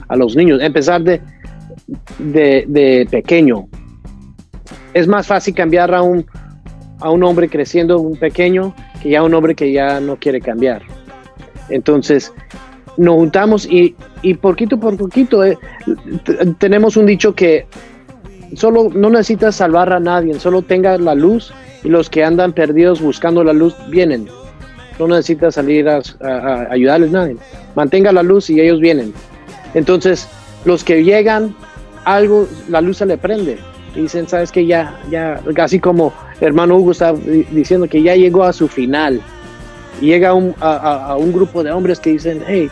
a 0.07 0.15
los 0.15 0.35
niños, 0.35 0.61
empezar 0.61 1.01
de, 1.01 1.21
de, 2.19 3.07
pequeño. 3.09 3.67
Es 4.93 5.07
más 5.07 5.25
fácil 5.25 5.55
cambiar 5.55 5.93
a 5.93 6.01
un, 6.01 6.25
a 6.99 7.09
un 7.09 7.23
hombre 7.23 7.49
creciendo, 7.49 7.99
un 7.99 8.15
pequeño, 8.17 8.75
que 9.01 9.09
ya 9.09 9.23
un 9.23 9.33
hombre 9.33 9.55
que 9.55 9.71
ya 9.71 9.99
no 9.99 10.17
quiere 10.17 10.39
cambiar. 10.39 10.83
Entonces, 11.69 12.31
nos 12.97 13.15
juntamos 13.15 13.65
y, 13.65 13.95
y 14.21 14.33
poquito 14.35 14.79
por 14.79 14.97
poquito 14.97 15.43
eh, 15.43 15.57
tenemos 16.59 16.97
un 16.97 17.05
dicho 17.05 17.33
que 17.33 17.65
solo 18.55 18.89
no 18.93 19.09
necesitas 19.09 19.55
salvar 19.55 19.91
a 19.93 19.99
nadie, 19.99 20.39
solo 20.39 20.61
tenga 20.61 20.97
la 20.97 21.15
luz 21.15 21.53
y 21.83 21.89
los 21.89 22.09
que 22.09 22.23
andan 22.23 22.53
perdidos 22.53 23.01
buscando 23.01 23.43
la 23.43 23.53
luz 23.53 23.75
vienen. 23.89 24.27
No 24.99 25.07
necesitas 25.07 25.55
salir 25.55 25.87
a, 25.89 26.01
a- 26.21 26.27
a 26.27 26.71
ayudarles 26.71 27.11
nadie. 27.11 27.37
Mantenga 27.75 28.11
la 28.11 28.23
luz 28.23 28.49
y 28.49 28.59
ellos 28.59 28.79
vienen. 28.79 29.13
Entonces, 29.73 30.27
los 30.65 30.83
que 30.83 31.03
llegan, 31.03 31.55
algo, 32.05 32.47
la 32.69 32.81
luz 32.81 32.97
se 32.97 33.05
le 33.05 33.17
prende. 33.17 33.57
Y 33.95 34.01
dicen, 34.01 34.27
sabes 34.27 34.51
que 34.51 34.65
ya, 34.65 34.99
ya, 35.09 35.41
así 35.57 35.79
como 35.79 36.13
hermano 36.39 36.77
Hugo 36.77 36.91
está 36.91 37.13
di- 37.13 37.45
diciendo 37.51 37.87
que 37.87 38.01
ya 38.01 38.15
llegó 38.15 38.43
a 38.43 38.53
su 38.53 38.67
final. 38.67 39.21
Y 39.99 40.07
llega 40.07 40.33
un- 40.33 40.55
a 40.59 41.15
un 41.17 41.31
grupo 41.33 41.63
de 41.63 41.71
hombres 41.71 41.99
que 41.99 42.11
dicen, 42.11 42.43
hey, 42.47 42.69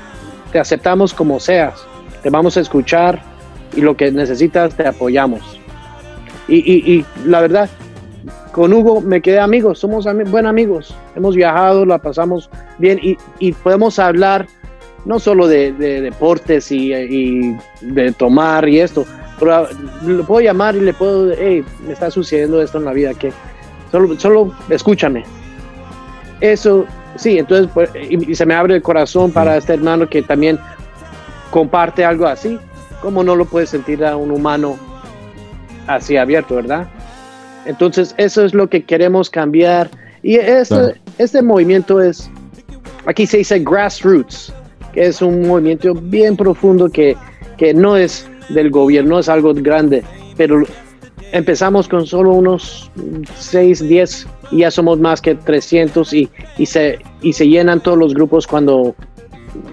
te 0.51 0.59
aceptamos 0.59 1.13
como 1.13 1.39
seas, 1.39 1.75
te 2.23 2.29
vamos 2.29 2.57
a 2.57 2.61
escuchar 2.61 3.21
y 3.75 3.81
lo 3.81 3.95
que 3.95 4.11
necesitas 4.11 4.73
te 4.75 4.87
apoyamos. 4.87 5.58
Y, 6.49 6.57
y- 6.57 6.93
y 6.99 7.05
la 7.25 7.41
verdad, 7.41 7.69
con 8.51 8.73
Hugo 8.73 8.99
me 9.01 9.21
quedé 9.21 9.39
amigos, 9.39 9.79
somos 9.79 10.05
ami- 10.07 10.29
buenos 10.29 10.49
amigos, 10.49 10.95
hemos 11.15 11.35
viajado, 11.35 11.85
la 11.85 11.99
pasamos 11.99 12.49
bien 12.79 12.99
y, 13.01 13.17
y 13.39 13.53
podemos 13.53 13.99
hablar 13.99 14.47
no 15.05 15.19
solo 15.19 15.47
de, 15.47 15.71
de 15.73 16.01
deportes 16.01 16.71
y, 16.71 16.93
y 16.93 17.55
de 17.81 18.11
tomar 18.11 18.67
y 18.67 18.79
esto, 18.79 19.05
pero 19.39 19.67
le 20.05 20.23
puedo 20.23 20.41
llamar 20.41 20.75
y 20.75 20.81
le 20.81 20.93
puedo, 20.93 21.31
hey, 21.37 21.63
me 21.85 21.93
está 21.93 22.11
sucediendo 22.11 22.61
esto 22.61 22.79
en 22.79 22.85
la 22.85 22.91
vida, 22.93 23.13
que 23.13 23.31
solo, 23.91 24.19
solo 24.19 24.53
escúchame. 24.69 25.23
Eso, 26.41 26.85
sí, 27.15 27.37
entonces, 27.37 27.69
pues, 27.73 27.89
y, 28.09 28.31
y 28.31 28.35
se 28.35 28.45
me 28.45 28.55
abre 28.55 28.75
el 28.75 28.81
corazón 28.81 29.31
para 29.31 29.55
este 29.57 29.73
hermano 29.73 30.07
que 30.09 30.21
también 30.21 30.59
comparte 31.51 32.03
algo 32.03 32.25
así. 32.25 32.59
¿Cómo 33.01 33.23
no 33.23 33.35
lo 33.35 33.45
puede 33.45 33.65
sentir 33.65 34.03
a 34.03 34.17
un 34.17 34.31
humano 34.31 34.77
así 35.87 36.17
abierto, 36.17 36.55
verdad? 36.55 36.87
Entonces, 37.65 38.13
eso 38.17 38.43
es 38.43 38.53
lo 38.53 38.69
que 38.69 38.83
queremos 38.83 39.29
cambiar. 39.29 39.89
Y 40.23 40.35
este, 40.35 40.75
Claro. 40.75 40.93
este 41.17 41.41
movimiento 41.41 42.01
es, 42.01 42.29
aquí 43.05 43.25
se 43.25 43.37
dice 43.37 43.59
grassroots, 43.59 44.53
que 44.93 45.05
es 45.05 45.21
un 45.21 45.47
movimiento 45.47 45.93
bien 45.93 46.35
profundo 46.35 46.89
que, 46.89 47.15
que 47.57 47.73
no 47.73 47.95
es 47.95 48.27
del 48.49 48.69
gobierno, 48.71 49.11
no 49.11 49.19
es 49.19 49.29
algo 49.29 49.53
grande, 49.53 50.03
pero 50.35 50.63
empezamos 51.31 51.87
con 51.87 52.07
solo 52.07 52.33
unos 52.33 52.89
6, 53.37 53.87
10 53.87 54.27
y 54.51 54.57
ya 54.59 54.71
somos 54.71 54.99
más 54.99 55.21
que 55.21 55.35
300 55.35 56.11
y, 56.13 56.29
y, 56.57 56.65
se, 56.65 56.97
y 57.21 57.33
se 57.33 57.47
llenan 57.47 57.81
todos 57.81 57.97
los 57.97 58.13
grupos 58.15 58.47
cuando 58.47 58.95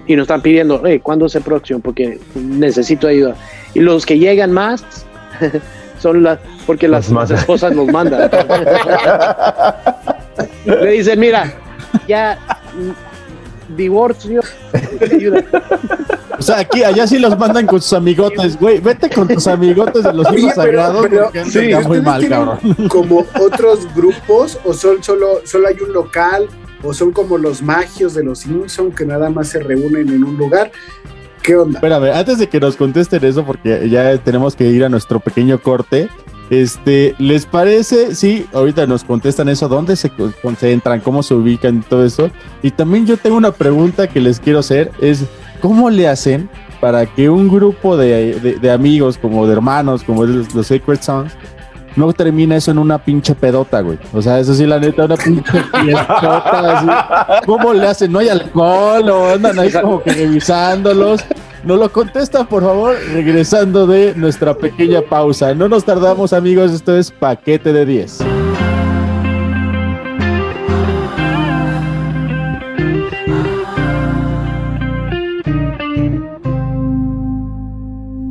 y 0.07 0.17
nos 0.17 0.25
están 0.25 0.43
pidiendo, 0.43 0.83
hey, 0.85 1.01
¿cuándo 1.03 1.27
es 1.27 1.35
el 1.35 1.43
próximo? 1.43 1.81
Porque 1.81 2.19
necesito 2.35 3.09
ayuda. 3.09 3.37
Y 3.75 3.81
los 3.81 4.05
que 4.07 4.19
llegan 4.19 4.53
más 4.53 4.85
son 5.99 6.23
las, 6.23 6.39
porque 6.67 6.89
las, 6.89 7.11
las 7.11 7.31
esposas 7.31 7.73
nos 7.75 7.87
mandan. 7.89 8.31
Le 10.67 10.91
dicen, 10.91 11.19
mira, 11.21 11.55
ya 12.07 12.39
divorcio, 13.77 14.43
ayuda. 15.01 15.45
O 16.39 16.43
sea, 16.43 16.59
aquí, 16.59 16.85
allá 16.85 17.07
sí 17.07 17.19
los 17.19 17.39
mandan 17.39 17.67
con 17.67 17.81
sus 17.81 17.93
amigotes, 17.95 18.59
güey. 18.59 18.81
Vete 18.81 19.09
con 19.11 19.27
tus 19.27 19.47
amigotes 19.47 20.05
de 20.05 20.13
los 20.13 20.31
hijos 20.37 20.55
sagrados 20.55 21.07
pero, 21.09 21.25
porque 21.25 21.45
sí, 21.47 21.59
muy 21.59 21.75
¿ustedes 21.75 22.03
mal, 22.03 22.29
cabrón. 22.29 22.59
como 22.89 23.27
otros 23.41 23.93
grupos 23.95 24.59
o 24.65 24.73
son 24.73 25.03
solo, 25.03 25.41
solo 25.45 25.69
hay 25.69 25.77
un 25.81 25.93
local 25.93 26.49
o 26.83 26.93
son 26.93 27.13
como 27.13 27.39
los 27.39 27.63
magios 27.63 28.15
de 28.15 28.23
los 28.23 28.41
Simpson 28.41 28.93
que 28.93 29.05
nada 29.05 29.31
más 29.31 29.49
se 29.49 29.61
reúnen 29.61 30.09
en 30.09 30.25
un 30.25 30.37
lugar? 30.37 30.71
¿Qué 31.47 31.55
onda? 31.57 31.79
Espérame, 31.79 32.11
antes 32.13 32.39
de 32.39 32.49
que 32.49 32.59
nos 32.59 32.75
contesten 32.77 33.25
eso, 33.25 33.45
porque 33.45 33.89
ya 33.89 34.19
tenemos 34.19 34.57
que 34.57 34.69
ir 34.69 34.85
a 34.85 34.89
nuestro 34.89 35.21
pequeño 35.21 35.61
corte. 35.63 36.09
Este, 36.51 37.15
¿les 37.19 37.47
parece? 37.47 38.15
Sí, 38.15 38.47
ahorita 38.53 38.87
nos 38.87 39.05
contestan 39.05 39.49
eso, 39.49 39.69
dónde 39.69 39.95
se 39.97 40.11
co- 40.11 40.33
concentran, 40.43 41.01
cómo 41.01 41.23
se 41.23 41.35
ubican 41.35 41.79
y 41.79 41.81
todo 41.81 42.05
eso. 42.05 42.31
Y 42.63 42.73
también 42.73 43.07
yo 43.07 43.17
tengo 43.17 43.37
una 43.37 43.53
pregunta 43.53 44.09
que 44.09 44.21
les 44.21 44.41
quiero 44.41 44.59
hacer, 44.59 44.91
es 45.01 45.25
¿cómo 45.61 45.89
le 45.89 46.09
hacen 46.09 46.49
para 46.81 47.07
que 47.07 47.31
un 47.31 47.49
grupo 47.49 47.97
de 47.97 48.71
amigos, 48.73 49.17
como 49.19 49.47
de 49.47 49.53
hermanos, 49.55 50.03
como 50.05 50.25
los, 50.25 50.55
los 50.55 50.67
Sacred 50.67 51.01
Sons, 51.01 51.33
no 51.97 52.13
termine 52.13 52.57
eso 52.57 52.71
en 52.71 52.79
una 52.79 52.99
pinche 52.99 53.35
pedota, 53.35 53.81
güey? 53.81 53.99
O 54.13 54.23
sea, 54.23 54.39
eso 54.39 54.55
sí, 54.55 54.67
la 54.67 54.79
neta, 54.79 55.05
una 55.07 55.17
pinche 55.17 55.53
fiestota, 55.83 56.79
así. 56.79 57.47
¿Cómo 57.47 57.73
le 57.73 57.87
hacen? 57.87 58.13
¿No 58.13 58.19
hay 58.19 58.29
alcohol 58.29 59.09
o 59.09 59.31
andan 59.31 59.59
ahí 59.59 59.73
como 59.73 60.03
que 60.03 60.13
revisándolos? 60.13 61.25
Nos 61.65 61.79
lo 61.81 61.91
contestan, 61.91 62.47
por 62.47 62.63
favor, 62.63 62.95
regresando 63.13 63.87
de 63.87 64.15
nuestra 64.15 64.55
pequeña 64.55 65.01
pausa. 65.03 65.53
No 65.55 65.69
nos 65.69 65.85
tardamos, 65.85 66.33
amigos. 66.33 66.71
Esto 66.71 66.97
es 66.97 67.11
Paquete 67.11 67.73
de 67.73 67.85
10. 67.85 68.19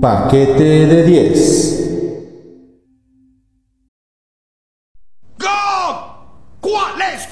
Paquete 0.01 0.85
de 0.85 1.03
10. 1.03 1.74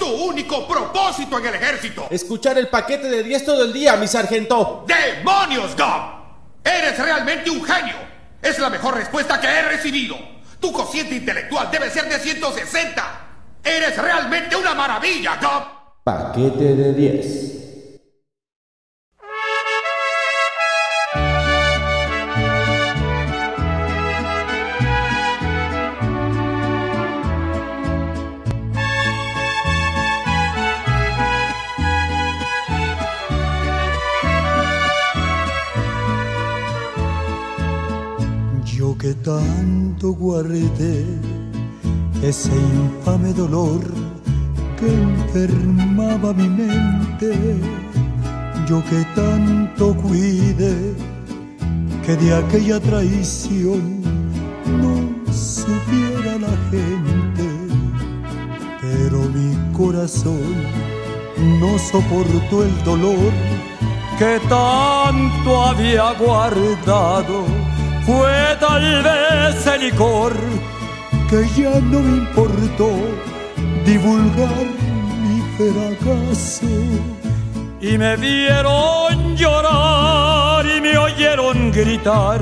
Tu 0.04 0.10
único 0.10 0.68
propósito 0.68 1.38
en 1.38 1.46
el 1.46 1.54
ejército? 1.54 2.06
Escuchar 2.10 2.58
el 2.58 2.68
paquete 2.68 3.08
de 3.08 3.22
10 3.22 3.44
todo 3.44 3.64
el 3.64 3.72
día, 3.72 3.96
mi 3.96 4.06
sargento. 4.06 4.84
¡Demonios, 4.86 5.74
Gob! 5.74 6.62
¡Eres 6.62 6.98
realmente 6.98 7.48
un 7.48 7.64
genio! 7.64 7.94
Es 8.42 8.58
la 8.58 8.68
mejor 8.68 8.94
respuesta 8.96 9.40
que 9.40 9.46
he 9.46 9.62
recibido. 9.62 10.16
Tu 10.60 10.70
cociente 10.72 11.14
intelectual 11.14 11.70
debe 11.70 11.90
ser 11.90 12.06
de 12.08 12.18
160. 12.18 13.20
¡Eres 13.64 13.96
realmente 13.96 14.54
una 14.56 14.74
maravilla, 14.74 15.38
Gob! 15.40 16.04
Paquete 16.04 16.74
de 16.74 16.92
10. 16.92 17.63
Que 39.04 39.12
tanto 39.16 40.14
guardé 40.14 41.04
ese 42.22 42.50
infame 42.56 43.34
dolor 43.34 43.82
que 44.78 44.90
enfermaba 44.90 46.32
mi 46.32 46.48
mente, 46.48 47.30
yo 48.66 48.82
que 48.84 49.04
tanto 49.14 49.94
cuidé 49.94 50.94
que 52.06 52.16
de 52.16 52.34
aquella 52.34 52.80
traición 52.80 54.00
no 54.80 54.94
supiera 55.30 56.38
la 56.38 56.56
gente, 56.70 57.46
pero 58.80 59.18
mi 59.36 59.54
corazón 59.74 60.48
no 61.60 61.78
soportó 61.78 62.64
el 62.64 62.84
dolor 62.84 63.32
que 64.18 64.40
tanto 64.48 65.62
había 65.62 66.14
guardado 66.14 67.44
fue 68.06 68.56
tal 68.60 69.02
vez 69.02 69.66
el 69.66 69.80
licor 69.80 70.32
que 71.28 71.46
ya 71.56 71.80
no 71.80 72.00
me 72.00 72.18
importó 72.18 72.90
divulgar 73.84 74.66
mi 75.22 75.40
fracaso. 75.56 76.66
Y 77.80 77.98
me 77.98 78.16
vieron 78.16 79.36
llorar 79.36 80.64
y 80.66 80.80
me 80.80 80.96
oyeron 80.96 81.70
gritar. 81.70 82.40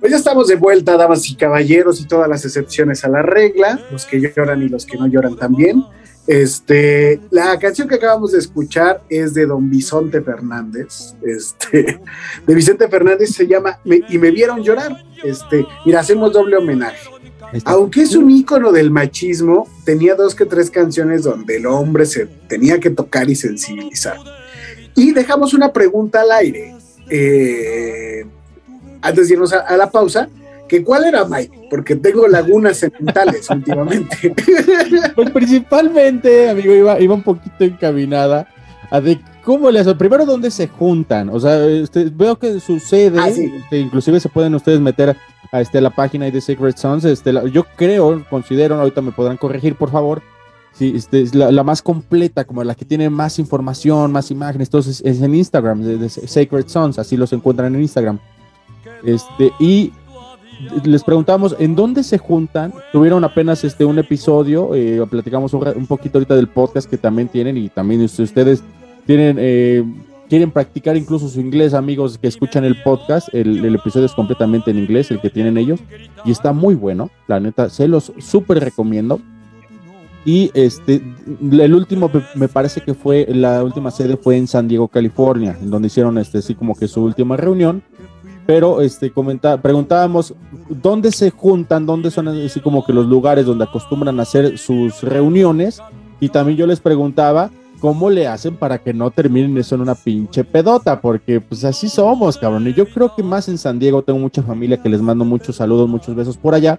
Pues 0.00 0.10
ya 0.10 0.18
estamos 0.18 0.48
de 0.48 0.56
vuelta, 0.56 0.96
damas 0.96 1.28
y 1.30 1.36
caballeros, 1.36 2.00
y 2.00 2.06
todas 2.06 2.28
las 2.28 2.44
excepciones 2.44 3.04
a 3.04 3.08
la 3.08 3.22
regla, 3.22 3.78
los 3.92 4.04
que 4.04 4.20
lloran 4.20 4.60
y 4.60 4.68
los 4.68 4.84
que 4.84 4.96
no 4.96 5.06
lloran 5.06 5.36
también. 5.36 5.84
Este, 6.26 7.20
la 7.30 7.58
canción 7.58 7.88
que 7.88 7.96
acabamos 7.96 8.32
de 8.32 8.38
escuchar 8.38 9.02
es 9.08 9.34
de 9.34 9.46
Don 9.46 9.68
Vicente 9.68 10.20
Fernández. 10.20 11.14
Este, 11.22 12.00
de 12.46 12.54
Vicente 12.54 12.88
Fernández 12.88 13.30
se 13.34 13.46
llama 13.46 13.78
Me- 13.84 14.02
Y 14.08 14.18
me 14.18 14.30
vieron 14.30 14.62
llorar. 14.62 14.96
Este, 15.24 15.66
mira, 15.84 16.00
hacemos 16.00 16.32
doble 16.32 16.56
homenaje. 16.56 17.08
Aunque 17.64 18.02
es 18.02 18.14
un 18.14 18.30
ícono 18.30 18.72
del 18.72 18.90
machismo, 18.90 19.68
tenía 19.84 20.14
dos 20.14 20.34
que 20.34 20.46
tres 20.46 20.70
canciones 20.70 21.24
donde 21.24 21.56
el 21.56 21.66
hombre 21.66 22.06
se 22.06 22.26
tenía 22.48 22.78
que 22.80 22.88
tocar 22.90 23.28
y 23.28 23.34
sensibilizar. 23.34 24.16
Y 24.94 25.12
dejamos 25.12 25.52
una 25.52 25.72
pregunta 25.72 26.22
al 26.22 26.32
aire. 26.32 26.74
eh, 27.10 28.24
antes 29.02 29.26
de 29.28 29.34
irnos 29.34 29.52
a, 29.52 29.60
a 29.60 29.76
la 29.76 29.90
pausa, 29.90 30.28
que 30.78 30.82
cuál 30.82 31.04
era 31.04 31.26
Mike, 31.26 31.68
porque 31.68 31.96
tengo 31.96 32.26
lagunas 32.26 32.82
mentales 32.98 33.48
últimamente. 33.50 34.34
Pues 35.14 35.30
principalmente, 35.30 36.48
amigo, 36.48 36.72
iba, 36.74 36.98
iba 36.98 37.14
un 37.14 37.22
poquito 37.22 37.62
encaminada 37.64 38.48
a 38.90 39.00
de 39.00 39.20
cómo 39.44 39.70
le 39.70 39.80
hacen. 39.80 39.98
Primero, 39.98 40.24
¿dónde 40.24 40.50
se 40.50 40.68
juntan? 40.68 41.28
O 41.28 41.38
sea, 41.38 41.62
este, 41.66 42.04
veo 42.04 42.38
que 42.38 42.58
sucede, 42.58 43.18
Ah, 43.20 43.30
sí. 43.30 43.52
este, 43.54 43.78
inclusive 43.80 44.18
se 44.18 44.30
pueden 44.30 44.54
ustedes 44.54 44.80
meter 44.80 45.14
a 45.52 45.60
este, 45.60 45.78
la 45.82 45.90
página 45.90 46.30
de 46.30 46.40
Secret 46.40 46.78
Sons. 46.78 47.04
Este, 47.04 47.34
la- 47.34 47.44
yo 47.44 47.64
creo, 47.76 48.24
considero, 48.30 48.76
ahorita 48.80 49.02
me 49.02 49.12
podrán 49.12 49.36
corregir, 49.36 49.74
por 49.76 49.90
favor. 49.90 50.22
Sí, 50.72 50.94
este, 50.96 51.20
es 51.20 51.34
la, 51.34 51.52
la 51.52 51.62
más 51.64 51.82
completa, 51.82 52.44
como 52.46 52.64
la 52.64 52.74
que 52.74 52.86
tiene 52.86 53.10
más 53.10 53.38
información, 53.38 54.10
más 54.10 54.30
imágenes, 54.30 54.68
entonces 54.68 55.02
es 55.04 55.20
en 55.20 55.34
Instagram, 55.34 55.82
de, 55.82 55.98
de 55.98 56.08
Sacred 56.08 56.66
Sons, 56.66 56.98
así 56.98 57.18
los 57.18 57.30
encuentran 57.34 57.74
en 57.74 57.82
Instagram. 57.82 58.18
Este, 59.04 59.52
y 59.60 59.92
les 60.84 61.04
preguntamos 61.04 61.56
en 61.58 61.74
dónde 61.74 62.02
se 62.02 62.18
juntan. 62.18 62.72
Tuvieron 62.92 63.24
apenas 63.24 63.64
este 63.64 63.84
un 63.84 63.98
episodio, 63.98 64.74
eh, 64.74 65.04
platicamos 65.10 65.52
un, 65.54 65.86
poquito 65.86 66.18
ahorita 66.18 66.36
del 66.36 66.48
podcast 66.48 66.88
que 66.88 66.98
también 66.98 67.28
tienen 67.28 67.56
y 67.56 67.68
también 67.68 68.02
ustedes 68.02 68.62
tienen 69.06 69.36
eh, 69.40 69.84
quieren 70.32 70.50
practicar 70.50 70.96
incluso 70.96 71.28
su 71.28 71.42
inglés, 71.42 71.74
amigos 71.74 72.16
que 72.16 72.26
escuchan 72.26 72.64
el 72.64 72.82
podcast, 72.82 73.28
el, 73.34 73.74
episodio 73.74 74.06
es 74.06 74.12
completamente 74.12 74.70
en 74.70 74.78
inglés, 74.78 75.10
el 75.10 75.20
que 75.20 75.28
tienen 75.28 75.58
ellos 75.58 75.78
y 76.24 76.30
está 76.30 76.54
muy 76.54 76.74
bueno, 76.74 77.10
la 77.26 77.38
neta, 77.38 77.68
se 77.68 77.86
los 77.86 78.14
súper 78.18 78.60
recomiendo. 78.60 79.20
Y 80.24 80.50
este, 80.54 81.02
el 81.38 81.74
último 81.74 82.10
me 82.34 82.48
parece 82.48 82.80
que 82.80 82.94
fue, 82.94 83.26
la 83.28 83.62
última 83.62 83.90
sede 83.90 84.16
fue 84.16 84.38
en 84.38 84.46
San 84.46 84.68
Diego, 84.68 84.88
California, 84.88 85.54
en 85.60 85.68
donde 85.68 85.88
hicieron 85.88 86.16
este, 86.16 86.38
así 86.38 86.54
como 86.54 86.76
que 86.76 86.88
su 86.88 87.02
última 87.02 87.36
reunión 87.36 87.82
pero 88.46 88.80
este 88.80 89.10
comenta, 89.10 89.60
preguntábamos 89.60 90.34
dónde 90.68 91.12
se 91.12 91.30
juntan, 91.30 91.86
dónde 91.86 92.10
son 92.10 92.28
así 92.28 92.60
como 92.60 92.84
que 92.84 92.92
los 92.92 93.06
lugares 93.06 93.46
donde 93.46 93.64
acostumbran 93.64 94.18
a 94.18 94.22
hacer 94.22 94.58
sus 94.58 95.02
reuniones 95.02 95.80
y 96.20 96.28
también 96.28 96.58
yo 96.58 96.66
les 96.66 96.80
preguntaba 96.80 97.50
cómo 97.80 98.10
le 98.10 98.28
hacen 98.28 98.56
para 98.56 98.78
que 98.78 98.94
no 98.94 99.10
terminen 99.10 99.58
eso 99.58 99.74
en 99.74 99.80
una 99.80 99.96
pinche 99.96 100.44
pedota, 100.44 101.00
porque 101.00 101.40
pues 101.40 101.64
así 101.64 101.88
somos, 101.88 102.38
cabrón. 102.38 102.68
Y 102.68 102.74
yo 102.74 102.86
creo 102.86 103.12
que 103.14 103.24
más 103.24 103.48
en 103.48 103.58
San 103.58 103.80
Diego 103.80 104.02
tengo 104.02 104.20
mucha 104.20 104.40
familia 104.40 104.80
que 104.80 104.88
les 104.88 105.02
mando 105.02 105.24
muchos 105.24 105.56
saludos, 105.56 105.88
muchos 105.88 106.14
besos 106.14 106.36
por 106.36 106.54
allá. 106.54 106.78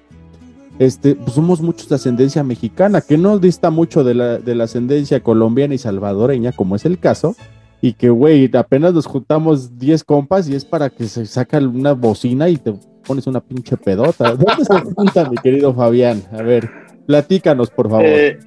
Este, 0.80 1.16
pues 1.16 1.34
somos 1.34 1.62
muchos 1.62 1.90
de 1.90 1.96
ascendencia 1.96 2.42
mexicana, 2.44 3.02
que 3.02 3.18
no 3.18 3.38
dista 3.38 3.70
mucho 3.70 4.06
de 4.06 4.14
la, 4.14 4.38
de 4.38 4.56
la 4.56 4.64
ascendencia 4.64 5.22
colombiana 5.22 5.76
y 5.76 5.78
salvadoreña, 5.78 6.54
como 6.54 6.78
es 6.78 6.86
el 6.86 6.98
caso 6.98 7.36
y 7.84 7.92
que, 7.92 8.10
güey, 8.10 8.50
apenas 8.54 8.94
nos 8.94 9.06
juntamos 9.06 9.78
10 9.78 10.06
compas 10.06 10.48
y 10.48 10.56
es 10.56 10.64
para 10.64 10.90
que 10.90 11.04
se 11.04 11.26
saca 11.26 11.58
una 11.58 11.92
bocina 11.92 12.48
y 12.48 12.56
te 12.56 12.74
pones 13.06 13.28
una 13.28 13.42
pinche 13.42 13.76
pedota. 13.76 14.38
¿Dónde 14.38 14.64
se 14.64 14.80
juntan, 14.96 15.32
mi 15.32 15.36
querido 15.36 15.74
Fabián? 15.74 16.24
A 16.32 16.42
ver, 16.44 16.70
platícanos, 17.06 17.70
por 17.70 17.90
favor. 17.90 18.06
Eh, 18.06 18.40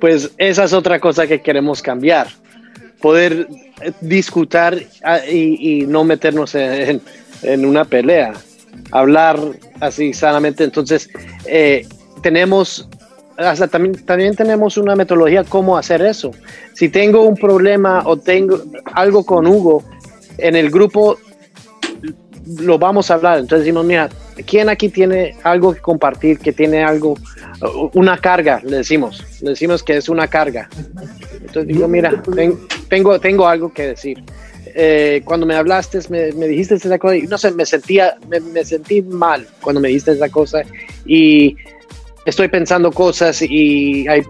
pues 0.00 0.30
esa 0.38 0.64
es 0.64 0.72
otra 0.72 0.98
cosa 1.00 1.26
que 1.26 1.42
queremos 1.42 1.82
cambiar. 1.82 2.28
Poder 3.02 3.46
discutir 4.00 4.88
ah, 5.04 5.20
y, 5.30 5.82
y 5.82 5.86
no 5.86 6.02
meternos 6.04 6.54
en, 6.54 7.02
en 7.42 7.66
una 7.66 7.84
pelea. 7.84 8.32
Hablar 8.90 9.38
así 9.80 10.14
sanamente. 10.14 10.64
Entonces, 10.64 11.10
eh, 11.44 11.86
tenemos, 12.22 12.88
hasta 13.38 13.68
también, 13.68 13.94
también 14.04 14.34
tenemos 14.34 14.76
una 14.76 14.96
metodología 14.96 15.44
cómo 15.44 15.78
hacer 15.78 16.02
eso. 16.02 16.32
Si 16.74 16.88
tengo 16.88 17.22
un 17.22 17.36
problema 17.36 18.02
o 18.04 18.16
tengo 18.16 18.60
algo 18.92 19.24
con 19.24 19.46
Hugo 19.46 19.84
en 20.38 20.56
el 20.56 20.70
grupo, 20.70 21.18
lo 22.60 22.78
vamos 22.78 23.10
a 23.10 23.14
hablar. 23.14 23.38
Entonces 23.38 23.64
decimos, 23.64 23.84
mira, 23.84 24.08
¿quién 24.46 24.68
aquí 24.68 24.88
tiene 24.88 25.36
algo 25.44 25.72
que 25.74 25.80
compartir, 25.80 26.38
que 26.38 26.52
tiene 26.52 26.82
algo, 26.82 27.16
una 27.94 28.16
carga? 28.18 28.60
Le 28.64 28.78
decimos, 28.78 29.22
le 29.42 29.50
decimos 29.50 29.82
que 29.82 29.96
es 29.96 30.08
una 30.08 30.26
carga. 30.28 30.68
Entonces 31.34 31.66
digo, 31.68 31.86
mira, 31.88 32.22
ten- 32.34 32.58
tengo, 32.88 33.20
tengo 33.20 33.46
algo 33.46 33.72
que 33.72 33.88
decir. 33.88 34.22
Eh, 34.74 35.22
cuando 35.24 35.46
me 35.46 35.54
hablaste, 35.56 35.98
me, 36.08 36.32
me 36.32 36.46
dijiste 36.46 36.74
esa 36.74 36.98
cosa, 36.98 37.16
y 37.16 37.22
no 37.22 37.38
sé, 37.38 37.50
me 37.52 37.64
sentía, 37.66 38.16
me, 38.28 38.38
me 38.40 38.64
sentí 38.64 39.00
mal 39.02 39.46
cuando 39.60 39.80
me 39.80 39.88
dijiste 39.88 40.12
esa 40.12 40.28
cosa 40.28 40.62
y 41.06 41.56
estoy 42.28 42.48
pensando 42.48 42.92
cosas 42.92 43.40
y 43.42 44.06
hay 44.06 44.22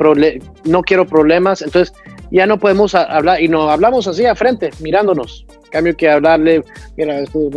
no 0.65 0.83
quiero 0.83 1.07
problemas, 1.07 1.63
entonces 1.63 1.95
ya 2.31 2.47
no 2.47 2.59
podemos 2.59 2.95
hablar 2.95 3.43
y 3.43 3.49
no 3.49 3.69
hablamos 3.71 4.07
así 4.07 4.25
a 4.25 4.35
frente, 4.35 4.71
mirándonos. 4.81 5.45
En 5.65 5.71
cambio 5.71 5.97
que 5.97 6.09
hablarle, 6.09 6.63
mira, 6.97 7.21
estoy, 7.21 7.51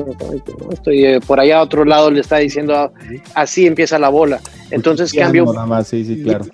estoy, 0.72 1.06
eh, 1.06 1.20
por 1.26 1.40
allá 1.40 1.60
a 1.60 1.62
otro 1.62 1.86
lado 1.86 2.12
le 2.12 2.20
está 2.20 2.38
diciendo, 2.38 2.76
ah, 2.76 2.92
así 3.36 3.68
empieza 3.68 3.98
la 4.00 4.10
bola. 4.10 4.42
Entonces 4.72 5.12
Ya, 5.12 5.24
cambio, 5.24 5.46
más, 5.46 5.88
sí, 5.88 6.04
sí, 6.04 6.22
claro. 6.24 6.46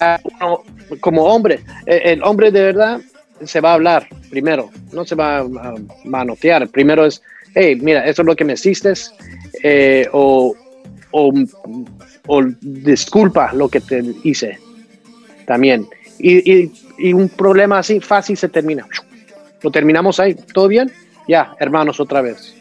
a 0.00 0.20
uno 0.24 0.62
como 1.00 1.24
hombre, 1.24 1.60
eh, 1.86 2.02
el 2.04 2.22
hombre 2.24 2.50
de 2.50 2.62
verdad 2.62 3.00
se 3.44 3.60
va 3.60 3.70
a 3.70 3.74
hablar 3.74 4.08
primero, 4.30 4.68
no 4.92 5.04
se 5.04 5.14
va 5.14 5.38
a, 5.38 5.40
a 5.40 5.74
manotear. 6.04 6.68
Primero 6.68 7.06
es, 7.06 7.22
hey, 7.54 7.78
mira, 7.80 8.04
esto 8.04 8.22
es 8.22 8.26
lo 8.26 8.36
que 8.36 8.44
me 8.44 8.54
hiciste, 8.54 8.92
eh, 9.62 10.08
o, 10.12 10.54
o, 11.10 11.32
o 12.26 12.42
disculpa 12.60 13.52
lo 13.52 13.68
que 13.68 13.80
te 13.80 14.02
hice 14.24 14.58
también. 15.46 15.86
Y, 16.18 16.52
y- 16.62 16.72
y 16.98 17.12
un 17.12 17.28
problema 17.28 17.78
así 17.78 18.00
fácil 18.00 18.36
se 18.36 18.48
termina. 18.48 18.86
Lo 19.62 19.70
terminamos 19.70 20.18
ahí, 20.20 20.34
¿todo 20.34 20.68
bien? 20.68 20.90
Ya, 21.28 21.54
hermanos, 21.60 22.00
otra 22.00 22.22
vez. 22.22 22.54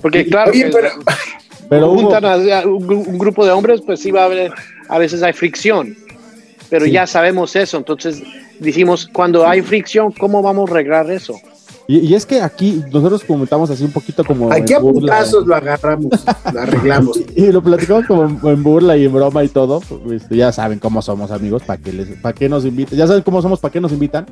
Porque 0.00 0.26
claro, 0.26 0.50
Oye, 0.52 0.70
pero- 0.72 0.90
Pero 1.68 1.92
Hugo- 1.92 2.02
juntan 2.02 2.24
a, 2.24 2.32
a 2.60 2.66
un, 2.66 2.86
gru- 2.88 3.06
un 3.06 3.18
grupo 3.18 3.44
de 3.44 3.50
hombres, 3.52 3.82
pues 3.84 4.00
sí 4.00 4.10
va 4.10 4.22
a 4.22 4.24
haber, 4.26 4.52
a 4.88 4.98
veces 4.98 5.22
hay 5.22 5.34
fricción, 5.34 5.94
pero 6.70 6.86
Sí. 6.86 6.92
ya 6.92 7.06
sabemos 7.06 7.54
eso, 7.56 7.76
entonces 7.76 8.22
decimos, 8.58 9.06
cuando 9.12 9.46
hay 9.46 9.60
fricción, 9.60 10.10
¿cómo 10.12 10.40
vamos 10.40 10.70
a 10.70 10.72
arreglar 10.72 11.10
eso? 11.10 11.34
Y, 11.90 12.00
y 12.00 12.14
es 12.14 12.26
que 12.26 12.42
aquí 12.42 12.84
nosotros 12.92 13.24
comentamos 13.24 13.70
así 13.70 13.82
un 13.82 13.90
poquito 13.90 14.22
como. 14.22 14.52
Aquí 14.52 14.74
a 14.74 14.80
putazos 14.80 15.46
lo 15.46 15.54
agarramos, 15.56 16.12
lo 16.52 16.60
arreglamos. 16.60 17.18
Y 17.34 17.50
lo 17.50 17.62
platicamos 17.62 18.04
como 18.06 18.24
en, 18.24 18.38
en 18.46 18.62
burla 18.62 18.94
y 18.98 19.06
en 19.06 19.12
broma 19.12 19.42
y 19.42 19.48
todo. 19.48 19.80
pues, 19.80 20.28
ya 20.28 20.52
saben 20.52 20.80
cómo 20.80 21.00
somos, 21.00 21.30
amigos, 21.30 21.62
para 21.62 21.80
que 21.80 21.94
les, 21.94 22.08
para 22.20 22.34
qué 22.34 22.46
nos 22.46 22.66
invitan. 22.66 22.98
Ya 22.98 23.06
saben 23.06 23.22
cómo 23.22 23.40
somos, 23.40 23.58
para 23.58 23.72
qué 23.72 23.80
nos 23.80 23.90
invitan. 23.92 24.26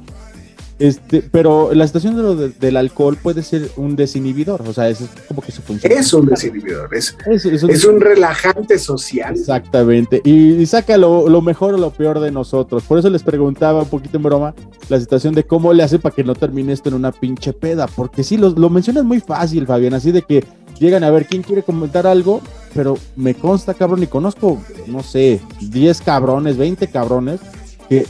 Este, 0.79 1.23
pero 1.23 1.73
la 1.73 1.87
situación 1.87 2.17
de 2.17 2.23
lo 2.23 2.37
de- 2.37 2.51
del 2.51 2.77
alcohol 2.77 3.17
puede 3.17 3.43
ser 3.43 3.71
un 3.77 3.97
desinhibidor, 3.97 4.61
o 4.69 4.75
sea, 4.75 4.91
es 4.91 4.99
como 5.27 5.41
que 5.41 5.51
su 5.51 5.63
función. 5.63 5.91
Es 5.91 6.13
un 6.13 6.27
desinhibidor, 6.27 6.95
es, 6.95 7.17
Es, 7.27 7.47
es 7.47 7.63
un- 7.63 7.71
es 7.71 7.85
un 7.87 7.99
relajante 7.99 8.79
social. 8.79 9.35
Exactamente. 9.35 10.21
Y, 10.23 10.53
y 10.53 10.67
saca 10.67 10.99
lo, 10.99 11.31
lo 11.31 11.41
mejor 11.41 11.75
o 11.75 11.79
lo 11.79 11.91
peor 11.93 12.21
de 12.21 12.31
nosotros. 12.31 12.83
Por 12.83 12.99
eso 12.99 13.09
les 13.09 13.23
preguntaba 13.23 13.85
un 13.85 13.89
poquito 13.89 14.19
en 14.19 14.25
broma 14.25 14.55
la 14.91 15.01
situación 15.01 15.33
de 15.35 15.45
cómo 15.45 15.73
le 15.73 15.83
hace 15.83 15.99
para 15.99 16.15
que 16.15 16.25
no 16.25 16.35
termine 16.35 16.75
esto 16.75 16.91
en 16.91 16.97
una 16.97 17.11
pinche 17.11 17.55
peda. 17.55 17.87
Porque 17.87 18.23
sí, 18.23 18.37
lo, 18.37 18.51
lo 18.51 18.69
mencionas 18.69 19.05
muy 19.05 19.21
fácil, 19.21 19.67
Fabián. 19.67 19.95
Así 19.95 20.13
de 20.13 20.21
que 20.21 20.45
llegan 20.79 21.05
a 21.05 21.11
ver 21.11 21.25
quién 21.27 21.43
quiere 21.43 21.63
comentar 21.63 22.07
algo. 22.07 22.43
Pero 22.75 22.99
me 23.17 23.35
consta, 23.35 23.73
cabrón, 23.73 24.03
y 24.03 24.07
conozco, 24.09 24.61
no 24.89 25.03
sé, 25.03 25.41
10 25.63 26.03
cabrones, 26.03 26.59
20 26.59 26.87
cabrones 26.89 27.41
que 27.89 28.07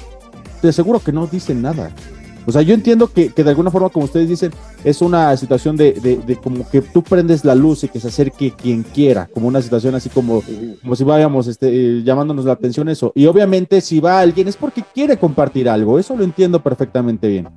te 0.60 0.68
aseguro 0.70 0.98
que 0.98 1.12
no 1.12 1.28
dicen 1.28 1.62
nada. 1.62 1.92
O 2.46 2.52
sea, 2.52 2.62
yo 2.62 2.74
entiendo 2.74 3.08
que, 3.08 3.30
que 3.30 3.42
de 3.42 3.50
alguna 3.50 3.70
forma, 3.70 3.88
como 3.88 4.04
ustedes 4.04 4.28
dicen, 4.28 4.52
es 4.84 5.02
una 5.02 5.36
situación 5.36 5.76
de, 5.76 5.92
de- 5.92 6.36
como 6.36 6.68
que 6.68 6.80
tú 6.80 7.02
prendes 7.02 7.44
la 7.44 7.54
luz 7.54 7.82
y 7.84 7.88
que 7.88 7.98
se 7.98 8.08
acerque 8.08 8.52
quien 8.52 8.84
quiera, 8.84 9.28
como 9.34 9.48
una 9.48 9.60
situación 9.60 9.94
así 9.94 10.08
como, 10.08 10.42
como 10.80 10.96
si 10.96 11.04
vayamos 11.04 11.48
este, 11.48 11.68
eh, 11.68 12.02
llamándonos 12.04 12.44
la 12.44 12.52
atención 12.52 12.88
eso. 12.88 13.12
Y 13.14 13.26
obviamente 13.26 13.80
si 13.80 14.00
va 14.00 14.20
alguien 14.20 14.48
es 14.48 14.56
porque 14.56 14.84
quiere 14.94 15.16
compartir 15.16 15.68
algo, 15.68 15.98
eso 15.98 16.16
lo 16.16 16.24
entiendo 16.24 16.62
perfectamente 16.62 17.28
bien. 17.28 17.48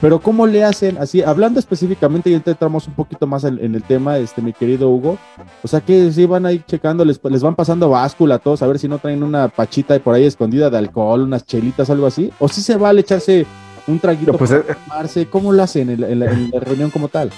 Pero 0.00 0.20
¿cómo 0.20 0.46
le 0.46 0.64
hacen 0.64 0.98
así? 0.98 1.22
Hablando 1.22 1.60
específicamente, 1.60 2.28
y 2.28 2.34
entramos 2.34 2.86
un 2.88 2.94
poquito 2.94 3.26
más 3.26 3.44
en, 3.44 3.58
el 3.74 3.82
tema, 3.84 4.18
este, 4.18 4.42
mi 4.42 4.52
querido 4.52 4.90
Hugo. 4.90 5.16
O 5.62 5.68
sea 5.68 5.80
que 5.80 6.12
si 6.12 6.26
van 6.26 6.44
ahí 6.44 6.62
checando, 6.66 7.04
les, 7.04 7.20
les 7.24 7.42
van 7.42 7.54
pasando 7.54 7.88
báscula 7.88 8.34
a 8.34 8.38
todos, 8.38 8.60
a 8.62 8.66
ver 8.66 8.78
si 8.78 8.88
no 8.88 8.98
traen 8.98 9.22
una 9.22 9.48
pachita 9.48 9.98
por 10.00 10.14
ahí 10.14 10.24
escondida 10.24 10.68
de 10.68 10.78
alcohol, 10.78 11.22
unas 11.22 11.46
chelitas, 11.46 11.88
algo 11.90 12.06
así. 12.06 12.30
O 12.38 12.48
si 12.48 12.60
se 12.60 12.76
vale 12.76 13.00
echarse 13.00 13.46
un 13.86 13.98
traguito 14.00 14.32
pues, 14.34 14.50
para 14.50 14.62
eh, 14.62 14.76
tomarse. 14.88 15.26
¿Cómo 15.26 15.52
lo 15.52 15.62
hacen 15.62 15.90
en 15.90 16.00
la, 16.00 16.08
en 16.08 16.18
la- 16.20 16.30
en 16.30 16.50
la 16.52 16.60
reunión 16.60 16.90
como 16.90 17.08
tal? 17.08 17.30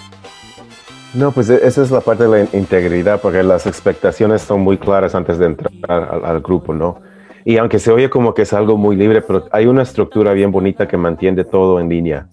No, 1.15 1.33
pues 1.33 1.49
e- 1.49 1.67
esa 1.67 1.83
es 1.83 1.91
la 1.91 2.01
parte 2.01 2.25
de 2.25 2.29
la 2.29 2.41
in- 2.41 2.49
integridad, 2.53 3.21
porque 3.21 3.43
las 3.43 3.67
expectaciones 3.67 4.43
son 4.43 4.61
muy 4.61 4.77
claras 4.79 5.15
antes 5.15 5.39
de 5.39 5.47
entrar 5.47 5.73
al, 5.89 6.25
al 6.25 6.41
grupo, 6.41 6.75
¿no? 6.75 7.01
Y 7.45 7.59
aunque 7.59 7.79
se 7.79 7.93
oye 7.93 8.11
como 8.11 8.35
que 8.35 8.43
es 8.43 8.53
algo 8.53 8.77
muy 8.77 8.97
libre, 8.97 9.23
pero 9.23 9.45
hay 9.53 9.67
una 9.67 9.83
estructura 9.83 10.33
bien 10.33 10.51
bonita 10.51 10.87
que 10.89 10.97
mantiene 10.97 11.45
todo 11.45 11.79
en 11.81 11.89
línea. 11.89 12.29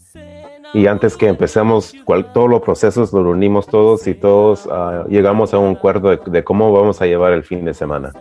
Y 0.73 0.87
antes 0.87 1.15
que 1.15 1.27
empecemos 1.27 1.93
cual- 2.03 2.33
todos 2.33 2.49
los 2.49 2.61
procesos, 2.63 3.13
los 3.13 3.23
reunimos 3.23 3.67
todos 3.67 4.07
y 4.07 4.15
todos 4.15 4.67
ah, 4.71 5.05
llegamos 5.07 5.53
a 5.53 5.59
un 5.59 5.75
acuerdo 5.75 6.09
de, 6.09 6.19
de 6.25 6.43
cómo 6.43 6.71
vamos 6.73 6.99
a 7.01 7.05
llevar 7.05 7.31
el 7.33 7.43
fin 7.43 7.63
de 7.63 7.75
semana, 7.75 8.11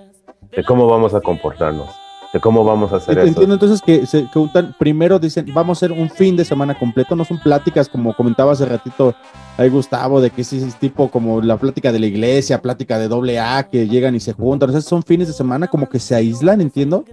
de 0.54 0.62
cómo 0.62 0.86
vamos 0.86 1.14
a 1.14 1.22
comportarnos, 1.22 1.88
de 2.32 2.40
cómo 2.40 2.64
vamos 2.64 2.92
a 2.92 2.96
hacer 2.96 3.18
eso. 3.18 3.26
Entiendo 3.28 3.54
entonces 3.54 3.82
que 3.82 4.06
se 4.06 4.22
que 4.22 4.38
juntan- 4.38 4.74
primero 4.78 5.18
dicen, 5.18 5.46
vamos 5.52 5.76
a 5.82 5.86
hacer 5.86 5.92
un 5.96 6.08
fin 6.08 6.34
de 6.36 6.44
semana 6.44 6.78
completo, 6.78 7.14
no 7.14 7.24
son 7.24 7.38
pláticas 7.38 7.88
como 7.88 8.14
comentaba 8.14 8.52
hace 8.52 8.64
ratito 8.64 9.14
ahí 9.58 9.68
Gustavo, 9.68 10.20
de 10.20 10.30
que 10.30 10.40
es 10.42 10.76
tipo 10.76 11.08
como 11.10 11.42
la 11.42 11.56
plática 11.58 11.92
de 11.92 11.98
la 12.00 12.06
iglesia, 12.06 12.62
plática 12.62 12.98
de 12.98 13.08
doble 13.08 13.38
A, 13.38 13.64
que 13.68 13.86
llegan 13.86 14.14
y 14.14 14.20
se 14.20 14.32
juntan, 14.32 14.70
sea, 14.72 14.80
son 14.80 15.02
fines 15.02 15.28
de 15.28 15.34
semana 15.34 15.66
como 15.68 15.88
que 15.88 15.98
se 15.98 16.14
aíslan, 16.14 16.60
entiendo. 16.60 17.04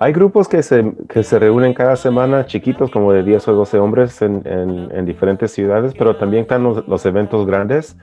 Hay 0.00 0.12
grupos 0.12 0.48
que 0.48 0.62
se, 0.62 0.92
que 1.08 1.22
se 1.22 1.38
reúnen 1.38 1.72
cada 1.72 1.96
semana, 1.96 2.44
chiquitos, 2.46 2.90
como 2.90 3.12
de 3.12 3.22
10 3.22 3.46
o 3.48 3.52
12 3.54 3.78
hombres 3.78 4.20
en, 4.22 4.42
en- 4.44 4.90
en 4.94 5.06
diferentes 5.06 5.52
ciudades, 5.52 5.94
pero 5.96 6.16
también 6.16 6.42
están 6.42 6.64
los, 6.64 6.86
los 6.88 7.06
eventos 7.06 7.46
grandes, 7.46 7.96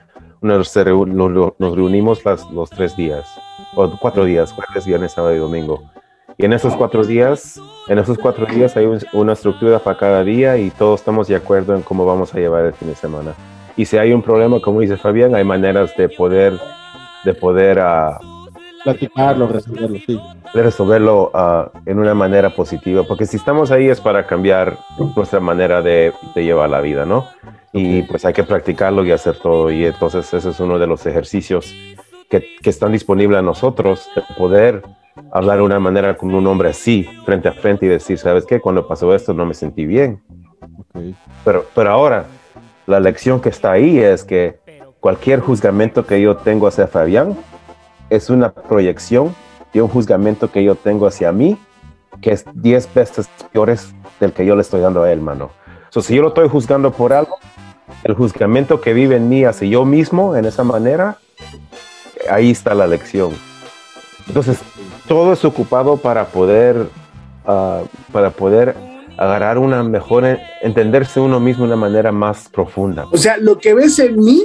nos, 1.06 1.52
nos 1.58 1.76
reunimos 1.76 2.24
las- 2.24 2.50
los 2.50 2.68
tres 2.70 2.96
días, 2.96 3.26
o 3.76 3.88
cuatro 4.00 4.24
días, 4.24 4.52
jueves, 4.52 4.86
viernes, 4.86 5.12
sábado 5.12 5.36
y 5.36 5.38
domingo. 5.38 5.82
Y 6.42 6.44
en 6.44 6.52
esos 6.54 6.74
cuatro 6.74 7.04
días, 7.04 7.60
en 7.86 7.98
esos 8.00 8.18
cuatro 8.18 8.46
días 8.46 8.76
hay 8.76 8.84
un- 8.86 8.98
una 9.12 9.34
estructura 9.34 9.78
para 9.78 9.96
cada 9.96 10.24
día 10.24 10.56
y 10.58 10.70
todos 10.70 10.98
estamos 10.98 11.28
de 11.28 11.36
acuerdo 11.36 11.76
en 11.76 11.82
cómo 11.82 12.04
vamos 12.04 12.34
a 12.34 12.38
llevar 12.40 12.64
el 12.66 12.72
fin 12.72 12.88
de 12.88 12.96
semana. 12.96 13.32
Y 13.76 13.84
si 13.84 13.96
hay 13.96 14.12
un 14.12 14.22
problema, 14.22 14.60
como 14.60 14.80
dice 14.80 14.96
Fabián, 14.96 15.36
hay 15.36 15.44
maneras 15.44 15.94
de 15.96 16.08
poder, 16.08 16.58
de 17.24 17.32
poder 17.32 17.78
ah, 17.78 18.18
Platicarlo, 18.82 19.46
resolverlo, 19.46 19.96
sí. 20.04 20.20
de 20.52 20.62
resolverlo 20.64 21.30
ah, 21.32 21.70
en 21.86 22.00
una 22.00 22.12
manera 22.12 22.50
positiva, 22.50 23.04
porque 23.04 23.24
si 23.24 23.36
estamos 23.36 23.70
ahí 23.70 23.86
es 23.88 24.00
para 24.00 24.26
cambiar 24.26 24.76
nuestra 25.14 25.38
manera 25.38 25.80
de, 25.80 26.12
de 26.34 26.44
llevar 26.44 26.70
la 26.70 26.80
vida, 26.80 27.06
¿no? 27.06 27.24
Y 27.72 28.02
pues 28.02 28.24
hay 28.24 28.32
que 28.32 28.42
practicarlo 28.42 29.04
y 29.04 29.12
hacer 29.12 29.36
todo, 29.36 29.70
y 29.70 29.86
entonces 29.86 30.34
ese 30.34 30.50
es 30.50 30.58
uno 30.58 30.80
de 30.80 30.88
los 30.88 31.06
ejercicios 31.06 31.72
que, 32.28 32.44
que 32.60 32.70
están 32.70 32.90
disponibles 32.90 33.38
a 33.38 33.42
nosotros, 33.42 34.08
de 34.16 34.22
poder 34.36 34.82
hablar 35.32 35.58
de 35.58 35.64
una 35.64 35.78
manera 35.78 36.16
con 36.16 36.34
un 36.34 36.46
hombre 36.46 36.70
así, 36.70 37.08
frente 37.24 37.48
a 37.48 37.52
frente, 37.52 37.86
y 37.86 37.88
decir, 37.88 38.18
¿sabes 38.18 38.44
qué? 38.46 38.60
Cuando 38.60 38.86
pasó 38.86 39.14
esto 39.14 39.34
no 39.34 39.46
me 39.46 39.54
sentí 39.54 39.84
bien. 39.84 40.22
Pero, 41.44 41.66
pero 41.74 41.90
ahora, 41.90 42.26
la 42.86 43.00
lección 43.00 43.40
que 43.40 43.48
está 43.48 43.72
ahí 43.72 43.98
es 43.98 44.24
que 44.24 44.60
cualquier 45.00 45.40
juzgamento 45.40 46.06
que 46.06 46.20
yo 46.20 46.36
tengo 46.36 46.66
hacia 46.66 46.86
Fabián 46.86 47.36
es 48.10 48.30
una 48.30 48.52
proyección 48.52 49.34
de 49.72 49.82
un 49.82 49.88
juzgamento 49.88 50.50
que 50.50 50.62
yo 50.62 50.74
tengo 50.74 51.06
hacia 51.06 51.32
mí, 51.32 51.58
que 52.20 52.32
es 52.32 52.44
10 52.54 52.94
veces 52.94 53.28
peores 53.52 53.94
del 54.20 54.32
que 54.32 54.44
yo 54.44 54.54
le 54.54 54.62
estoy 54.62 54.80
dando 54.80 55.02
a 55.02 55.12
él, 55.12 55.20
mano. 55.20 55.50
So, 55.90 56.02
si 56.02 56.14
yo 56.14 56.22
lo 56.22 56.28
estoy 56.28 56.48
juzgando 56.48 56.92
por 56.92 57.12
algo, 57.12 57.38
el 58.04 58.14
juzgamento 58.14 58.80
que 58.80 58.92
vive 58.92 59.16
en 59.16 59.28
mí 59.28 59.44
hacia 59.44 59.68
yo 59.68 59.84
mismo 59.84 60.36
en 60.36 60.44
esa 60.44 60.64
manera, 60.64 61.18
ahí 62.30 62.50
está 62.50 62.74
la 62.74 62.86
lección. 62.86 63.32
Entonces, 64.26 64.58
todo 65.08 65.32
es 65.32 65.44
ocupado 65.44 65.96
para 65.96 66.26
poder, 66.26 66.86
ah, 67.46 67.82
para 68.12 68.30
poder 68.30 68.74
agarrar 69.18 69.58
una 69.58 69.82
mejor, 69.82 70.24
entenderse 70.62 71.20
uno 71.20 71.38
mismo 71.38 71.64
de 71.64 71.72
una 71.72 71.76
manera 71.80 72.12
más 72.12 72.48
profunda. 72.48 73.06
O 73.12 73.16
sea, 73.16 73.36
lo 73.36 73.58
que 73.58 73.74
ves 73.74 73.98
en 73.98 74.16
mí 74.18 74.44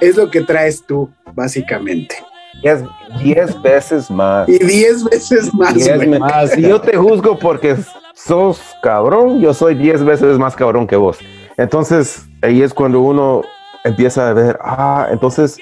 es 0.00 0.16
lo 0.16 0.30
que 0.30 0.42
traes 0.42 0.84
tú, 0.86 1.10
básicamente. 1.34 2.16
Es 2.62 2.82
10 3.22 3.60
veces 3.62 4.10
más. 4.10 4.48
Y 4.48 4.58
10 4.58 5.04
veces 5.04 5.52
más. 5.54 5.74
Diez 5.74 6.06
me- 6.06 6.18
Si 6.54 6.62
yo 6.62 6.80
te 6.80 6.96
juzgo 6.96 7.38
porque 7.38 7.76
sos 8.14 8.60
cabrón, 8.82 9.40
yo 9.40 9.52
soy 9.52 9.74
10 9.74 10.04
veces 10.04 10.38
más 10.38 10.56
cabrón 10.56 10.86
que 10.86 10.96
vos. 10.96 11.18
Entonces, 11.56 12.24
ahí 12.42 12.62
es 12.62 12.72
cuando 12.72 13.00
uno 13.00 13.42
empieza 13.84 14.28
a 14.28 14.32
ver, 14.32 14.58
ah, 14.62 15.08
entonces 15.10 15.58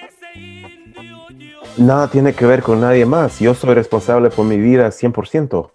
nada 1.76 2.08
tiene 2.08 2.32
que 2.32 2.46
ver 2.46 2.62
con 2.62 2.80
nadie 2.80 3.06
más. 3.06 3.38
Yo 3.40 3.54
soy 3.54 3.74
responsable 3.74 4.30
por 4.30 4.44
mi 4.44 4.58
vida 4.58 4.88
100%. 4.88 5.70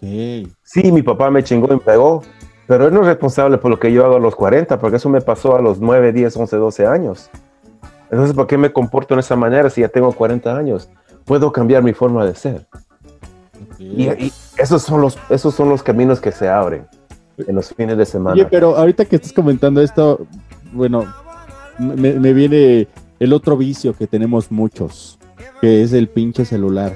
Sí, 0.00 0.92
mi 0.92 1.02
papá 1.02 1.30
me 1.30 1.42
chingó 1.42 1.68
y 1.68 1.76
me 1.76 1.78
pegó, 1.78 2.22
pero 2.66 2.88
él 2.88 2.94
no 2.94 3.00
es 3.00 3.06
responsable 3.06 3.58
por 3.58 3.70
lo 3.70 3.78
que 3.78 3.92
yo 3.92 4.04
hago 4.04 4.16
a 4.16 4.20
los 4.20 4.34
40, 4.34 4.78
porque 4.78 4.96
eso 4.96 5.08
me 5.08 5.20
pasó 5.20 5.56
a 5.56 5.62
los 5.62 5.80
9, 5.80 6.12
10, 6.12 6.36
11, 6.36 6.56
12 6.56 6.86
años. 6.86 7.30
Entonces, 8.10 8.34
¿por 8.34 8.46
qué 8.46 8.58
me 8.58 8.72
comporto 8.72 9.14
de 9.14 9.20
esa 9.20 9.34
manera 9.34 9.70
si 9.70 9.80
ya 9.80 9.88
tengo 9.88 10.12
40 10.12 10.56
años? 10.56 10.88
Puedo 11.24 11.52
cambiar 11.52 11.82
mi 11.82 11.94
forma 11.94 12.24
de 12.26 12.34
ser. 12.34 12.66
Y, 13.78 14.08
y 14.08 14.32
esos, 14.58 14.82
son 14.82 15.00
los, 15.00 15.18
esos 15.30 15.54
son 15.54 15.68
los 15.68 15.82
caminos 15.82 16.20
que 16.20 16.32
se 16.32 16.48
abren 16.48 16.86
en 17.38 17.54
los 17.54 17.74
fines 17.74 17.96
de 17.96 18.04
semana. 18.04 18.34
Oye, 18.34 18.46
pero 18.46 18.76
ahorita 18.76 19.04
que 19.06 19.16
estás 19.16 19.32
comentando 19.32 19.80
esto, 19.80 20.26
bueno, 20.72 21.12
me, 21.78 22.12
me 22.12 22.32
viene 22.32 22.88
el 23.18 23.32
otro 23.32 23.56
vicio 23.56 23.94
que 23.94 24.06
tenemos 24.06 24.50
muchos, 24.50 25.18
que 25.64 25.82
es 25.82 25.94
el 25.94 26.08
pinche 26.08 26.44
celular. 26.44 26.92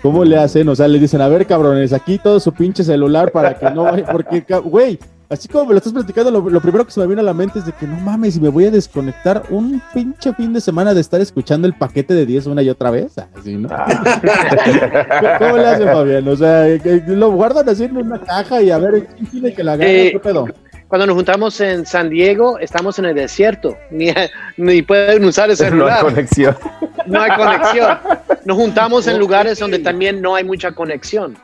¿Cómo 0.00 0.24
le 0.24 0.38
hacen? 0.38 0.66
O 0.70 0.74
sea, 0.74 0.88
le 0.88 0.98
dicen, 0.98 1.20
a 1.20 1.28
ver, 1.28 1.46
cabrones, 1.46 1.92
aquí 1.92 2.18
todo 2.18 2.40
su 2.40 2.50
pinche 2.52 2.82
celular 2.82 3.30
para 3.30 3.58
que 3.58 3.70
no 3.70 3.84
vaya, 3.84 4.06
porque, 4.10 4.42
güey, 4.64 4.98
así 5.28 5.46
como 5.46 5.66
me 5.66 5.72
lo 5.72 5.76
estás 5.76 5.92
platicando, 5.92 6.30
lo, 6.30 6.48
lo 6.48 6.60
primero 6.62 6.86
que 6.86 6.90
se 6.90 7.00
me 7.00 7.06
viene 7.06 7.20
a 7.20 7.24
la 7.24 7.34
mente 7.34 7.58
es 7.58 7.66
de 7.66 7.72
que 7.72 7.86
no 7.86 8.00
mames, 8.00 8.36
y 8.36 8.40
me 8.40 8.48
voy 8.48 8.64
a 8.64 8.70
desconectar 8.70 9.42
un 9.50 9.82
pinche 9.92 10.32
fin 10.32 10.54
de 10.54 10.62
semana 10.62 10.94
de 10.94 11.02
estar 11.02 11.20
escuchando 11.20 11.68
el 11.68 11.74
paquete 11.74 12.14
de 12.14 12.24
10 12.24 12.46
una 12.46 12.62
y 12.62 12.70
otra 12.70 12.90
vez. 12.90 13.12
Así, 13.18 13.56
¿no? 13.58 13.68
¿Cómo 15.38 15.56
le 15.58 15.66
hacen, 15.66 15.86
Fabián? 15.88 16.26
O 16.28 16.36
sea, 16.36 16.78
que 16.78 17.02
lo 17.08 17.30
guardan 17.30 17.68
así 17.68 17.84
en 17.84 17.96
una 17.98 18.18
caja 18.22 18.62
y 18.62 18.70
a 18.70 18.78
ver, 18.78 19.06
¿quién 19.06 19.26
tiene 19.26 19.52
que 19.52 19.62
la 19.62 19.74
agarre? 19.74 20.06
Eh, 20.08 20.12
¿Qué 20.12 20.18
pedo? 20.18 20.46
Cuando 20.88 21.06
nos 21.06 21.16
juntamos 21.16 21.58
en 21.62 21.86
San 21.86 22.10
Diego, 22.10 22.58
estamos 22.58 22.98
en 22.98 23.06
el 23.06 23.14
desierto. 23.14 23.78
Ni, 23.90 24.12
ni 24.58 24.82
pueden 24.82 25.24
usar 25.24 25.50
el 25.50 25.56
no 25.58 25.64
hay 25.64 25.70
celular. 25.70 26.02
conexión. 26.02 26.54
No 27.06 27.20
hay 27.20 27.30
conexión. 27.36 27.98
Nos 28.44 28.56
juntamos 28.56 29.06
en 29.06 29.18
lugares 29.18 29.58
donde 29.58 29.78
también 29.78 30.20
no 30.20 30.34
hay 30.34 30.44
mucha 30.44 30.72
conexión, 30.72 31.36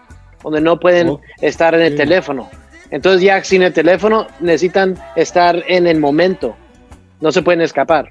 donde 0.43 0.61
no 0.61 0.79
pueden 0.81 1.19
estar 1.41 1.75
en 1.75 1.83
el 1.83 1.97
teléfono. 1.97 2.49
Entonces 2.91 3.21
ya 3.23 3.43
sin 3.45 3.63
el 3.63 3.73
teléfono 3.73 4.27
necesitan 4.41 4.99
estar 5.17 5.63
en 5.67 5.87
el 5.87 6.01
momento. 6.01 6.57
No 7.21 7.33
se 7.33 7.43
pueden 7.43 7.61
escapar. 7.61 8.09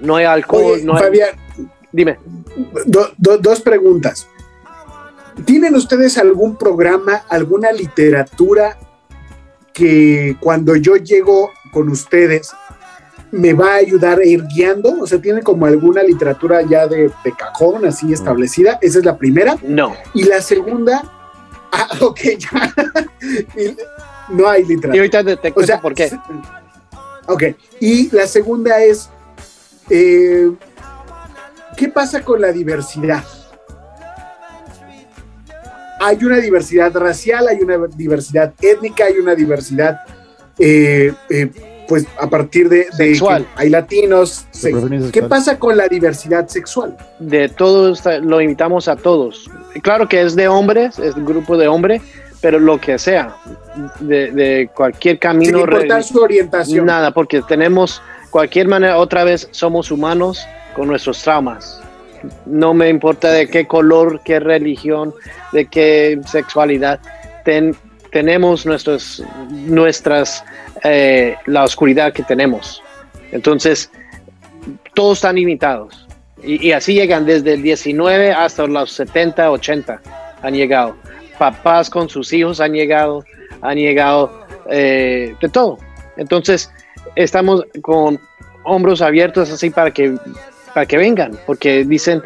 No 0.00 0.16
hay 0.16 0.24
alcohol, 0.26 0.72
Oye, 0.74 0.84
no 0.84 0.96
hay... 0.96 1.02
Fabián, 1.04 1.28
Dime. 1.92 2.18
do- 2.84 3.10
do- 3.16 3.38
dos 3.38 3.60
preguntas. 3.60 4.28
¿Tienen 5.44 5.74
ustedes 5.74 6.18
algún 6.18 6.56
programa, 6.56 7.22
alguna 7.28 7.70
literatura 7.72 8.76
que 9.72 10.36
cuando 10.40 10.76
yo 10.76 10.96
llego 10.96 11.50
con 11.72 11.88
ustedes 11.90 12.50
me 13.36 13.52
va 13.52 13.74
a 13.74 13.76
ayudar 13.76 14.18
a 14.18 14.24
ir 14.24 14.44
guiando? 14.46 15.00
O 15.00 15.06
sea, 15.06 15.20
¿tienen 15.20 15.42
como 15.42 15.66
alguna 15.66 16.02
literatura 16.02 16.62
ya 16.62 16.86
de, 16.86 17.10
de 17.24 17.32
cajón 17.36 17.84
así 17.84 18.12
establecida? 18.12 18.78
Esa 18.80 18.98
es 18.98 19.04
la 19.04 19.16
primera. 19.16 19.56
No. 19.62 19.94
Y 20.14 20.24
la 20.24 20.40
segunda, 20.40 21.02
ah, 21.70 21.88
ok, 22.00 22.20
ya. 22.38 22.74
No 24.30 24.48
hay 24.48 24.64
literatura. 24.64 24.96
Y 24.96 24.98
ahorita 24.98 25.24
te, 25.24 25.36
te 25.36 25.52
cuento 25.52 25.80
por 25.80 25.94
qué. 25.94 26.10
Ok, 27.26 27.42
y 27.80 28.10
la 28.14 28.26
segunda 28.26 28.82
es, 28.82 29.10
eh, 29.90 30.50
¿qué 31.76 31.88
pasa 31.88 32.22
con 32.22 32.40
la 32.40 32.52
diversidad? 32.52 33.22
Hay 36.00 36.24
una 36.24 36.38
diversidad 36.38 36.94
racial, 36.94 37.48
hay 37.48 37.60
una 37.62 37.78
diversidad 37.88 38.54
étnica, 38.60 39.06
hay 39.06 39.18
una 39.18 39.34
diversidad, 39.34 40.00
eh, 40.58 41.12
eh, 41.28 41.75
pues 41.88 42.06
a 42.20 42.28
partir 42.28 42.68
de, 42.68 42.86
de 42.98 43.08
Sexual. 43.08 43.44
que 43.56 43.62
hay 43.62 43.70
latinos. 43.70 44.46
se- 44.50 44.72
¿Qué 45.12 45.22
pasa 45.22 45.58
con 45.58 45.76
la 45.76 45.88
diversidad 45.88 46.48
sexual? 46.48 46.96
de 47.18 47.48
todos, 47.48 48.02
lo 48.22 48.40
invitamos 48.40 48.88
a 48.88 48.96
todos. 48.96 49.50
Claro 49.82 50.08
que 50.08 50.22
es 50.22 50.34
de 50.36 50.48
hombres, 50.48 50.98
es 50.98 51.14
un 51.16 51.24
grupo 51.24 51.56
de 51.56 51.68
hombres, 51.68 52.02
pero 52.40 52.58
lo 52.58 52.80
que 52.80 52.98
sea, 52.98 53.36
de, 54.00 54.30
de 54.32 54.70
cualquier 54.74 55.18
camino. 55.18 55.58
Sin 55.58 55.60
importar 55.60 56.02
su 56.02 56.18
orientación. 56.20 56.86
Nada, 56.86 57.10
porque 57.12 57.42
tenemos 57.42 58.02
cualquier 58.30 58.68
manera, 58.68 58.98
otra 58.98 59.24
vez 59.24 59.48
somos 59.52 59.90
humanos 59.90 60.46
con 60.74 60.88
nuestros 60.88 61.22
traumas. 61.22 61.80
No 62.44 62.74
me 62.74 62.88
importa 62.88 63.30
de 63.30 63.46
qué 63.48 63.66
color, 63.66 64.20
qué 64.24 64.40
religión, 64.40 65.14
de 65.52 65.66
qué 65.66 66.20
sexualidad. 66.26 66.98
Ten- 67.44 67.76
tenemos 68.10 68.64
nuestros, 68.66 69.22
nuestras, 69.50 70.42
eh, 70.88 71.36
la 71.46 71.64
oscuridad 71.64 72.12
que 72.12 72.22
tenemos. 72.22 72.82
Entonces, 73.32 73.90
todos 74.94 75.18
están 75.18 75.36
limitados. 75.36 76.06
Y, 76.42 76.70
así 76.72 76.94
llegan 76.94 77.26
desde 77.26 77.54
el 77.54 77.62
19 77.62 78.32
hasta 78.32 78.66
los 78.66 78.92
70, 78.92 79.50
80. 79.50 80.00
Han 80.42 80.54
llegado. 80.54 80.96
Papás 81.38 81.90
con 81.90 82.08
sus 82.08 82.32
hijos 82.32 82.60
han 82.60 82.72
llegado. 82.72 83.24
Han 83.62 83.78
llegado 83.78 84.46
eh, 84.70 85.34
de 85.40 85.48
todo. 85.48 85.78
Entonces, 86.16 86.70
estamos 87.16 87.64
con 87.82 88.20
hombros 88.62 89.02
abiertos 89.02 89.50
así 89.50 89.70
para 89.70 89.90
que, 89.90 90.14
para 90.72 90.86
que 90.86 90.96
vengan, 90.96 91.38
porque 91.46 91.84
dicen, 91.84 92.22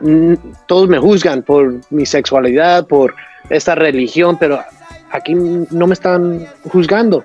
"Mm, 0.00 0.34
todos 0.66 0.88
me 0.88 0.98
juzgan 0.98 1.42
por 1.42 1.80
mi 1.90 2.04
sexualidad, 2.04 2.86
por 2.86 3.14
esta 3.48 3.74
religión, 3.74 4.36
pero 4.38 4.62
aquí 5.10 5.34
no 5.34 5.86
me 5.86 5.94
están 5.94 6.46
juzgando. 6.70 7.24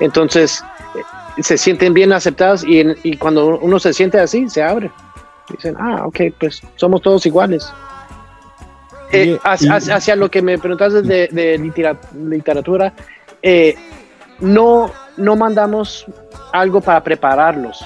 Entonces, 0.00 0.62
eh, 1.36 1.42
se 1.42 1.56
sienten 1.58 1.94
bien 1.94 2.12
aceptados 2.12 2.64
y, 2.64 2.80
en- 2.80 2.96
y 3.02 3.16
cuando 3.16 3.58
uno 3.58 3.78
se 3.78 3.92
siente 3.92 4.18
así, 4.20 4.48
se 4.48 4.62
abre. 4.62 4.90
Dicen, 5.50 5.76
ah, 5.78 6.02
ok, 6.06 6.20
pues 6.38 6.62
somos 6.76 7.02
todos 7.02 7.26
iguales. 7.26 7.70
Eh, 9.12 9.38
hacia, 9.44 10.16
lo 10.16 10.28
que 10.30 10.42
me 10.42 10.58
preguntaste 10.58 11.02
de, 11.02 11.28
de 11.30 11.58
litera- 11.58 11.98
literatura, 12.14 12.92
eh, 13.42 13.76
no, 14.40 14.90
no 15.16 15.36
mandamos 15.36 16.06
algo 16.52 16.80
para 16.80 17.02
prepararlos, 17.04 17.84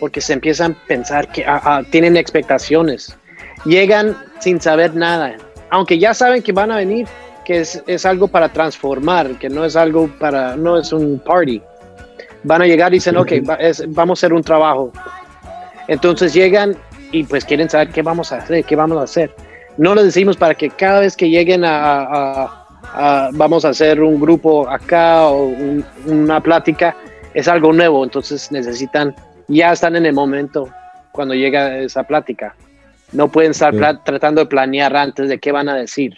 porque 0.00 0.20
se 0.20 0.32
empiezan 0.32 0.72
a 0.72 0.86
pensar 0.86 1.28
que 1.30 1.44
ah, 1.44 1.60
ah, 1.64 1.82
tienen 1.90 2.16
expectaciones. 2.16 3.16
Llegan 3.64 4.16
sin 4.40 4.60
saber 4.60 4.94
nada, 4.96 5.36
aunque 5.70 5.98
ya 5.98 6.14
saben 6.14 6.42
que 6.42 6.50
van 6.52 6.72
a 6.72 6.76
venir, 6.76 7.06
que 7.50 7.58
es, 7.62 7.82
es 7.88 8.06
algo 8.06 8.28
para 8.28 8.48
transformar, 8.48 9.30
que 9.40 9.48
no 9.48 9.64
es 9.64 9.74
algo 9.74 10.08
para, 10.20 10.54
no 10.56 10.78
es 10.78 10.92
un 10.92 11.18
party. 11.18 11.60
Van 12.44 12.62
a 12.62 12.66
llegar 12.66 12.92
y 12.92 12.98
dicen, 12.98 13.16
ok, 13.16 13.32
va- 13.48 13.56
es- 13.56 13.82
vamos 13.92 14.18
a 14.18 14.20
hacer 14.20 14.32
un 14.32 14.42
trabajo. 14.44 14.92
Entonces 15.88 16.32
llegan 16.32 16.76
y 17.10 17.24
pues 17.24 17.44
quieren 17.44 17.68
saber 17.68 17.88
qué 17.88 18.02
vamos 18.02 18.30
a 18.30 18.36
hacer, 18.36 18.64
qué 18.64 18.76
vamos 18.76 18.98
a 18.98 19.02
hacer. 19.02 19.34
No 19.76 19.96
les 19.96 20.04
decimos 20.04 20.36
para 20.36 20.54
que 20.54 20.70
cada 20.70 21.00
vez 21.00 21.16
que 21.16 21.28
lleguen 21.28 21.64
a, 21.64 22.02
a- 22.02 22.66
a- 22.94 23.30
vamos 23.32 23.64
a 23.64 23.70
hacer 23.70 24.00
un 24.00 24.20
grupo 24.20 24.68
acá 24.70 25.26
o 25.26 25.46
un- 25.46 25.84
una 26.06 26.40
plática, 26.40 26.94
es 27.34 27.48
algo 27.48 27.72
nuevo, 27.72 28.04
entonces 28.04 28.52
necesitan, 28.52 29.12
ya 29.48 29.72
están 29.72 29.96
en 29.96 30.06
el 30.06 30.12
momento 30.12 30.68
cuando 31.10 31.34
llega 31.34 31.78
esa 31.78 32.04
plática. 32.04 32.54
No 33.12 33.26
pueden 33.26 33.50
estar 33.50 33.74
tratando 34.04 34.40
de 34.42 34.46
planear 34.46 34.96
antes 34.96 35.28
de 35.28 35.38
qué 35.40 35.50
van 35.50 35.68
a 35.68 35.74
decir. 35.74 36.14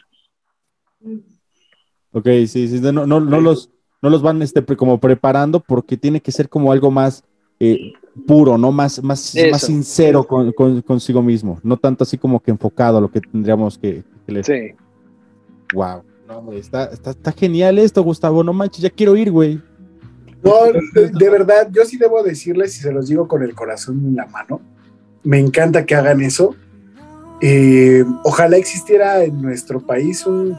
Ok, 2.12 2.26
sí, 2.46 2.68
sí, 2.68 2.80
no, 2.80 2.92
no, 3.06 3.20
no 3.20 3.40
los, 3.40 3.70
no 4.02 4.10
los 4.10 4.22
van 4.22 4.42
este, 4.42 4.62
como 4.76 4.98
preparando 5.00 5.60
porque 5.60 5.96
tiene 5.96 6.20
que 6.20 6.32
ser 6.32 6.48
como 6.48 6.70
algo 6.72 6.90
más 6.90 7.24
eh, 7.58 7.92
puro, 8.26 8.58
¿no? 8.58 8.70
Más, 8.72 9.02
más, 9.02 9.34
Eso. 9.34 9.50
más 9.50 9.62
sincero 9.62 10.24
con, 10.24 10.52
con- 10.52 10.82
consigo 10.82 11.22
mismo, 11.22 11.58
no 11.62 11.76
tanto 11.76 12.04
así 12.04 12.18
como 12.18 12.40
que 12.40 12.50
enfocado 12.50 12.98
a 12.98 13.00
lo 13.00 13.10
que 13.10 13.20
tendríamos 13.20 13.78
que, 13.78 14.02
que 14.26 14.32
leer. 14.32 14.44
Sí. 14.44 14.74
Wow. 15.74 16.02
No, 16.28 16.52
está, 16.52 16.84
está, 16.86 17.10
está 17.10 17.32
genial 17.32 17.78
esto, 17.78 18.02
Gustavo. 18.02 18.42
No 18.44 18.52
manches, 18.52 18.82
ya 18.82 18.90
quiero 18.90 19.16
ir, 19.16 19.30
güey. 19.30 19.60
No, 20.42 20.52
de, 20.94 21.08
de 21.08 21.30
verdad, 21.30 21.68
yo 21.70 21.84
sí 21.84 21.96
debo 21.96 22.22
decirles, 22.22 22.76
y 22.76 22.80
se 22.80 22.92
los 22.92 23.06
digo 23.08 23.28
con 23.28 23.42
el 23.42 23.54
corazón 23.54 24.00
en 24.04 24.16
la 24.16 24.26
mano, 24.26 24.60
me 25.22 25.38
encanta 25.38 25.86
que 25.86 25.94
hagan 25.94 26.20
eso. 26.20 26.54
Eh, 27.40 28.04
ojalá 28.24 28.56
existiera 28.56 29.24
en 29.24 29.40
nuestro 29.40 29.80
país 29.80 30.26
un, 30.26 30.56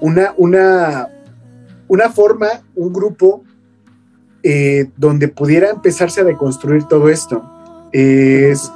una, 0.00 0.34
una, 0.36 1.08
una 1.88 2.10
forma, 2.10 2.48
un 2.74 2.92
grupo 2.92 3.44
eh, 4.42 4.90
donde 4.96 5.28
pudiera 5.28 5.70
empezarse 5.70 6.20
a 6.20 6.24
deconstruir 6.24 6.84
todo 6.84 7.08
esto. 7.08 7.42
Es, 7.92 8.70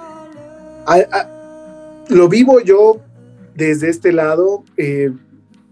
lo 2.09 2.29
vivo 2.29 2.61
yo 2.61 3.01
desde 3.55 3.91
este 3.91 4.13
lado. 4.13 4.65
eh, 4.77 5.11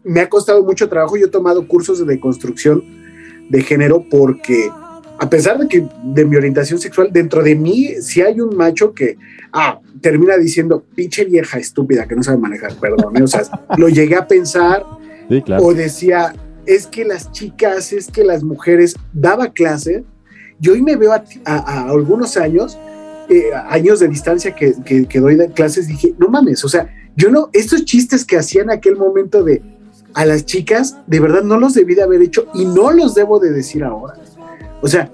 me 0.04 0.20
ha 0.20 0.28
costado 0.28 0.62
mucho 0.62 0.88
trabajo. 0.88 1.16
Yo 1.16 1.26
he 1.26 1.30
tomado 1.30 1.66
cursos 1.66 1.98
de 1.98 2.04
deconstrucción 2.04 2.82
de 3.48 3.62
género 3.62 4.04
porque 4.08 4.70
a 5.18 5.30
pesar 5.30 5.58
de 5.58 5.68
que 5.68 5.86
de 6.04 6.24
mi 6.24 6.36
orientación 6.36 6.78
sexual 6.78 7.08
dentro 7.12 7.42
de 7.42 7.54
mí 7.54 7.94
si 8.00 8.20
hay 8.20 8.40
un 8.40 8.56
macho 8.56 8.92
que 8.92 9.16
ah 9.52 9.80
termina 10.00 10.36
diciendo 10.36 10.84
pinche 10.94 11.24
vieja 11.24 11.58
estúpida 11.58 12.06
que 12.06 12.16
no 12.16 12.22
sabe 12.22 12.38
manejar 12.38 12.74
perdón 12.74 13.16
¿eh? 13.16 13.22
o 13.22 13.26
sea 13.26 13.42
lo 13.78 13.88
llegué 13.88 14.16
a 14.16 14.26
pensar 14.26 14.84
Sí, 15.28 15.42
claro. 15.42 15.64
o 15.64 15.74
decía 15.74 16.34
es 16.66 16.86
que 16.86 17.04
las 17.04 17.30
chicas 17.32 17.92
es 17.92 18.08
que 18.10 18.24
las 18.24 18.42
mujeres 18.42 18.96
daba 19.12 19.48
clase 19.52 20.04
yo 20.58 20.72
hoy 20.72 20.82
me 20.82 20.96
veo 20.96 21.12
a, 21.12 21.22
ti- 21.22 21.40
a- 21.44 21.56
a 21.84 21.90
algunos 21.90 22.36
años 22.36 22.78
eh, 23.28 23.50
años 23.68 24.00
de 24.00 24.08
distancia 24.08 24.54
que, 24.54 24.74
que, 24.84 25.06
que 25.06 25.20
doy 25.20 25.34
de 25.36 25.48
clases 25.50 25.86
dije 25.88 26.14
no 26.18 26.28
mames 26.28 26.64
o 26.64 26.68
sea 26.68 26.88
yo 27.16 27.30
no 27.30 27.50
estos 27.52 27.84
chistes 27.84 28.24
que 28.24 28.36
hacía 28.36 28.62
en 28.62 28.70
aquel 28.70 28.96
momento 28.96 29.42
de 29.42 29.62
a 30.14 30.24
las 30.24 30.46
chicas, 30.46 30.96
de 31.06 31.20
verdad 31.20 31.42
no 31.42 31.58
los 31.58 31.74
debí 31.74 31.94
de 31.94 32.02
haber 32.02 32.22
hecho 32.22 32.46
y 32.54 32.64
no 32.64 32.90
los 32.90 33.14
debo 33.14 33.38
de 33.38 33.50
decir 33.52 33.84
ahora. 33.84 34.14
O 34.80 34.88
sea, 34.88 35.10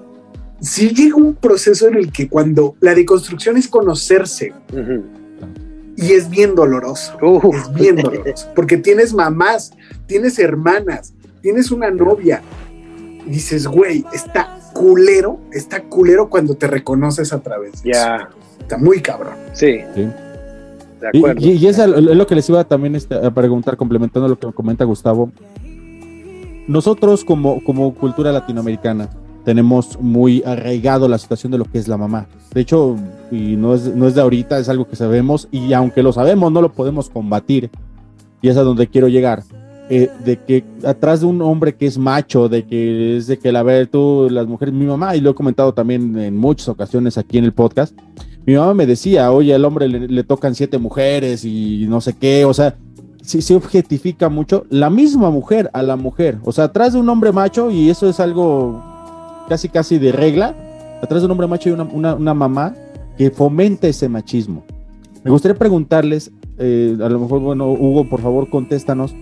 sí 0.61 0.91
llega 0.93 1.17
un 1.17 1.35
proceso 1.35 1.89
en 1.89 1.95
el 1.95 2.09
que 2.09 2.29
cuando 2.29 2.77
la 2.79 2.95
deconstrucción 2.95 3.57
es 3.57 3.67
conocerse 3.67 4.53
y 6.03 6.11
es 6.13 6.29
bien 6.29 6.55
doloroso, 6.55 7.13
es 7.53 7.73
bien 7.73 7.95
doloroso, 7.97 8.47
porque 8.55 8.77
tienes 8.77 9.13
mamás, 9.13 9.71
tienes 10.07 10.37
hermanas, 10.39 11.13
tienes 11.41 11.71
una 11.71 11.89
novia 11.91 12.41
y 13.25 13.29
dices, 13.29 13.67
güey, 13.67 14.05
está 14.13 14.59
culero, 14.73 15.39
está 15.51 15.83
culero 15.83 16.29
cuando 16.29 16.55
te 16.55 16.67
reconoces 16.67 17.31
a 17.33 17.41
través 17.41 17.81
de 17.83 17.91
eso. 17.91 17.99
Está 18.59 18.77
muy 18.77 19.01
cabrón. 19.01 19.33
Sí. 19.53 19.81
De 19.93 21.07
acuerdo. 21.13 21.41
y- 21.41 21.51
y 21.53 21.67
es 21.67 21.77
lo 21.77 22.25
que 22.27 22.35
les 22.35 22.47
iba 22.49 22.63
también 22.63 22.95
este, 22.95 23.15
a 23.15 23.29
preguntar, 23.31 23.75
complementando 23.77 24.27
lo 24.29 24.39
que 24.39 24.51
comenta 24.53 24.83
Gustavo. 24.85 25.31
Nosotros 26.67 27.25
como, 27.25 27.61
como 27.63 27.93
cultura 27.93 28.31
latinoamericana 28.31 29.09
tenemos 29.43 29.99
muy 29.99 30.41
arraigado 30.45 31.07
la 31.07 31.17
situación 31.17 31.51
de 31.51 31.57
lo 31.57 31.65
que 31.65 31.77
es 31.77 31.87
la 31.87 31.97
mamá. 31.97 32.27
De 32.53 32.61
hecho, 32.61 32.95
y 33.31 33.55
no 33.55 33.73
es, 33.73 33.93
no 33.95 34.07
es 34.07 34.15
de 34.15 34.21
ahorita, 34.21 34.57
es 34.59 34.69
algo 34.69 34.87
que 34.87 34.95
sabemos 34.95 35.47
y 35.51 35.73
aunque 35.73 36.03
lo 36.03 36.13
sabemos 36.13 36.51
no 36.51 36.61
lo 36.61 36.71
podemos 36.71 37.09
combatir. 37.09 37.69
Y 38.41 38.49
es 38.49 38.57
a 38.57 38.63
donde 38.63 38.87
quiero 38.87 39.07
llegar. 39.07 39.43
eh, 39.89 40.09
de 40.23 40.37
que 40.37 40.63
atrás 40.85 41.21
de 41.21 41.27
un 41.27 41.41
hombre 41.41 41.75
que 41.75 41.85
es 41.85 41.97
macho, 41.97 42.49
de 42.49 42.65
que 42.65 43.17
es 43.17 43.27
de 43.27 43.37
que 43.37 43.51
la 43.51 43.63
ver 43.63 43.87
tú, 43.87 44.27
las 44.29 44.47
mujeres, 44.47 44.73
mi 44.73 44.85
mamá, 44.85 45.15
y 45.15 45.21
lo 45.21 45.31
he 45.31 45.35
comentado 45.35 45.73
también 45.73 46.17
en 46.17 46.37
muchas 46.37 46.69
ocasiones 46.69 47.17
aquí 47.17 47.37
en 47.37 47.43
el 47.43 47.53
podcast, 47.53 47.97
mi 48.45 48.55
mamá 48.55 48.73
me 48.73 48.85
decía, 48.85 49.31
oye, 49.31 49.53
al 49.53 49.65
hombre 49.65 49.87
le, 49.87 50.07
le 50.07 50.23
tocan 50.23 50.55
siete 50.55 50.77
mujeres 50.77 51.45
y 51.45 51.85
no 51.87 52.01
sé 52.01 52.13
qué, 52.13 52.45
o 52.45 52.53
sea, 52.53 52.75
sí 53.21 53.41
se 53.41 53.55
objetifica 53.55 54.29
mucho 54.29 54.65
la 54.69 54.89
misma 54.89 55.29
mujer 55.29 55.69
a 55.73 55.83
la 55.83 55.95
mujer, 55.95 56.39
o 56.43 56.51
sea, 56.51 56.65
atrás 56.65 56.93
de 56.93 56.99
un 56.99 57.09
hombre 57.09 57.31
macho, 57.31 57.69
y 57.69 57.89
eso 57.89 58.09
es 58.09 58.19
algo 58.19 58.81
casi 59.49 59.69
casi 59.69 59.97
de 59.99 60.11
regla, 60.11 60.55
atrás 61.01 61.21
de 61.21 61.25
un 61.25 61.31
hombre 61.31 61.47
macho 61.47 61.69
hay 61.69 61.73
una, 61.73 61.83
una- 61.83 62.15
una 62.15 62.33
mamá 62.33 62.73
que 63.17 63.29
fomenta 63.31 63.87
ese 63.87 64.09
machismo. 64.09 64.63
Me 65.23 65.31
gustaría 65.31 65.57
preguntarles, 65.57 66.31
eh, 66.57 66.97
a 67.01 67.09
lo 67.09 67.19
mejor, 67.19 67.39
bueno, 67.41 67.71
Hugo, 67.71 68.09
por 68.09 68.21
favor, 68.21 68.49
contéstanos, 68.49 69.13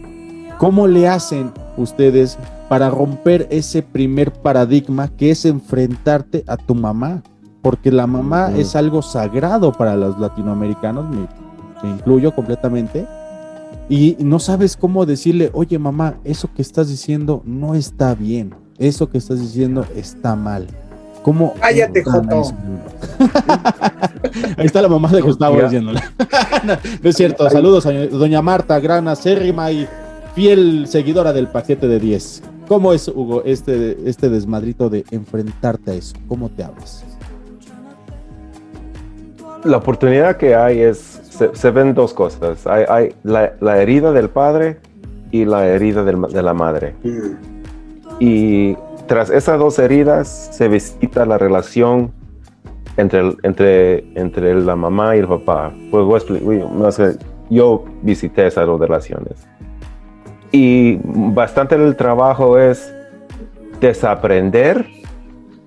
¿cómo 0.57 0.87
le 0.87 1.07
hacen 1.07 1.51
ustedes 1.77 2.37
para 2.69 2.89
romper 2.89 3.47
ese 3.51 3.83
primer 3.83 4.31
paradigma 4.31 5.09
que 5.09 5.31
es 5.31 5.45
enfrentarte 5.45 6.43
a 6.47 6.57
tu 6.57 6.73
mamá? 6.75 7.21
Porque 7.61 7.91
la 7.91 8.07
mamá 8.07 8.51
es 8.57 8.75
algo 8.75 9.01
sagrado 9.03 9.71
para 9.71 9.95
los 9.95 10.17
latinoamericanos, 10.19 11.07
me, 11.13 11.27
me 11.83 11.95
incluyo 11.95 12.33
completamente, 12.33 13.05
y 13.89 14.15
no 14.19 14.39
sabes 14.39 14.75
cómo 14.77 15.05
decirle, 15.05 15.51
oye 15.53 15.77
mamá, 15.77 16.15
eso 16.23 16.49
que 16.55 16.61
estás 16.61 16.87
diciendo 16.87 17.41
no 17.45 17.75
está 17.75 18.15
bien, 18.15 18.55
eso 18.81 19.09
que 19.09 19.17
estás 19.19 19.39
diciendo 19.39 19.85
está 19.95 20.35
mal. 20.35 20.67
¿Cómo? 21.21 21.53
Cállate, 21.59 22.03
Joto. 22.03 22.41
Ahí 24.57 24.65
está 24.65 24.81
la 24.81 24.87
mamá 24.87 25.09
de 25.09 25.21
Gustavo 25.21 25.61
diciéndole. 25.61 26.01
no, 26.65 26.73
no 27.01 27.09
es 27.09 27.15
cierto. 27.15 27.47
Saludos 27.49 27.85
a 27.85 27.91
doña 27.91 28.41
Marta, 28.41 28.79
gran 28.79 29.07
acérrima 29.07 29.71
y 29.71 29.87
fiel 30.33 30.87
seguidora 30.87 31.31
del 31.31 31.47
paquete 31.47 31.87
de 31.87 31.99
10. 31.99 32.43
¿Cómo 32.67 32.93
es, 32.93 33.07
Hugo, 33.07 33.43
este, 33.45 33.97
este 34.09 34.29
desmadrito 34.29 34.89
de 34.89 35.05
enfrentarte 35.11 35.91
a 35.91 35.93
eso? 35.93 36.15
¿Cómo 36.27 36.49
te 36.49 36.63
abres? 36.63 37.03
La 39.63 39.77
oportunidad 39.77 40.37
que 40.37 40.55
hay 40.55 40.79
es, 40.79 41.21
se, 41.29 41.53
se 41.53 41.69
ven 41.69 41.93
dos 41.93 42.15
cosas. 42.15 42.65
Hay, 42.65 42.85
hay 42.89 43.15
la, 43.23 43.53
la 43.59 43.79
herida 43.79 44.11
del 44.11 44.29
padre 44.29 44.79
y 45.31 45.45
la 45.45 45.67
herida 45.67 46.03
del 46.03 46.21
de 46.21 46.41
la 46.41 46.53
madre. 46.53 46.95
Y 48.21 48.77
tras 49.07 49.31
esas 49.31 49.57
dos 49.57 49.79
heridas 49.79 50.49
se 50.51 50.67
visita 50.67 51.25
la 51.25 51.39
relación 51.39 52.11
entre, 52.95 53.35
entre, 53.41 54.05
entre 54.13 54.61
la 54.61 54.75
mamá 54.75 55.15
y 55.15 55.19
el 55.21 55.27
papá. 55.27 55.73
Pues 55.89 56.27
yo 57.49 57.83
visité 58.03 58.45
esas 58.45 58.67
dos 58.67 58.79
relaciones. 58.79 59.47
Y 60.51 60.99
bastante 61.03 61.79
del 61.79 61.95
trabajo 61.95 62.59
es 62.59 62.93
desaprender 63.79 64.85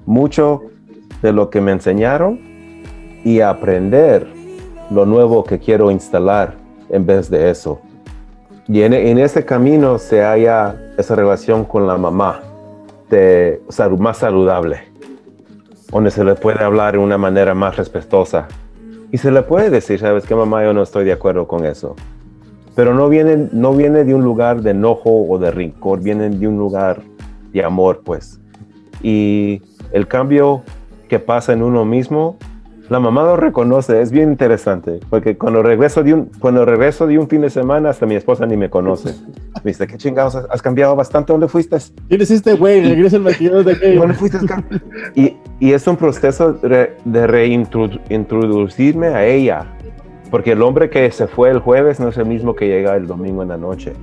mucho 0.07 0.62
de 1.20 1.32
lo 1.32 1.50
que 1.50 1.61
me 1.61 1.72
enseñaron 1.72 2.38
y 3.24 3.40
aprender 3.40 4.28
lo 4.90 5.05
nuevo 5.07 5.42
que 5.42 5.59
quiero 5.59 5.90
instalar 5.90 6.55
en 6.88 7.05
vez 7.05 7.28
de 7.28 7.50
eso. 7.50 7.80
Y 8.66 8.82
en, 8.82 9.18
ese 9.18 9.44
camino 9.44 9.98
se 9.98 10.22
halla 10.22 10.74
esa 10.96 11.14
relación 11.14 11.64
con 11.64 11.86
la 11.86 11.96
mamá 11.98 12.40
de, 13.10 13.60
sal- 13.68 13.98
más 13.98 14.18
saludable. 14.18 14.78
donde 15.92 16.10
se 16.10 16.24
le 16.24 16.34
puede 16.34 16.64
hablar 16.64 16.94
de 16.94 16.98
una 16.98 17.18
manera 17.18 17.54
más 17.54 17.76
respetuosa. 17.76 18.48
Y 19.12 19.18
se 19.18 19.30
le 19.30 19.42
puede 19.42 19.70
decir, 19.70 20.00
¿sabes 20.00 20.24
qué, 20.26 20.34
mamá? 20.34 20.64
Yo 20.64 20.72
no 20.72 20.82
estoy 20.82 21.04
de 21.04 21.12
acuerdo 21.12 21.46
con 21.46 21.64
eso. 21.66 21.94
Pero 22.74 22.94
no 22.94 23.08
viene, 23.08 23.48
no 23.52 23.72
viene 23.74 24.02
de 24.02 24.12
un 24.14 24.24
lugar 24.24 24.62
de 24.62 24.70
enojo 24.70 25.24
o 25.28 25.38
de 25.38 25.52
rincor, 25.52 26.00
viene 26.00 26.30
de 26.30 26.48
un 26.48 26.56
lugar 26.58 27.00
de 27.52 27.62
amor, 27.62 28.02
pues. 28.04 28.40
Y 29.02 29.62
el 29.92 30.08
cambio 30.08 30.62
que 31.08 31.20
pasa 31.20 31.52
en 31.52 31.62
uno 31.62 31.84
mismo, 31.84 32.36
la 32.91 33.01
mamá 33.01 33.22
lo 33.22 33.37
reconoce, 33.37 34.03
es 34.03 34.11
bien 34.11 34.30
interesante, 34.30 35.01
porque 35.09 35.39
cuando 35.39 35.62
regreso 35.62 36.03
de 36.03 36.12
un, 36.12 36.30
cuando 36.39 36.66
regreso 36.66 37.07
de 37.07 37.18
un 37.18 37.28
fin 37.28 37.41
de 37.41 37.49
semana, 37.49 37.89
hasta 37.89 38.05
mi 38.05 38.14
esposa 38.14 38.45
ni 38.45 38.59
me 38.59 38.68
conoce. 38.68 39.14
Me 39.64 39.70
dice, 39.70 39.87
¿qué 39.87 39.97
chingados? 39.97 40.37
¿Has 40.51 40.61
cambiado 40.61 40.95
bastante? 40.95 41.32
¿Dónde 41.32 41.49
fuiste? 41.49 41.78
¿Quién 42.09 42.20
es 42.20 42.30
este 42.30 42.53
güey? 42.53 42.82
Regresa 42.82 43.16
el 43.16 43.22
maquillador 43.22 43.64
de 43.64 43.72
aquello. 43.72 44.01
¿Dónde 44.01 44.14
fuiste? 44.14 44.39
y, 45.14 45.35
y 45.61 45.72
es 45.72 45.87
un 45.87 45.97
proceso 45.97 46.53
de, 46.53 46.95
de 47.07 47.26
reintroducirme 47.26 49.07
a 49.07 49.24
ella, 49.24 49.64
porque 50.30 50.53
el 50.53 50.61
hombre 50.61 50.91
que 50.91 51.11
se 51.11 51.26
fue 51.26 51.49
el 51.51 51.61
jueves 51.61 52.01
no 52.01 52.09
es 52.09 52.18
el 52.18 52.26
mismo 52.26 52.55
que 52.55 52.68
llega 52.68 52.97
el 52.97 53.07
domingo 53.07 53.43
en 53.43 53.49
la 53.49 53.57
noche. 53.57 53.95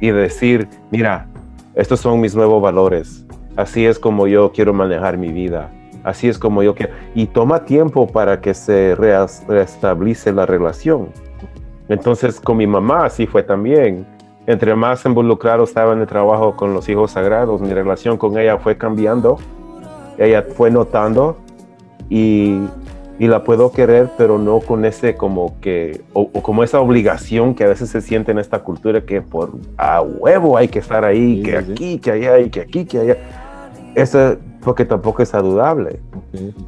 Y 0.00 0.10
decir, 0.10 0.66
mira, 0.90 1.26
estos 1.74 2.00
son 2.00 2.20
mis 2.20 2.34
nuevos 2.34 2.62
valores, 2.62 3.26
así 3.56 3.84
es 3.84 3.98
como 3.98 4.26
yo 4.26 4.50
quiero 4.52 4.72
manejar 4.72 5.18
mi 5.18 5.30
vida 5.30 5.70
Así 6.08 6.26
es 6.26 6.38
como 6.38 6.62
yo 6.62 6.74
quiero. 6.74 6.94
Y 7.14 7.26
toma 7.26 7.66
tiempo 7.66 8.06
para 8.06 8.40
que 8.40 8.54
se 8.54 8.94
restablece 8.94 10.32
la 10.32 10.46
relación. 10.46 11.08
Entonces, 11.90 12.40
con 12.40 12.56
mi 12.56 12.66
mamá 12.66 13.04
así 13.04 13.26
fue 13.26 13.42
también. 13.42 14.06
Entre 14.46 14.74
más 14.74 15.04
involucrado 15.04 15.64
estaba 15.64 15.92
en 15.92 16.00
el 16.00 16.06
trabajo 16.06 16.56
con 16.56 16.72
los 16.72 16.88
hijos 16.88 17.10
sagrados, 17.10 17.60
mi 17.60 17.74
relación 17.74 18.16
con 18.16 18.38
ella 18.38 18.56
fue 18.56 18.78
cambiando. 18.78 19.38
Ella 20.16 20.42
fue 20.56 20.70
notando 20.70 21.36
y, 22.08 22.58
y 23.18 23.26
la 23.26 23.44
puedo 23.44 23.70
querer, 23.70 24.08
pero 24.16 24.38
no 24.38 24.60
con 24.60 24.86
ese 24.86 25.14
como 25.14 25.60
que, 25.60 26.00
o, 26.14 26.30
como 26.30 26.64
esa 26.64 26.80
obligación 26.80 27.54
que 27.54 27.64
a 27.64 27.68
veces 27.68 27.90
se 27.90 28.00
siente 28.00 28.32
en 28.32 28.38
esta 28.38 28.60
cultura 28.60 29.02
que 29.02 29.20
por 29.20 29.52
a 29.76 30.00
huevo 30.00 30.56
hay 30.56 30.68
que 30.68 30.78
estar 30.78 31.04
ahí, 31.04 31.42
que 31.42 31.58
aquí, 31.58 31.98
que 31.98 32.10
allá, 32.10 32.38
y 32.38 32.48
que 32.48 32.62
aquí, 32.62 32.86
que 32.86 32.98
allá. 32.98 33.16
Esa 33.94 34.38
porque 34.62 34.84
tampoco 34.84 35.22
es 35.22 35.30
saludable, 35.30 36.00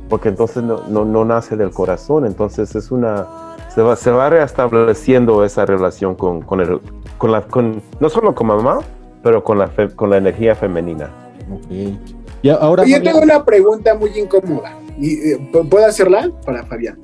porque 0.08 0.28
entonces 0.28 0.62
no, 0.62 0.88
no, 0.88 1.24
nace 1.24 1.56
del 1.56 1.70
corazón, 1.70 2.26
entonces 2.26 2.74
es 2.74 2.90
una, 2.90 3.26
se 3.74 3.82
va, 3.82 3.96
se 3.96 4.10
va 4.10 4.30
reestableciendo 4.30 5.44
esa 5.44 5.66
relación 5.66 6.14
con, 6.14 6.42
con, 6.42 6.60
el, 6.60 6.80
con 7.18 7.32
la, 7.32 7.42
con, 7.42 7.82
no 7.98 8.08
solo 8.08 8.34
con 8.34 8.46
mamá, 8.46 8.78
pero 9.22 9.42
con 9.42 9.58
la, 9.58 9.70
con 9.96 10.10
la 10.10 10.16
energía 10.16 10.54
femenina. 10.54 11.10
Y 12.42 12.48
ahora, 12.48 12.84
yo 12.84 13.02
tengo 13.02 13.20
una 13.20 13.44
pregunta 13.44 13.94
muy 13.94 14.10
incómoda, 14.18 14.74
y, 14.98 15.32
eh, 15.32 15.50
¿puedo 15.68 15.86
hacerla 15.86 16.30
para 16.46 16.64
Fabián? 16.64 16.98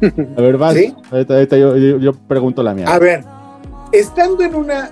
A 0.36 0.40
ver, 0.40 0.56
vas. 0.56 0.74
¿Sí? 0.74 0.94
Ahorita, 1.10 1.56
yo, 1.56 1.76
yo, 1.76 2.12
pregunto 2.12 2.62
la 2.62 2.74
mía. 2.74 2.86
A 2.88 2.98
ver, 2.98 3.24
estando 3.92 4.42
en 4.42 4.54
una, 4.54 4.90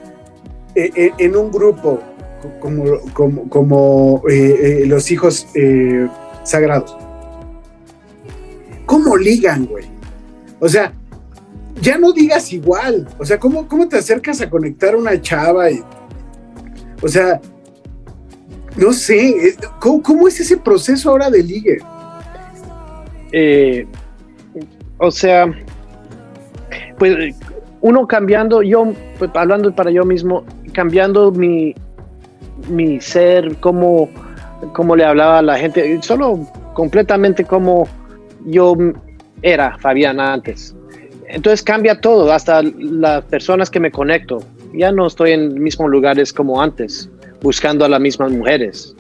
eh, 0.74 0.91
eh, 0.95 1.12
en 1.18 1.37
un 1.37 1.51
grupo 1.51 1.99
como, 2.61 3.49
como, 3.49 4.22
eh, 4.28 4.82
eh, 4.82 4.86
los 4.86 5.11
hijos 5.11 5.46
eh, 5.55 6.09
sagrados. 6.44 6.96
¿Cómo 8.86 9.16
ligan, 9.16 9.66
güey? 9.66 9.84
O 10.61 10.68
sea, 10.68 10.92
ya 11.80 11.99
no 11.99 12.12
digas 12.12 12.53
igual. 12.53 13.09
O 13.18 13.24
sea, 13.24 13.38
¿cómo, 13.38 13.68
cómo 13.68 13.88
te 13.88 13.99
acercas 13.99 14.40
a 14.40 14.49
conectar 14.49 14.96
una 14.96 15.20
chava? 15.20 15.70
Y, 15.70 15.82
o 17.03 17.09
sea, 17.09 17.40
no 18.76 18.92
sé, 18.92 19.57
¿cómo, 19.80 20.28
es 20.28 20.40
ese 20.40 20.57
proceso 20.57 21.11
ahora 21.11 21.30
de 21.30 21.42
ligue? 21.42 21.78
o 24.96 25.11
sea, 25.11 25.46
pues 26.99 27.34
uno 27.80 28.07
cambiando, 28.07 28.62
yo, 28.62 28.92
pues, 29.18 29.30
hablando 29.34 29.74
para 29.74 29.90
yo 29.90 30.05
mismo, 30.05 30.44
cambiando 30.72 31.30
mi, 31.30 31.74
mi 32.68 33.00
ser, 33.00 33.56
cómo, 33.61 34.11
cómo 34.72 34.96
le 34.96 35.04
hablaba 35.04 35.38
a 35.38 35.42
la 35.42 35.59
gente, 35.59 36.00
solo 36.02 36.46
completamente 36.74 37.44
como 37.44 37.88
yo 38.46 38.76
era 39.42 39.76
Fabián 39.78 40.20
antes. 40.20 40.74
Entonces 41.28 41.62
cambia 41.62 42.00
todo, 42.00 42.32
hasta 42.32 42.62
las 42.62 43.24
personas 43.24 43.70
que 43.70 43.80
me 43.80 43.90
conecto. 43.90 44.38
Ya 44.72 44.92
no 44.92 45.06
estoy 45.06 45.32
en 45.32 45.62
mismos 45.62 45.90
lugares 45.90 46.32
como 46.32 46.61
antes, 46.61 47.11
buscando 47.42 47.84
a 47.84 47.88
las 47.88 48.00
mismas 48.00 48.32
mujeres. 48.32 48.94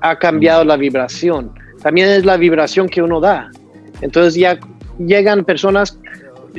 Ha 0.00 0.18
cambiado 0.18 0.64
la 0.64 0.76
vibración. 0.76 1.52
También 1.82 2.08
es 2.08 2.24
la 2.24 2.36
vibración 2.36 2.88
que 2.88 3.02
uno 3.02 3.20
da. 3.20 3.50
Entonces 4.00 4.34
ya 4.34 4.58
llegan 4.98 5.44
personas, 5.44 5.98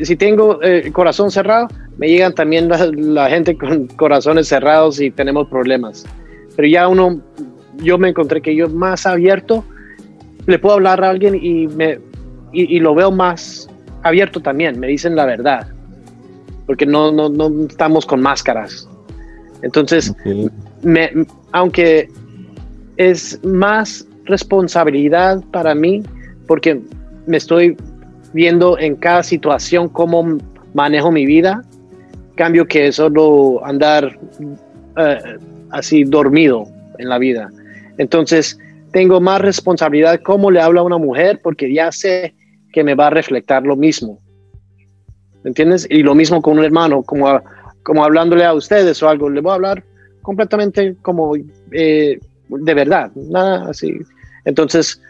si 0.02 0.16
tengo 0.16 0.62
el 0.62 0.92
corazón 0.92 1.30
cerrado, 1.30 1.68
me 1.98 2.08
llegan 2.08 2.34
también 2.34 2.70
la 2.70 3.30
gente 3.30 3.56
con 3.56 3.88
corazones 3.88 4.48
cerrados 4.48 5.00
y 5.00 5.12
tenemos 5.12 5.48
problemas 5.48 6.06
pero 6.56 6.68
ya 6.68 6.88
uno, 6.88 7.22
yo 7.78 7.98
me 7.98 8.10
encontré 8.10 8.42
que 8.42 8.56
yo 8.56 8.70
más 8.70 9.06
abierto, 9.06 9.64
le 10.46 10.60
puedo 10.60 10.76
hablar 10.76 11.04
a 11.04 11.10
alguien 11.10 11.36
y, 11.36 11.68
me, 11.68 12.00
y, 12.52 12.80
lo 12.80 12.94
veo 12.94 13.12
más 13.12 13.70
abierto 14.04 14.42
también, 14.42 14.80
me 14.80 14.88
dicen 14.88 15.16
la 15.16 15.26
verdad, 15.26 15.68
porque 16.66 16.86
no, 16.86 17.12
no, 17.12 17.30
no 17.30 17.66
estamos 17.66 18.06
con 18.06 18.22
máscaras. 18.22 18.88
Entonces, 19.62 20.14
me, 20.82 21.12
aunque 21.54 22.10
es 22.98 23.40
más 23.44 24.06
responsabilidad 24.26 25.42
para 25.52 25.74
mí, 25.74 26.04
porque 26.48 26.82
me 27.26 27.38
estoy 27.38 27.78
viendo 28.34 28.78
en 28.78 28.96
cada 28.96 29.24
situación 29.24 29.88
cómo 29.88 30.38
manejo 30.74 31.12
mi 31.12 31.26
vida, 31.26 31.64
cambio 32.36 32.66
que 32.66 32.92
solo 32.92 33.66
andar 33.66 34.20
eh, 34.98 35.38
así 35.74 36.04
dormido 36.04 36.66
en 37.00 37.10
la 37.10 37.18
vida. 37.18 37.50
Entonces, 37.98 38.58
tengo 38.92 39.20
más 39.20 39.42
responsabilidad 39.42 40.22
cómo 40.24 40.52
le 40.52 40.62
hablo 40.62 40.80
a 40.80 40.84
una 40.84 40.98
mujer 40.98 41.42
porque 41.44 41.74
ya 41.74 41.92
sé 41.92 42.36
que 42.72 42.84
me 42.84 42.96
va 42.96 43.08
a 43.08 43.10
reflejar 43.10 43.64
lo 43.64 43.76
mismo. 43.76 44.20
¿Me 45.44 45.50
entiendes? 45.50 45.88
Y 45.90 46.04
lo 46.04 46.16
mismo 46.16 46.42
con 46.42 46.58
un 46.58 46.64
hermano, 46.64 47.04
como, 47.04 47.42
como 47.84 48.06
hablándole 48.06 48.46
a 48.46 48.54
ustedes 48.54 49.02
o 49.04 49.10
algo, 49.10 49.30
le 49.30 49.42
voy 49.42 49.52
a 49.52 49.56
hablar 49.56 49.84
completamente 50.22 50.96
como 51.02 51.36
eh, 51.72 52.20
de 52.48 52.74
verdad, 52.74 53.12
nada 53.16 53.70
así. 53.70 53.94
Entonces, 54.46 55.02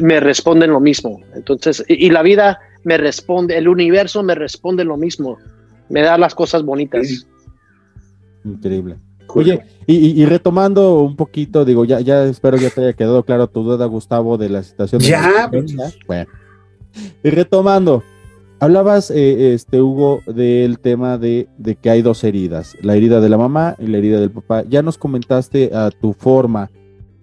me 0.00 0.20
responden 0.20 0.70
lo 0.70 0.80
mismo. 0.80 1.20
Entonces, 1.34 1.84
y, 1.88 2.06
y, 2.06 2.10
la 2.10 2.22
vida 2.22 2.60
me 2.84 2.96
responde, 2.96 3.58
el 3.58 3.68
universo 3.68 4.22
me 4.22 4.34
responde 4.34 4.84
lo 4.84 4.96
mismo, 4.96 5.38
me 5.88 6.02
da 6.02 6.16
las 6.16 6.34
cosas 6.34 6.62
bonitas. 6.62 7.26
Increíble. 8.44 8.96
Oye, 9.34 9.62
y, 9.86 10.24
retomando 10.24 11.00
un 11.00 11.16
poquito, 11.16 11.64
digo, 11.64 11.84
ya, 11.84 12.00
ya 12.00 12.24
espero 12.24 12.56
ya 12.56 12.70
te 12.70 12.80
haya 12.82 12.92
quedado 12.92 13.24
claro 13.24 13.48
tu 13.48 13.62
duda, 13.62 13.86
Gustavo, 13.86 14.38
de 14.38 14.48
la 14.48 14.62
situación. 14.62 15.00
Ya, 15.00 15.48
pues. 15.50 15.98
bueno. 16.06 16.30
Y 17.22 17.30
retomando, 17.30 18.02
hablabas, 18.58 19.10
eh, 19.10 19.54
este, 19.54 19.80
Hugo, 19.80 20.20
del 20.26 20.78
tema 20.78 21.18
de, 21.18 21.48
de, 21.58 21.76
que 21.76 21.90
hay 21.90 22.02
dos 22.02 22.22
heridas, 22.24 22.76
la 22.82 22.96
herida 22.96 23.20
de 23.20 23.28
la 23.28 23.38
mamá 23.38 23.76
y 23.78 23.86
la 23.86 23.98
herida 23.98 24.20
del 24.20 24.30
papá. 24.30 24.64
Ya 24.68 24.82
nos 24.82 24.98
comentaste 24.98 25.74
a 25.74 25.90
tu 25.90 26.12
forma 26.12 26.70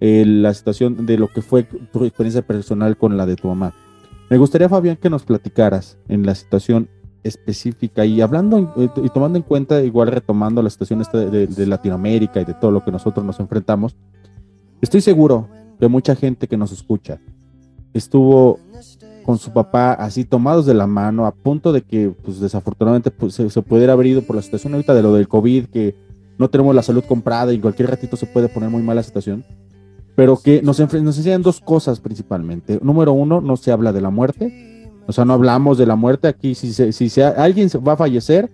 eh, 0.00 0.24
la 0.26 0.54
situación 0.54 1.06
de 1.06 1.18
lo 1.18 1.28
que 1.28 1.42
fue 1.42 1.64
tu 1.64 2.04
experiencia 2.04 2.42
personal 2.42 2.96
con 2.96 3.16
la 3.16 3.26
de 3.26 3.36
tu 3.36 3.48
mamá. 3.48 3.74
Me 4.30 4.36
gustaría, 4.36 4.68
Fabián, 4.68 4.96
que 4.96 5.10
nos 5.10 5.24
platicaras 5.24 5.98
en 6.08 6.24
la 6.24 6.34
situación 6.34 6.88
específica. 7.22 8.04
Y 8.04 8.20
hablando 8.20 8.74
eh, 8.76 8.88
y 9.02 9.08
tomando 9.10 9.38
en 9.38 9.42
cuenta, 9.42 9.82
igual 9.82 10.08
retomando 10.08 10.62
la 10.62 10.70
situación 10.70 11.02
de, 11.12 11.66
Latinoamérica 11.66 12.40
y 12.40 12.44
de 12.44 12.54
todo 12.54 12.70
lo 12.70 12.84
que 12.84 12.92
nosotros 12.92 13.24
nos 13.24 13.40
enfrentamos, 13.40 13.96
estoy 14.80 15.00
seguro 15.00 15.48
que 15.78 15.88
mucha 15.88 16.14
gente 16.14 16.48
que 16.48 16.56
nos 16.56 16.72
escucha 16.72 17.20
estuvo 17.94 18.58
con 19.24 19.38
su 19.38 19.52
papá 19.52 19.92
así 19.92 20.24
tomados 20.24 20.66
de 20.66 20.74
la 20.74 20.86
mano 20.86 21.26
a 21.26 21.32
punto 21.32 21.72
de 21.72 21.82
que 21.82 22.14
pues 22.24 22.40
desafortunadamente 22.40 23.10
pues, 23.10 23.34
se, 23.34 23.62
pudiera 23.62 23.92
haber 23.92 24.06
ido 24.06 24.22
por 24.22 24.36
la 24.36 24.42
situación 24.42 24.72
ahorita 24.74 24.94
de 24.94 25.02
lo 25.02 25.12
del 25.12 25.28
COVID 25.28 25.66
que 25.66 25.94
no 26.38 26.48
tenemos 26.48 26.74
la 26.74 26.82
salud 26.82 27.04
comprada 27.06 27.52
y 27.52 27.56
en 27.56 27.60
cualquier 27.60 27.90
ratito 27.90 28.16
se 28.16 28.26
puede 28.26 28.48
poner 28.48 28.70
muy 28.70 28.82
mala 28.82 29.02
situación. 29.02 29.44
Pero 30.14 30.36
que 30.36 30.62
nos, 30.62 30.80
nos 30.80 31.18
enseñan 31.18 31.42
dos 31.42 31.60
cosas 31.60 32.00
principalmente. 32.00 32.78
Número 32.82 33.12
uno, 33.12 33.40
no 33.40 33.56
se 33.56 33.70
habla 33.70 33.92
de 33.92 34.00
la 34.00 34.10
muerte 34.10 34.67
o 35.08 35.12
sea, 35.12 35.24
no 35.24 35.32
hablamos 35.32 35.78
de 35.78 35.86
la 35.86 35.96
muerte 35.96 36.28
aquí. 36.28 36.54
Si, 36.54 36.72
se, 36.72 36.92
si 36.92 37.20
alguien 37.20 37.68
va 37.86 37.94
a 37.94 37.96
fallecer, 37.96 38.50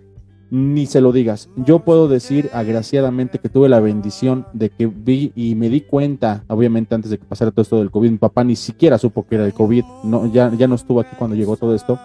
ni 0.51 0.87
se 0.87 1.03
lo 1.03 1.13
digas. 1.13 1.51
Yo 1.57 1.81
puedo 1.81 2.09
decir 2.09 2.49
agraciadamente 2.55 3.39
que 3.39 3.51
tuve 3.51 3.69
la 3.69 3.81
bendición 3.81 4.47
de 4.55 4.71
que 4.71 4.87
vi 4.87 5.33
y 5.35 5.55
me 5.57 5.69
di 5.69 5.83
cuenta, 5.83 6.45
obviamente 6.49 6.95
antes 6.95 7.11
de 7.11 7.19
que 7.19 7.25
pasara 7.25 7.51
todo 7.51 7.63
esto 7.63 7.79
del 7.79 7.91
COVID, 7.91 8.11
mi 8.11 8.19
papá 8.19 8.45
ni 8.45 8.57
siquiera 8.57 8.97
supo 8.97 9.27
que 9.27 9.35
era 9.35 9.45
el 9.45 9.53
COVID, 9.53 9.85
no, 10.05 10.33
ya, 10.33 10.51
ya 10.55 10.67
no 10.67 10.77
estuvo 10.77 11.01
aquí 11.01 11.15
cuando 11.19 11.37
llegó 11.37 11.57
todo 11.57 11.75
esto, 11.75 11.99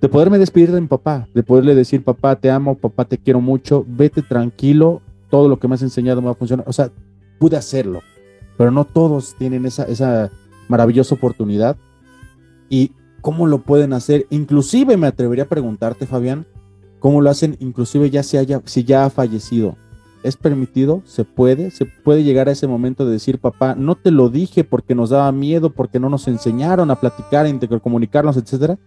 de 0.00 0.08
poderme 0.08 0.38
despedir 0.38 0.72
de 0.72 0.80
mi 0.80 0.86
papá, 0.86 1.28
de 1.34 1.42
poderle 1.42 1.74
decir, 1.74 2.02
papá, 2.02 2.36
te 2.36 2.50
amo, 2.50 2.76
papá, 2.76 3.04
te 3.04 3.18
quiero 3.18 3.40
mucho, 3.40 3.84
vete 3.86 4.22
tranquilo, 4.22 5.02
todo 5.28 5.48
lo 5.48 5.58
que 5.58 5.68
me 5.68 5.74
has 5.74 5.82
enseñado 5.82 6.22
me 6.22 6.26
va 6.26 6.32
a 6.32 6.36
funcionar. 6.36 6.64
O 6.66 6.72
sea, 6.72 6.90
pude 7.38 7.56
hacerlo 7.56 8.00
pero 8.60 8.70
no 8.70 8.84
todos 8.84 9.36
tienen 9.38 9.64
esa, 9.64 9.84
esa 9.84 10.30
maravillosa 10.68 11.14
oportunidad. 11.14 11.78
¿Y 12.68 12.92
cómo 13.20 13.46
lo 13.46 13.58
pueden 13.58 13.92
hacer? 13.92 14.26
Inclusive 14.30 14.96
me 14.96 15.06
atrevería 15.06 15.44
a 15.44 15.48
preguntarte, 15.48 16.06
Fabián, 16.06 16.46
¿cómo 16.98 17.20
lo 17.20 17.30
hacen? 17.30 17.56
Inclusive 17.60 18.10
ya 18.10 18.22
si, 18.22 18.36
haya, 18.36 18.60
si 18.64 18.84
ya 18.84 19.04
ha 19.04 19.10
fallecido. 19.10 19.76
¿Es 20.22 20.36
permitido? 20.36 21.02
¿Se 21.06 21.24
puede? 21.24 21.70
¿Se 21.70 21.86
puede 21.86 22.24
llegar 22.24 22.48
a 22.48 22.52
ese 22.52 22.66
momento 22.66 23.06
de 23.06 23.12
decir, 23.12 23.38
papá, 23.38 23.74
no 23.74 23.94
te 23.94 24.10
lo 24.10 24.28
dije 24.28 24.64
porque 24.64 24.94
nos 24.94 25.10
daba 25.10 25.32
miedo, 25.32 25.70
porque 25.70 25.98
no 25.98 26.10
nos 26.10 26.28
enseñaron 26.28 26.90
a 26.90 26.96
platicar, 26.96 27.46
a 27.46 27.48
intercomunicarnos, 27.48 28.36
etcétera? 28.36 28.78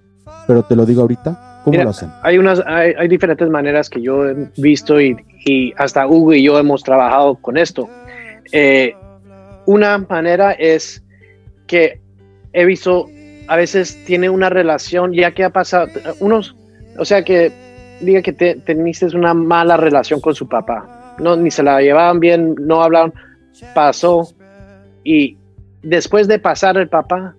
Pero 0.46 0.64
te 0.64 0.76
lo 0.76 0.86
digo 0.86 1.02
ahorita, 1.02 1.62
¿cómo 1.64 1.72
Mira, 1.72 1.86
lo 1.86 1.90
hacen? 1.90 2.10
Hay, 2.22 2.38
unas, 2.38 2.62
hay, 2.66 2.94
hay 2.98 3.08
diferentes 3.08 3.50
maneras 3.50 3.90
que 3.90 4.02
yo 4.02 4.30
he 4.30 4.50
visto 4.58 5.02
y, 5.02 5.18
y 5.46 5.74
hasta 5.78 6.06
Hugo 6.08 6.34
y 6.34 6.44
yo 6.44 6.60
hemos 6.60 6.84
trabajado 6.84 7.36
con 7.36 7.58
esto. 7.58 7.90
Eh, 8.52 8.96
una 9.66 9.98
manera 9.98 10.52
es 10.52 11.04
que 11.68 12.00
he 12.54 12.66
visto, 12.66 13.08
a 13.48 13.56
veces 13.56 14.04
tiene 14.06 14.30
una 14.30 14.50
relación, 14.50 15.14
ya 15.14 15.32
que 15.32 15.44
ha 15.44 15.50
pasado, 15.50 15.88
unos, 16.20 16.56
o 16.98 17.06
sea 17.06 17.24
que 17.24 17.52
diga 18.02 18.22
que 18.22 18.34
te, 18.34 18.56
teniste 18.56 19.06
una 19.16 19.34
mala 19.34 19.78
relación 19.78 20.22
con 20.22 20.36
su 20.36 20.48
papá, 20.48 21.16
no, 21.20 21.36
ni 21.36 21.52
se 21.52 21.64
la 21.64 21.82
llevaban 21.82 22.20
bien, 22.20 22.56
no 22.60 22.84
hablaban, 22.84 23.14
pasó 23.74 24.28
y 25.04 25.38
después 25.82 26.28
de 26.28 26.39
pasar 26.39 26.78
el 26.78 26.88
papá, 26.88 27.36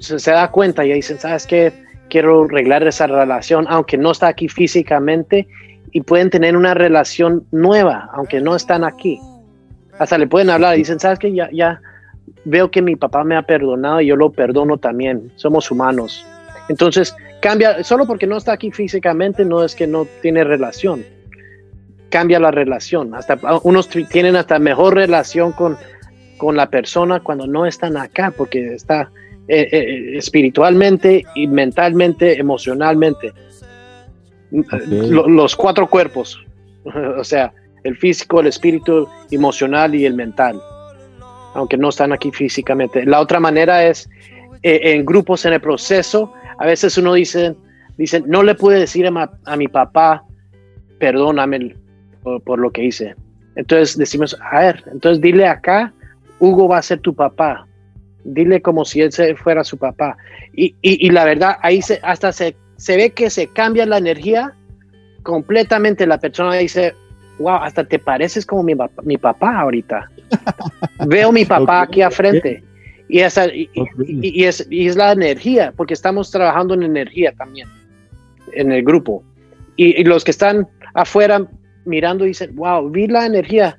se, 0.00 0.30
da 0.30 0.50
cuenta 0.50 0.84
y 0.84 0.92
dicen, 0.92 1.18
¿sabes 1.18 1.46
qué? 1.46 1.72
Quiero 2.08 2.44
arreglar 2.44 2.86
esa 2.86 3.06
relación, 3.06 3.66
aunque 3.68 3.98
no 3.98 4.12
está 4.12 4.28
aquí 4.28 4.48
físicamente, 4.48 5.48
y 5.90 6.00
pueden 6.02 6.30
tener 6.30 6.56
una 6.56 6.74
relación 6.74 7.44
nueva, 7.50 8.08
aunque 8.12 8.40
no 8.40 8.54
están 8.54 8.84
aquí. 8.84 9.18
Hasta 9.98 10.18
le 10.18 10.26
pueden 10.26 10.50
hablar 10.50 10.76
y 10.76 10.78
dicen, 10.78 11.00
¿sabes 11.00 11.18
qué? 11.18 11.32
Ya, 11.32 11.48
ya 11.52 11.80
veo 12.44 12.70
que 12.70 12.82
mi 12.82 12.96
papá 12.96 13.24
me 13.24 13.36
ha 13.36 13.42
perdonado 13.42 14.00
y 14.00 14.06
yo 14.06 14.16
lo 14.16 14.30
perdono 14.30 14.78
también. 14.78 15.30
Somos 15.36 15.70
humanos. 15.70 16.24
Entonces, 16.68 17.14
cambia, 17.40 17.82
solo 17.84 18.06
porque 18.06 18.26
no 18.26 18.36
está 18.36 18.52
aquí 18.52 18.70
físicamente, 18.70 19.44
no 19.44 19.64
es 19.64 19.74
que 19.74 19.86
no 19.86 20.06
tiene 20.22 20.44
relación. 20.44 21.04
Cambia 22.08 22.38
la 22.40 22.50
relación. 22.50 23.14
Hasta 23.14 23.38
unos 23.62 23.88
tienen 23.88 24.36
hasta 24.36 24.58
mejor 24.58 24.94
relación 24.94 25.52
con, 25.52 25.76
con 26.38 26.56
la 26.56 26.70
persona 26.70 27.20
cuando 27.20 27.46
no 27.46 27.66
están 27.66 27.96
acá, 27.96 28.32
porque 28.36 28.74
está 28.74 29.10
eh, 29.48 29.68
eh, 29.70 30.16
espiritualmente 30.16 31.24
y 31.34 31.46
mentalmente, 31.46 32.38
emocionalmente. 32.38 33.32
Lo- 34.88 35.28
los 35.28 35.56
cuatro 35.56 35.88
cuerpos, 35.88 36.40
o 37.18 37.24
sea, 37.24 37.52
el 37.84 37.96
físico, 37.96 38.40
el 38.40 38.46
espíritu, 38.48 39.08
emocional 39.30 39.94
y 39.94 40.04
el 40.06 40.14
mental, 40.14 40.60
aunque 41.56 41.76
no 41.76 41.88
están 41.88 42.12
aquí 42.12 42.30
físicamente. 42.30 43.04
La 43.06 43.20
otra 43.20 43.40
manera 43.40 43.84
es 43.86 44.08
eh, 44.62 44.80
en 44.94 45.04
grupos 45.04 45.44
en 45.46 45.54
el 45.54 45.60
proceso, 45.60 46.32
a 46.58 46.66
veces 46.66 46.96
uno 46.98 47.14
dice, 47.14 47.54
dice 47.96 48.22
no 48.26 48.42
le 48.42 48.54
pude 48.54 48.78
decir 48.78 49.06
a, 49.06 49.56
mi 49.56 49.68
papá, 49.68 50.22
perdóname 50.98 51.74
por, 52.22 52.58
lo 52.58 52.70
que 52.70 52.84
hice. 52.84 53.14
Entonces 53.56 53.96
decimos, 53.96 54.36
a 54.52 54.60
ver, 54.60 54.84
entonces 54.92 55.20
dile 55.20 55.46
acá, 55.46 55.92
Hugo 56.38 56.68
va 56.68 56.78
a 56.78 56.82
ser 56.82 57.00
tu 57.00 57.14
papá. 57.14 57.66
Dile 58.24 58.60
como 58.60 58.84
si 58.84 59.00
él 59.00 59.10
fuera 59.36 59.64
su 59.64 59.78
papá. 59.78 60.16
Y, 60.52 60.74
y- 60.82 61.06
y 61.06 61.10
la 61.10 61.24
verdad, 61.24 61.56
ahí 61.62 61.80
se, 61.80 62.00
hasta 62.02 62.32
se, 62.32 62.56
se 62.76 62.96
ve 62.96 63.10
que 63.10 63.30
se 63.30 63.46
cambia 63.46 63.86
la 63.86 63.98
energía 63.98 64.52
completamente. 65.22 66.06
La 66.06 66.18
persona 66.18 66.54
dice, 66.54 66.94
wow, 67.38 67.56
hasta 67.56 67.84
te 67.84 67.98
pareces 67.98 68.44
como 68.46 68.62
mi, 68.62 68.74
mi 69.04 69.16
papá 69.18 69.60
ahorita. 69.60 70.10
Veo 71.06 71.32
mi 71.32 71.44
papá 71.44 71.82
aquí 71.82 72.02
a 72.02 72.10
frente. 72.10 72.62
Y, 73.08 73.20
esa, 73.20 73.46
y, 73.46 73.68
y- 73.74 74.40
y 74.40 74.44
es, 74.44 74.66
y 74.70 74.86
es 74.88 74.96
la 74.96 75.12
energía, 75.12 75.72
porque 75.76 75.94
estamos 75.94 76.30
trabajando 76.30 76.74
en 76.74 76.82
energía 76.82 77.32
también, 77.36 77.68
en 78.52 78.72
el 78.72 78.82
grupo. 78.82 79.22
Y, 79.76 80.00
y 80.00 80.04
los 80.04 80.24
que 80.24 80.30
están 80.32 80.66
afuera 80.94 81.46
mirando 81.84 82.24
dicen, 82.24 82.56
wow, 82.56 82.88
vi 82.90 83.06
la 83.06 83.26
energía, 83.26 83.78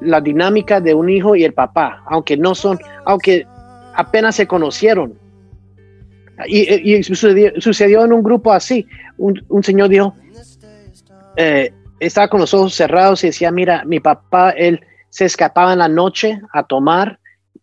la 0.00 0.20
dinámica 0.20 0.80
de 0.80 0.94
un 0.94 1.08
hijo 1.08 1.34
y 1.34 1.42
el 1.44 1.52
papá, 1.54 2.02
aunque 2.06 2.36
no 2.36 2.54
son, 2.54 2.78
aunque 3.04 3.46
apenas 3.96 4.36
se 4.36 4.46
conocieron. 4.46 5.14
Y, 6.46 6.94
y 6.94 7.02
sucedió, 7.02 7.50
sucedió 7.60 8.04
en 8.04 8.12
un 8.12 8.22
grupo 8.22 8.52
así. 8.52 8.86
Un, 9.16 9.42
un 9.48 9.64
señor 9.64 9.88
dijo, 9.88 10.14
eh, 11.36 11.72
estaba 12.00 12.28
con 12.28 12.40
los 12.40 12.54
ojos 12.54 12.74
cerrados 12.74 13.24
y 13.24 13.28
decía, 13.28 13.50
mira, 13.50 13.84
mi 13.84 14.00
papá, 14.00 14.50
él 14.50 14.80
se 15.10 15.24
escapaba 15.24 15.72
en 15.72 15.80
la 15.80 15.88
noche 15.88 16.40
a 16.52 16.62
tomar 16.62 17.18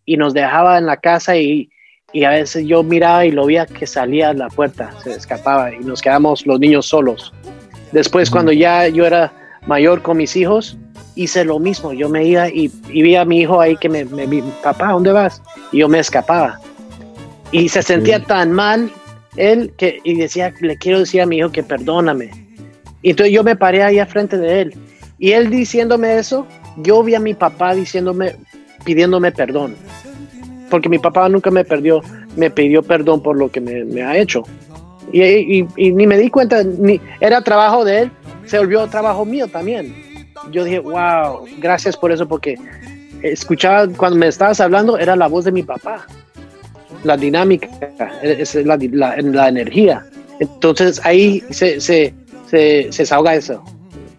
y 0.06 0.18
nos 0.18 0.34
dejaba 0.34 0.78
en 0.78 0.86
la 0.86 0.98
casa 0.98 1.38
y, 1.38 1.70
y 2.14 2.24
a 2.24 2.32
veces 2.32 2.66
yo 2.66 2.84
miraba 2.84 3.26
y 3.26 3.32
lo 3.32 3.46
veía 3.46 3.66
que 3.66 3.88
salía 3.88 4.30
a 4.30 4.34
la 4.34 4.48
puerta, 4.48 4.92
se 5.04 5.12
escapaba 5.12 5.74
y 5.74 5.80
nos 5.80 6.02
quedamos 6.02 6.46
los 6.46 6.60
niños 6.60 6.88
solos. 6.88 7.34
Después, 7.92 8.30
cuando 8.30 8.52
ya 8.52 8.88
yo 8.88 9.06
era 9.06 9.32
mayor 9.68 10.02
con 10.02 10.18
mis 10.18 10.36
hijos, 10.36 10.78
hice 11.16 11.46
lo 11.46 11.60
mismo. 11.60 11.94
Yo 11.94 12.10
me 12.10 12.26
iba 12.26 12.50
y, 12.50 12.72
y 12.90 13.02
vi 13.02 13.16
a 13.16 13.26
mi 13.26 13.42
hijo 13.42 13.62
ahí 13.62 13.78
que 13.78 13.90
me, 13.90 14.06
me 14.06 14.28
papá, 14.62 14.92
¿dónde 14.92 15.12
vas? 15.12 15.42
Y 15.72 15.80
yo 15.80 15.88
me 15.88 16.00
escapaba. 16.00 16.60
Y 17.52 17.70
se 17.70 17.82
sentía 17.82 18.20
tan 18.22 18.52
mal 18.52 18.92
él 19.38 19.74
que 19.78 20.00
y 20.04 20.16
decía, 20.16 20.54
le 20.60 20.78
quiero 20.78 21.00
decir 21.00 21.22
a 21.22 21.26
mi 21.26 21.38
hijo 21.38 21.52
que 21.52 21.64
perdóname. 21.64 22.45
Y 23.06 23.12
entonces 23.12 23.32
yo 23.36 23.43
me 23.43 23.56
paré 23.56 23.84
ahí 23.84 23.99
a 23.99 24.08
frente 24.08 24.36
de 24.36 24.62
él. 24.62 24.74
Y 25.20 25.32
él 25.34 25.51
diciéndome 25.51 26.18
eso, 26.18 26.47
yo 26.78 27.03
vi 27.03 27.14
a 27.14 27.20
mi 27.20 27.36
papá 27.36 27.76
diciéndome, 27.76 28.36
pidiéndome 28.84 29.32
perdón. 29.32 29.76
Porque 30.72 30.89
mi 30.89 30.97
papá 30.97 31.30
nunca 31.30 31.51
me 31.51 31.64
perdió, 31.64 32.01
me 32.36 32.49
pidió 32.49 32.82
perdón 32.82 33.22
por 33.22 33.38
lo 33.38 33.51
que 33.51 33.62
me, 33.62 33.86
me 33.86 34.01
ha 34.01 34.18
hecho. 34.18 34.41
Y, 35.14 35.22
y- 35.24 35.68
y 35.78 35.91
ni 35.91 36.08
me 36.08 36.18
di 36.18 36.32
cuenta, 36.32 36.64
ni, 36.64 36.99
era 37.20 37.41
trabajo 37.41 37.86
de 37.86 37.99
él, 38.01 38.12
se 38.47 38.58
volvió 38.58 38.88
trabajo 38.88 39.24
mío 39.24 39.47
también. 39.47 39.93
Yo 40.51 40.64
dije, 40.64 40.80
wow, 40.80 41.45
gracias 41.60 41.95
por 41.95 42.12
eso, 42.12 42.28
porque 42.28 42.56
escuchaba, 43.22 43.88
cuando 43.95 44.18
me 44.18 44.28
estabas 44.28 44.60
hablando, 44.60 44.97
era 44.97 45.16
la 45.16 45.28
voz 45.28 45.45
de 45.45 45.51
mi 45.51 45.62
papá. 45.62 46.08
La 47.03 47.16
dinámica, 47.18 47.70
es 48.24 48.56
la, 48.56 48.78
la- 48.91 49.16
la 49.22 49.47
energía. 49.49 50.03
Entonces 50.39 50.99
ahí 51.06 51.43
se, 51.51 51.80
se, 51.80 52.14
se, 52.50 52.91
se 52.91 53.04
desahoga 53.04 53.36
eso. 53.36 53.64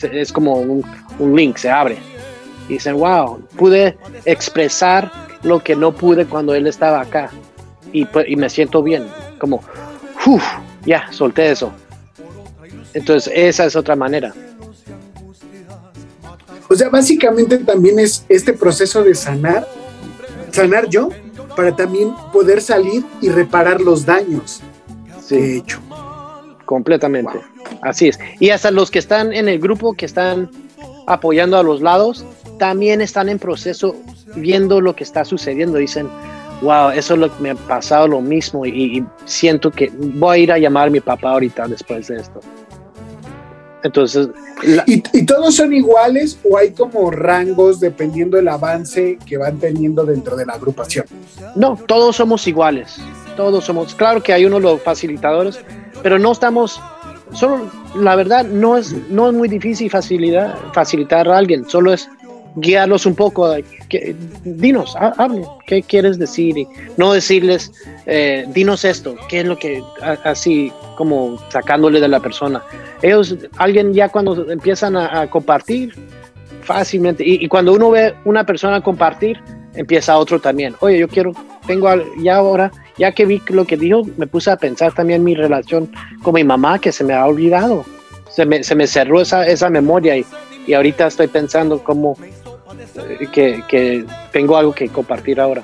Es 0.01 0.33
como 0.33 0.55
un, 0.55 0.85
un 1.19 1.35
link, 1.37 1.57
se 1.57 1.71
abre. 1.71 1.97
Y 2.69 2.75
dicen, 2.75 2.97
wow, 2.97 3.41
pude 3.57 3.97
expresar 4.25 5.11
lo 5.43 5.63
que 5.63 5.77
no 5.77 5.93
pude 5.93 6.27
cuando 6.27 6.55
él 6.55 6.67
estaba 6.67 7.01
acá. 7.01 7.31
Y, 7.93 8.05
pues- 8.05 8.27
y 8.29 8.37
me 8.37 8.51
siento 8.51 8.83
bien. 8.83 9.07
Como, 9.39 9.63
"Uf, 10.27 10.43
ya, 10.85 11.07
solté 11.13 11.51
eso. 11.51 11.73
Entonces, 12.95 13.33
esa 13.35 13.65
es 13.67 13.77
otra 13.77 13.95
manera. 13.97 14.33
O 16.69 16.75
sea, 16.75 16.89
básicamente 16.89 17.59
también 17.59 17.99
es 17.99 18.25
este 18.29 18.53
proceso 18.53 19.03
de 19.05 19.15
sanar, 19.15 19.69
sanar 20.51 20.89
yo, 20.89 21.11
para 21.57 21.75
también 21.75 22.13
poder 22.33 22.61
salir 22.61 23.05
y 23.21 23.29
reparar 23.29 23.81
los 23.81 24.05
daños 24.05 24.61
que 25.29 25.37
he 25.37 25.57
hecho. 25.59 25.79
Completamente. 26.67 27.41
Así 27.83 28.09
es. 28.09 28.19
Y 28.39 28.51
hasta 28.51 28.71
los 28.71 28.91
que 28.91 28.99
están 28.99 29.33
en 29.33 29.49
el 29.49 29.59
grupo, 29.59 29.95
que 29.95 30.05
están 30.05 30.51
apoyando 31.07 31.57
a 31.57 31.63
los 31.63 31.81
lados, 31.81 32.25
también 32.59 33.01
están 33.01 33.29
en 33.29 33.39
proceso 33.39 33.97
viendo 34.35 34.81
lo 34.81 34.95
que 34.95 35.05
está 35.05 35.25
sucediendo. 35.25 35.79
Dicen, 35.79 36.09
wow, 36.63 36.91
eso 36.91 37.15
es 37.15 37.21
lo 37.21 37.35
que 37.35 37.43
me 37.43 37.51
ha 37.51 37.55
pasado 37.55 38.09
lo 38.09 38.21
mismo 38.21 38.67
y, 38.67 38.99
y 38.99 39.07
siento 39.25 39.71
que 39.71 39.91
voy 39.97 40.39
a 40.39 40.43
ir 40.43 40.53
a 40.53 40.59
llamar 40.59 40.89
a 40.89 40.91
mi 40.91 41.01
papá 41.01 41.31
ahorita 41.31 41.69
después 41.69 42.09
de 42.09 42.17
esto. 42.17 42.41
Entonces, 43.83 44.29
¿Y, 44.87 45.03
y 45.13 45.27
todos 45.27 45.55
son 45.55 45.73
iguales 45.73 46.39
o 46.49 46.57
hay 46.57 46.71
como 46.71 47.11
rangos 47.11 47.79
dependiendo 47.79 48.37
del 48.37 48.49
avance 48.49 49.19
que 49.27 49.37
van 49.37 49.59
teniendo 49.59 50.05
dentro 50.05 50.35
de 50.37 50.47
la 50.47 50.55
agrupación? 50.55 51.07
No, 51.55 51.79
todos 51.87 52.17
somos 52.17 52.47
iguales. 52.47 52.97
Todos 53.37 53.65
somos. 53.65 53.95
Claro 53.95 54.23
que 54.23 54.33
hay 54.33 54.47
unos 54.47 54.63
los 54.63 54.83
facilitadores, 54.83 55.61
pero 56.03 56.19
no 56.19 56.33
estamos. 56.33 56.81
Solo, 57.33 57.71
la 57.97 58.15
verdad, 58.15 58.45
no 58.45 58.77
es, 58.77 58.93
no 59.11 59.29
es 59.29 59.35
muy 59.35 59.49
difícil 59.49 59.91
facilitar, 59.91 60.57
facilitar 60.73 61.29
a 61.29 61.37
alguien. 61.39 61.69
Solo 61.69 61.93
es 61.93 62.09
guiarlos 62.57 63.05
un 63.05 63.15
poco. 63.17 63.53
Que, 63.89 64.15
dinos, 64.45 64.95
ha- 64.97 65.13
hable, 65.19 65.43
¿qué 65.67 65.83
quieres 65.83 66.19
decir? 66.19 66.57
Y 66.57 66.69
no 66.97 67.13
decirles, 67.13 67.73
eh, 68.07 68.47
dinos 68.55 68.85
esto, 68.85 69.17
¿qué 69.29 69.41
es 69.41 69.47
lo 69.47 69.59
que, 69.59 69.83
así 70.25 70.73
como 70.97 71.39
sacándole 71.51 72.01
de 72.01 72.09
la 72.09 72.21
persona. 72.21 72.63
Ellos, 73.03 73.37
alguien 73.59 73.93
ya 73.93 74.09
cuando 74.09 74.51
empiezan 74.51 74.97
a, 74.97 75.21
a 75.23 75.31
compartir, 75.31 75.95
fácilmente. 76.63 77.23
Y, 77.25 77.45
y 77.45 77.49
cuando 77.49 77.73
uno 77.75 77.91
ve 77.91 78.15
una 78.25 78.45
persona 78.45 78.81
compartir, 78.81 79.39
empieza 79.75 80.17
otro 80.17 80.41
también. 80.41 80.75
Oye, 80.81 80.99
yo 80.99 81.09
quiero, 81.09 81.33
tengo 81.67 81.89
ya 82.19 82.37
ahora, 82.37 82.73
ya 82.99 83.13
que 83.13 83.27
vi 83.27 83.43
lo 83.49 83.65
que 83.65 83.77
dijo, 83.77 84.03
me 84.17 84.27
puse 84.27 84.51
a 84.51 84.57
pensar 84.57 84.93
también 84.95 85.25
mi 85.25 85.35
relación 85.35 85.91
con 86.23 86.35
mi 86.35 86.45
mamá, 86.45 86.79
que 86.79 86.93
se 86.93 87.05
me 87.05 87.15
ha 87.15 87.27
olvidado. 87.27 87.85
Se 88.31 88.45
me, 88.45 88.63
se 88.63 88.75
me 88.75 88.87
cerró 88.87 89.21
esa, 89.21 89.47
esa 89.47 89.71
memoria 89.71 90.17
y, 90.17 90.25
y 90.67 90.75
ahorita 90.75 91.07
estoy 91.07 91.29
pensando 91.29 91.83
cómo, 91.83 92.17
eh, 92.97 93.27
que, 93.33 93.63
que 93.69 94.05
tengo 94.33 94.57
algo 94.57 94.73
que 94.73 94.89
compartir 94.89 95.41
ahora. 95.41 95.63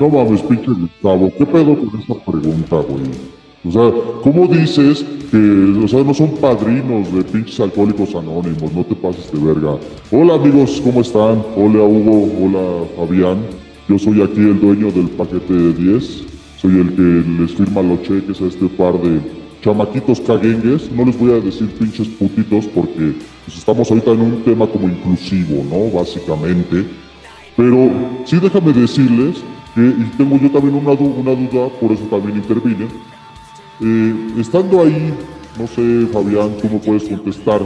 No 0.00 0.08
mames, 0.08 0.42
pinche 0.42 0.70
Gustavo, 0.70 1.30
¿qué 1.36 1.44
pedo 1.44 1.76
con 1.76 2.00
esta 2.00 2.14
pregunta, 2.30 2.76
güey? 2.76 3.38
O 3.66 3.72
sea, 3.72 3.90
¿cómo 4.22 4.46
dices 4.46 5.04
que, 5.30 5.82
o 5.84 5.88
sea, 5.88 6.04
no 6.04 6.14
son 6.14 6.36
padrinos 6.36 7.12
de 7.12 7.24
pinches 7.24 7.58
alcohólicos 7.58 8.14
anónimos? 8.14 8.72
No 8.72 8.84
te 8.84 8.94
pases 8.94 9.30
de 9.32 9.40
verga. 9.40 9.76
Hola 10.12 10.34
amigos, 10.34 10.80
¿cómo 10.84 11.00
están? 11.00 11.44
Hola 11.56 11.82
Hugo, 11.82 12.30
hola 12.40 12.86
Fabián. 12.96 13.67
Yo 13.88 13.98
soy 13.98 14.20
aquí 14.20 14.40
el 14.40 14.60
dueño 14.60 14.90
del 14.92 15.08
paquete 15.08 15.50
de 15.50 15.72
10. 15.72 16.24
Soy 16.60 16.78
el 16.78 16.94
que 16.94 17.42
les 17.42 17.54
firma 17.54 17.80
los 17.80 18.02
cheques 18.02 18.38
a 18.42 18.44
este 18.44 18.66
par 18.66 19.00
de 19.00 19.18
chamaquitos 19.62 20.20
caguengues. 20.20 20.92
No 20.92 21.06
les 21.06 21.18
voy 21.18 21.32
a 21.32 21.40
decir 21.40 21.68
pinches 21.70 22.06
putitos 22.08 22.66
porque 22.66 23.14
pues, 23.46 23.56
estamos 23.56 23.90
ahorita 23.90 24.10
en 24.10 24.20
un 24.20 24.42
tema 24.42 24.66
como 24.66 24.88
inclusivo, 24.88 25.64
¿no? 25.70 25.98
Básicamente. 25.98 26.84
Pero 27.56 27.90
sí 28.26 28.38
déjame 28.38 28.74
decirles 28.74 29.38
que, 29.74 29.80
y 29.80 30.04
tengo 30.18 30.38
yo 30.38 30.50
también 30.50 30.74
una, 30.74 30.92
una 30.92 31.30
duda, 31.30 31.70
por 31.80 31.90
eso 31.90 32.04
también 32.10 32.36
intervine. 32.36 32.88
Eh, 33.80 34.14
estando 34.38 34.82
ahí, 34.82 35.14
no 35.58 35.66
sé, 35.66 36.06
Fabián, 36.12 36.50
tú 36.60 36.68
me 36.68 36.78
puedes 36.78 37.04
contestar. 37.04 37.62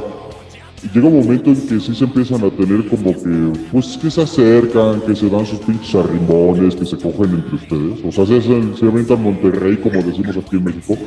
Llega 0.93 1.07
un 1.07 1.21
momento 1.21 1.51
en 1.51 1.69
que 1.69 1.79
sí 1.79 1.95
se 1.95 2.05
empiezan 2.05 2.45
a 2.45 2.51
tener 2.51 2.89
como 2.89 3.13
que, 3.13 3.53
pues 3.71 3.97
que 3.99 4.11
se 4.11 4.23
acercan, 4.23 5.01
que 5.03 5.15
se 5.15 5.29
dan 5.29 5.47
sus 5.47 5.61
pinches 5.61 5.95
arrimones, 5.95 6.75
que 6.75 6.85
se 6.85 6.97
cogen 6.97 7.35
entre 7.35 7.55
ustedes. 7.55 8.01
O 8.05 8.11
sea, 8.11 8.27
se, 8.27 8.43
se 8.43 8.85
aventan 8.87 9.23
Monterrey, 9.23 9.77
como 9.77 10.03
decimos 10.03 10.37
aquí 10.37 10.57
en 10.57 10.65
México. 10.65 10.99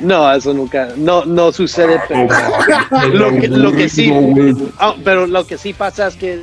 No, 0.00 0.32
eso 0.32 0.52
nunca, 0.52 0.88
no, 0.96 1.24
no 1.24 1.52
sucede, 1.52 2.00
pero 2.08 2.26
lo 3.12 3.30
que, 3.40 3.46
lo 3.48 3.72
que 3.72 3.88
sí, 3.88 4.12
ah, 4.80 4.96
pero 5.04 5.28
lo 5.28 5.46
que 5.46 5.56
sí 5.56 5.72
pasa 5.72 6.08
es 6.08 6.16
que 6.16 6.42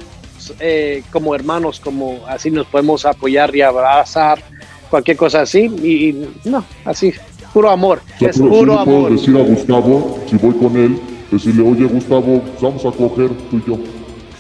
eh, 0.62 1.04
como 1.12 1.36
hermanos, 1.36 1.82
como 1.82 2.22
así 2.28 2.52
nos 2.52 2.68
podemos 2.68 3.06
apoyar 3.06 3.54
y 3.54 3.62
abrazar, 3.62 4.40
cualquier 4.90 5.18
cosa 5.18 5.42
así, 5.42 5.70
y, 5.84 6.10
y 6.10 6.30
no, 6.46 6.64
así, 6.86 7.12
puro 7.54 7.70
amor, 7.70 8.02
O 8.16 8.20
sea, 8.20 8.30
es 8.30 8.38
sí 8.38 8.42
puro 8.44 8.78
le 8.78 8.84
puedo 8.86 8.98
amor. 8.98 9.12
decir 9.12 9.36
a 9.36 9.42
Gustavo, 9.42 10.20
si 10.30 10.38
voy 10.38 10.54
con 10.54 10.78
él, 10.78 10.98
decirle, 11.32 11.64
oye 11.70 11.86
Gustavo, 11.86 12.42
vamos 12.62 12.86
a 12.86 12.92
coger 12.92 13.30
tú 13.50 13.58
y 13.58 13.70
yo. 13.70 13.78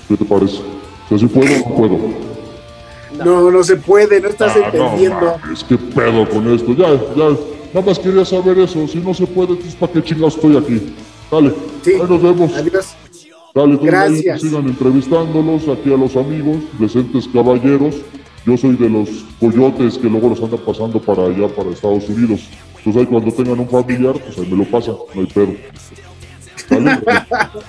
¿Qué 0.07 0.17
te 0.17 0.25
parece? 0.25 0.59
O 1.05 1.09
sea, 1.09 1.17
si 1.19 1.25
puedo 1.27 1.53
o 1.53 1.69
no 1.69 1.75
puedo. 1.75 1.97
No, 3.25 3.51
no 3.51 3.63
se 3.63 3.75
puede, 3.75 4.21
no 4.21 4.29
estás 4.29 4.53
Ah, 4.55 4.59
no, 4.73 4.83
entendiendo. 4.85 5.33
mames, 5.43 5.63
qué 5.63 5.77
pedo 5.77 6.29
con 6.29 6.47
esto. 6.53 6.73
Ya, 6.73 6.93
ya, 7.15 7.29
nada 7.73 7.85
más 7.85 7.99
quería 7.99 8.23
saber 8.25 8.59
eso. 8.59 8.87
Si 8.87 8.99
no 8.99 9.13
se 9.13 9.25
puede, 9.27 9.51
entonces 9.51 9.75
¿para 9.75 9.91
qué 9.91 10.03
chingados 10.03 10.35
estoy 10.35 10.55
aquí? 10.57 10.93
Dale, 11.31 11.53
ahí 11.85 12.09
nos 12.09 12.21
vemos. 12.21 12.53
Adiós. 12.53 12.95
Dale, 13.53 13.71
entonces 13.73 13.93
ahí 13.93 14.21
Gracias. 14.21 14.41
sigan 14.41 14.67
entrevistándolos 14.67 15.67
aquí 15.67 15.91
a 15.93 15.97
los 15.97 16.15
amigos, 16.15 16.57
decentes 16.79 17.27
caballeros. 17.33 17.95
Yo 18.45 18.55
soy 18.57 18.75
de 18.77 18.89
los 18.89 19.09
coyotes 19.39 19.97
que 19.97 20.07
luego 20.07 20.29
los 20.29 20.41
andan 20.41 20.59
pasando 20.65 20.99
para 21.01 21.25
allá, 21.25 21.47
para 21.49 21.71
Estados 21.71 22.07
Unidos. 22.09 22.41
Entonces 22.77 23.01
ahí 23.01 23.05
cuando 23.07 23.31
tengan 23.33 23.59
un 23.59 23.67
familiar, 23.67 24.13
pues 24.13 24.37
ahí 24.37 24.47
me 24.49 24.57
lo 24.63 24.69
pasan, 24.69 24.95
no 25.13 25.21
hay 25.21 25.27
pedo. 25.27 25.53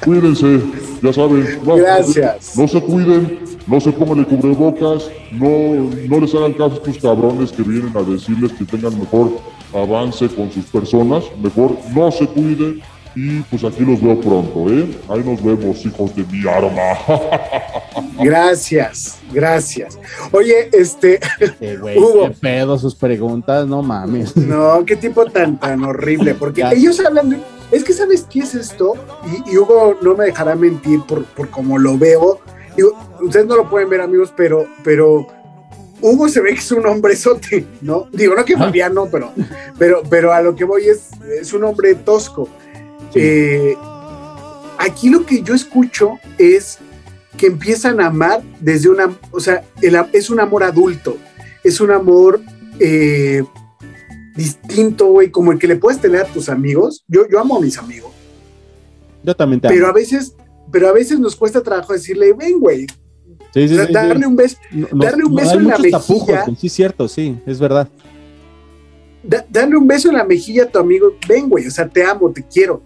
Cuídense, 0.04 0.60
ya 1.02 1.12
saben. 1.12 1.58
no- 1.64 1.76
Gracias. 1.76 2.56
No 2.56 2.68
se 2.68 2.80
cuiden, 2.80 3.38
no 3.66 3.80
se 3.80 3.92
pongan 3.92 4.18
el 4.20 4.26
cubrebocas, 4.26 5.10
no, 5.32 5.48
no 6.08 6.20
les 6.20 6.34
hagan 6.34 6.52
caso 6.52 6.72
a 6.72 6.76
estos 6.76 6.98
cabrones 6.98 7.52
que 7.52 7.62
vienen 7.62 7.92
a 7.96 8.02
decirles 8.02 8.52
que 8.52 8.64
tengan 8.64 8.98
mejor 8.98 9.30
avance 9.74 10.28
con 10.28 10.50
sus 10.50 10.64
personas. 10.66 11.24
Mejor 11.42 11.76
no 11.94 12.10
se 12.10 12.26
cuiden 12.26 12.80
y 13.14 13.40
pues 13.42 13.64
aquí 13.64 13.84
los 13.84 14.00
veo 14.00 14.20
pronto, 14.20 14.70
¿eh? 14.72 14.88
Ahí 15.08 15.22
nos 15.24 15.42
vemos, 15.42 15.84
hijos 15.84 16.14
de 16.14 16.24
mi 16.24 16.46
arma. 16.48 16.80
Gracias, 18.22 19.18
gracias. 19.32 19.98
Oye, 20.32 20.68
este, 20.72 21.18
Güey, 21.80 21.98
Hugo, 21.98 22.28
qué 22.28 22.34
pedo 22.40 22.78
sus 22.78 22.94
preguntas, 22.94 23.66
no 23.66 23.82
mames. 23.82 24.36
no, 24.36 24.84
qué 24.84 24.94
tipo 24.96 25.24
tan, 25.26 25.58
tan 25.58 25.82
horrible, 25.84 26.34
porque 26.34 26.60
Ya. 26.60 26.72
ellos 26.72 27.00
hablan 27.00 27.30
de, 27.30 27.38
es 27.70 27.84
que 27.84 27.92
sabes 27.92 28.26
qué 28.28 28.40
es 28.40 28.54
esto, 28.54 28.94
y, 29.46 29.52
y 29.52 29.58
Hugo 29.58 29.98
no 30.02 30.14
me 30.14 30.26
dejará 30.26 30.54
mentir 30.54 31.00
por, 31.06 31.24
por 31.24 31.50
cómo 31.50 31.78
lo 31.78 31.96
veo. 31.98 32.40
Digo, 32.76 32.92
ustedes 33.20 33.46
no 33.46 33.56
lo 33.56 33.68
pueden 33.68 33.88
ver, 33.88 34.00
amigos, 34.00 34.32
pero, 34.36 34.66
pero 34.82 35.26
Hugo 36.00 36.28
se 36.28 36.40
ve 36.40 36.54
que 36.54 36.60
es 36.60 36.72
un 36.72 36.86
hombre 36.86 37.14
sote, 37.16 37.66
¿no? 37.80 38.06
Digo, 38.12 38.34
no 38.34 38.44
que 38.44 38.56
Fabián 38.56 38.94
no, 38.94 39.06
pero, 39.06 39.32
pero, 39.78 40.02
pero 40.08 40.32
a 40.32 40.40
lo 40.40 40.54
que 40.54 40.64
voy 40.64 40.88
es, 40.88 41.08
es 41.40 41.52
un 41.52 41.64
hombre 41.64 41.94
tosco. 41.94 42.48
Eh, 43.14 43.76
aquí 44.78 45.10
lo 45.10 45.26
que 45.26 45.42
yo 45.42 45.54
escucho 45.54 46.18
es 46.38 46.78
que 47.36 47.46
empiezan 47.46 48.00
a 48.00 48.06
amar 48.06 48.42
desde 48.60 48.88
una, 48.88 49.10
o 49.30 49.40
sea, 49.40 49.62
el 49.82 49.98
es 50.12 50.30
un 50.30 50.40
amor 50.40 50.62
adulto, 50.62 51.16
es 51.64 51.80
un 51.80 51.90
amor 51.90 52.40
eh, 52.78 53.42
distinto, 54.36 55.06
güey, 55.06 55.30
como 55.30 55.52
el 55.52 55.58
que 55.58 55.66
le 55.66 55.76
puedes 55.76 56.00
tener 56.00 56.20
a 56.22 56.24
tus 56.24 56.48
amigos. 56.48 57.04
Yo, 57.08 57.22
yo 57.30 57.38
amo 57.40 57.56
a 57.56 57.60
mis 57.60 57.76
amigos, 57.78 58.12
Yo 59.22 59.34
también 59.34 59.60
te 59.60 59.68
pero 59.68 59.86
amo. 59.86 59.90
a 59.90 59.94
veces, 59.94 60.34
pero 60.70 60.88
a 60.88 60.92
veces 60.92 61.18
nos 61.18 61.36
cuesta 61.36 61.62
trabajo 61.62 61.92
decirle, 61.92 62.32
ven, 62.32 62.58
güey, 62.60 62.86
Sí, 63.52 63.66
sí, 63.68 63.74
o 63.74 63.76
sea, 63.78 63.86
sí, 63.88 63.92
darle 63.92 64.26
un 64.26 64.36
beso, 64.36 64.56
darle 64.92 65.24
un 65.24 65.34
beso 65.34 65.54
en 65.58 65.66
la 65.66 65.76
tapujos, 65.76 66.28
mejilla, 66.28 66.44
güey, 66.44 66.56
sí, 66.56 66.68
cierto, 66.68 67.08
sí, 67.08 67.36
es 67.46 67.58
verdad. 67.58 67.88
da- 69.24 69.44
darle 69.50 69.76
un 69.76 69.86
beso 69.88 70.08
en 70.08 70.16
la 70.16 70.24
mejilla 70.24 70.64
a 70.64 70.66
tu 70.68 70.78
amigo, 70.78 71.12
ven, 71.28 71.48
güey, 71.48 71.66
o 71.66 71.70
sea, 71.70 71.88
te 71.88 72.04
amo, 72.04 72.30
te 72.30 72.44
quiero. 72.44 72.82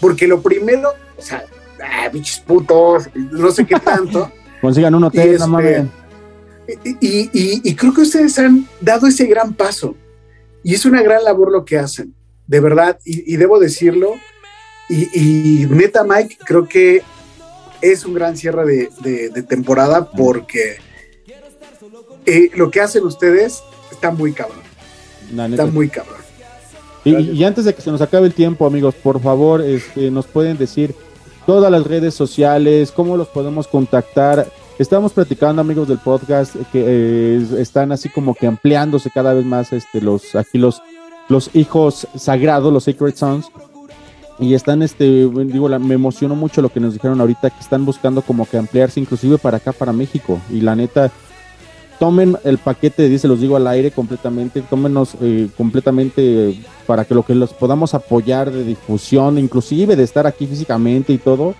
Porque 0.00 0.26
lo 0.28 0.40
primero, 0.40 0.90
o 1.18 1.22
sea, 1.22 1.44
ah, 1.82 2.08
bichos 2.08 2.40
putos, 2.40 3.08
no 3.14 3.50
sé 3.50 3.66
qué 3.66 3.76
tanto. 3.80 4.30
Consigan 4.60 4.94
un 4.94 5.04
hotel, 5.04 5.26
Y 5.26 5.30
no 5.30 5.34
este, 5.34 5.46
mames. 5.48 5.86
Y, 7.00 7.30
y- 7.32 7.60
y 7.64 7.74
creo 7.74 7.92
que 7.94 8.00
ustedes 8.02 8.38
han 8.38 8.66
dado 8.80 9.06
ese 9.06 9.26
gran 9.26 9.54
paso. 9.54 9.94
Y 10.66 10.74
es 10.74 10.84
una 10.84 11.00
gran 11.00 11.22
labor 11.22 11.52
lo 11.52 11.64
que 11.64 11.78
hacen, 11.78 12.12
de 12.48 12.58
verdad. 12.58 12.98
Y, 13.04 13.32
y 13.32 13.36
debo 13.36 13.60
decirlo. 13.60 14.14
Y, 14.88 15.08
y 15.62 15.66
neta, 15.66 16.02
Mike, 16.02 16.38
creo 16.44 16.66
que 16.66 17.02
es 17.80 18.04
un 18.04 18.14
gran 18.14 18.36
cierre 18.36 18.64
de, 18.66 18.88
de- 19.00 19.28
de 19.30 19.42
temporada 19.44 20.10
porque 20.10 20.76
eh, 22.26 22.50
lo 22.56 22.70
que 22.70 22.80
hacen 22.80 23.04
ustedes 23.04 23.62
está 23.92 24.10
muy 24.10 24.32
cabrón. 24.32 24.58
Está 25.52 25.66
muy 25.72 25.88
cabrón. 25.88 26.16
Y, 27.04 27.14
y 27.14 27.44
antes 27.44 27.64
de 27.64 27.72
que 27.72 27.82
se 27.82 27.90
nos 27.92 28.00
acabe 28.00 28.26
el 28.26 28.34
tiempo, 28.34 28.66
amigos, 28.66 28.96
por 28.96 29.20
favor, 29.22 29.60
este, 29.62 30.10
nos 30.10 30.26
pueden 30.26 30.58
decir 30.58 30.94
todas 31.46 31.70
las 31.70 31.86
redes 31.86 32.14
sociales, 32.14 32.90
cómo 32.90 33.16
los 33.16 33.28
podemos 33.28 33.68
contactar. 33.68 34.48
Estamos 34.78 35.12
platicando, 35.12 35.62
amigos 35.62 35.88
del 35.88 35.98
podcast, 35.98 36.54
que 36.70 36.84
eh, 36.86 37.46
están 37.58 37.92
así 37.92 38.10
como 38.10 38.34
que 38.34 38.46
ampliándose 38.46 39.10
cada 39.10 39.32
vez 39.32 39.44
más 39.44 39.72
este, 39.72 40.02
los, 40.02 40.34
aquí 40.34 40.58
los, 40.58 40.82
los 41.28 41.50
hijos 41.54 42.06
sagrados, 42.14 42.72
los 42.72 42.84
Sacred 42.84 43.14
Sons. 43.14 43.46
Y 44.38 44.52
están, 44.52 44.82
este, 44.82 45.04
digo, 45.46 45.70
la- 45.70 45.78
me 45.78 45.94
emocionó 45.94 46.34
mucho 46.36 46.60
lo 46.60 46.68
que 46.68 46.78
nos 46.80 46.92
dijeron 46.92 47.18
ahorita, 47.22 47.48
que 47.48 47.60
están 47.60 47.86
buscando 47.86 48.20
como 48.20 48.44
que 48.44 48.58
ampliarse 48.58 49.00
inclusive 49.00 49.38
para 49.38 49.56
acá, 49.56 49.72
para 49.72 49.94
México. 49.94 50.38
Y 50.50 50.60
la 50.60 50.76
neta, 50.76 51.10
tomen 51.98 52.36
el 52.44 52.58
paquete 52.58 53.04
de 53.04 53.08
10, 53.08 53.22
se 53.22 53.28
los 53.28 53.40
digo 53.40 53.56
al 53.56 53.66
aire 53.68 53.92
completamente, 53.92 54.60
tómenos 54.60 55.16
eh, 55.22 55.48
completamente 55.56 56.60
para 56.86 57.06
que 57.06 57.14
lo 57.14 57.22
que 57.22 57.34
los 57.34 57.54
podamos 57.54 57.94
apoyar 57.94 58.50
de 58.52 58.62
difusión, 58.62 59.38
inclusive 59.38 59.96
de 59.96 60.02
estar 60.02 60.26
aquí 60.26 60.46
físicamente 60.46 61.14
y 61.14 61.18
todo, 61.18 61.54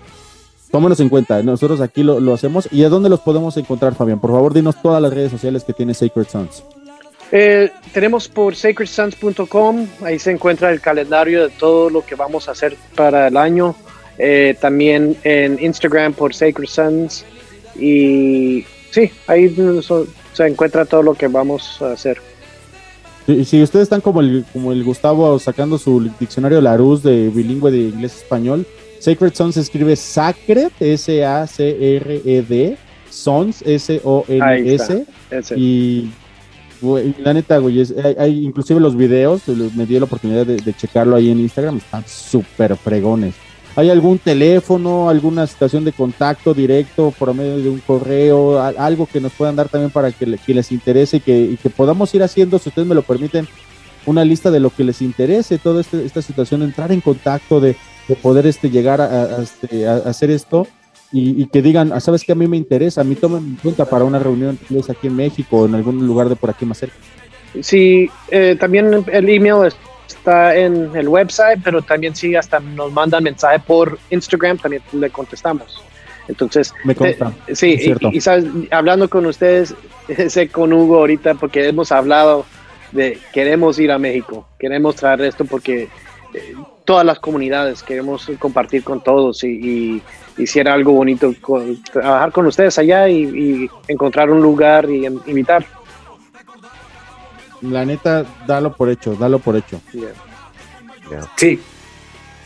tómenos 0.71 1.01
en 1.01 1.09
cuenta, 1.09 1.43
nosotros 1.43 1.81
aquí 1.81 2.03
lo, 2.03 2.21
lo 2.21 2.35
hacemos. 2.35 2.69
¿Y 2.73 2.85
a 2.85 2.89
dónde 2.89 3.09
los 3.09 3.21
podemos 3.21 3.57
encontrar, 3.57 3.95
Fabián? 3.95 4.21
Por 4.21 4.31
favor, 4.31 4.53
dinos 4.55 4.77
todas 4.83 5.01
las 5.03 5.13
redes 5.13 5.31
sociales 5.31 5.65
que 5.65 5.73
tiene 5.73 5.95
Sacred 5.95 6.27
Sons. 6.29 6.63
Eh, 7.33 7.71
tenemos 7.93 8.29
por 8.29 8.55
sacredsons.com, 8.55 9.87
ahí 10.03 10.19
se 10.19 10.31
encuentra 10.31 10.71
el 10.71 10.81
calendario 10.81 11.43
de 11.45 11.49
todo 11.51 11.91
lo 11.91 12.05
que 12.05 12.15
vamos 12.15 12.49
a 12.49 12.53
hacer 12.53 12.77
para 12.95 13.29
el 13.29 13.37
año. 13.37 13.75
Eh, 14.19 14.57
también 14.61 15.17
en 15.25 15.59
Instagram 15.63 16.15
por 16.15 16.35
Sacred 16.35 16.69
Sons. 16.69 17.25
Y 17.79 18.65
sí, 18.91 19.11
ahí 19.27 19.55
so- 19.83 20.07
se 20.33 20.47
encuentra 20.47 20.85
todo 20.85 21.03
lo 21.03 21.15
que 21.15 21.29
vamos 21.29 21.81
a 21.83 21.93
hacer. 21.93 22.19
Si, 23.27 23.45
si 23.45 23.63
ustedes 23.63 23.85
están 23.85 24.01
como 24.01 24.21
el, 24.21 24.45
como 24.53 24.73
el 24.73 24.85
Gustavo 24.85 25.39
sacando 25.39 25.79
su 25.79 26.09
diccionario 26.21 26.61
Larousse 26.61 27.03
de 27.09 27.29
bilingüe 27.29 27.71
de 27.73 27.79
inglés-español, 27.79 28.65
Sacred 28.99 29.35
Sons 29.35 29.55
se 29.55 29.61
escribe 29.61 29.95
Sacred, 29.97 30.71
S-A-C-R-E-D, 31.57 32.77
Sons, 33.11 33.63
S-O-N-S. 33.65 35.05
Y 35.57 36.11
güey, 36.81 37.15
la 37.19 37.33
neta, 37.35 37.59
güey, 37.59 37.81
es- 37.81 37.95
hay, 38.03 38.15
hay 38.19 38.45
inclusive 38.45 38.81
los 38.81 38.97
videos, 38.97 39.43
me 39.49 39.87
di 39.87 39.99
la 39.99 40.05
oportunidad 40.05 40.45
de, 40.47 40.57
de 40.57 40.75
checarlo 40.75 41.17
ahí 41.17 41.31
en 41.31 41.41
Instagram, 41.41 41.79
están 41.79 42.05
súper 42.07 42.77
fregones. 42.77 43.35
¿Hay 43.77 43.91
algún 43.91 44.19
teléfono, 44.19 45.09
alguna 45.11 45.47
situación 45.47 45.85
de 45.85 45.93
contacto 45.93 46.55
directo 46.55 47.13
por 47.19 47.35
medio 47.35 47.59
de 47.59 47.69
un 47.69 47.79
correo, 47.81 48.59
a- 48.59 48.69
algo 48.79 49.07
que 49.07 49.21
nos 49.21 49.33
puedan 49.33 49.57
dar 49.57 49.69
también 49.69 49.91
para 49.91 50.13
que, 50.13 50.27
le- 50.27 50.39
que 50.39 50.55
les 50.55 50.73
interese 50.73 51.19
y 51.19 51.21
que, 51.21 51.39
y 51.39 51.57
que 51.57 51.71
podamos 51.71 52.15
ir 52.15 52.23
haciendo, 52.23 52.59
si 52.59 52.69
ustedes 52.71 52.89
me 52.89 52.95
lo 52.95 53.03
permiten, 53.03 53.47
una 54.07 54.25
lista 54.25 54.51
de 54.51 54.61
lo 54.61 54.71
que 54.71 54.85
les 54.85 55.03
interese, 55.03 55.59
toda 55.59 55.81
este- 55.81 56.05
esta 56.05 56.23
situación, 56.23 56.63
entrar 56.63 56.93
en 56.93 57.01
contacto, 57.01 57.61
de, 57.61 57.77
de 58.09 58.17
poder 58.17 58.47
este, 58.47 58.71
llegar 58.71 59.01
a, 59.01 59.05
a- 59.07 59.25
a 59.39 59.43
este, 59.43 59.87
a- 59.87 59.93
a 59.95 60.11
hacer 60.11 60.31
esto? 60.31 60.67
y, 61.13 61.41
y 61.43 61.47
que 61.47 61.63
digan, 61.63 61.93
ah, 61.93 62.01
¿sabes 62.01 62.25
qué? 62.25 62.33
A 62.33 62.35
mí 62.35 62.49
me 62.49 62.57
interesa, 62.57 63.01
a 63.01 63.05
mí 63.05 63.15
tomen 63.15 63.39
en 63.45 63.57
cuenta 63.63 63.85
para 63.85 64.05
una 64.05 64.19
reunión 64.19 64.59
aquí 64.91 65.07
en 65.07 65.15
México 65.15 65.59
o 65.59 65.67
en 65.67 65.77
algún 65.77 66.05
lugar 66.05 66.29
de 66.29 66.35
por 66.35 66.51
aquí 66.51 66.67
más 66.67 66.79
cerca. 66.79 66.97
Sí, 67.63 68.11
eh, 68.31 68.57
también 68.59 68.93
el 69.13 69.29
email 69.29 69.73
está 70.09 70.57
en 70.57 70.91
el 70.97 71.09
website, 71.09 71.61
pero 71.63 71.81
también 71.81 72.15
sí, 72.17 72.35
hasta 72.35 72.59
nos 72.59 72.93
mandan 72.93 73.23
mensaje 73.23 73.61
por 73.61 73.99
Instagram, 74.11 74.59
también 74.59 74.83
le 74.93 75.09
contestamos. 75.11 75.81
Entonces, 76.27 76.75
Me 76.85 76.95
consta, 76.97 77.33
eh, 77.47 77.55
sí, 77.55 77.75
es 77.75 77.83
cierto. 77.85 78.11
y, 78.13 78.17
y 78.17 78.21
sabes, 78.21 78.45
hablando 78.73 79.09
con 79.09 79.27
ustedes, 79.27 79.75
sé 80.29 80.49
con 80.49 80.73
Hugo 80.73 80.97
ahorita, 80.97 81.35
porque 81.35 81.69
hemos 81.69 81.93
hablado 81.93 82.45
de 82.91 83.17
queremos 83.33 83.79
ir 83.79 83.93
a 83.93 83.99
México, 83.99 84.47
queremos 84.59 84.97
traer 84.97 85.21
esto 85.21 85.45
porque 85.45 85.89
eh, 86.35 86.55
todas 86.87 87.05
las 87.05 87.19
comunidades 87.19 87.83
queremos 87.83 88.27
compartir 88.39 88.83
con 88.83 89.03
todos 89.03 89.45
y, 89.45 89.49
y 90.39 90.43
hiciera 90.43 90.73
algo 90.73 90.93
bonito 90.93 91.35
con- 91.43 91.83
trabajar 91.83 92.33
con 92.33 92.47
ustedes 92.47 92.79
allá 92.79 93.09
y, 93.09 93.23
y 93.25 93.71
encontrar 93.89 94.31
un 94.31 94.41
lugar 94.41 94.89
y 94.91 95.05
em- 95.05 95.21
invitar. 95.27 95.67
La 97.63 97.85
neta, 97.85 98.25
dalo 98.47 98.73
por 98.75 98.89
hecho, 98.91 99.15
dalo 99.17 99.39
por 99.39 99.57
hecho. 99.57 99.81
Sí. 101.37 101.59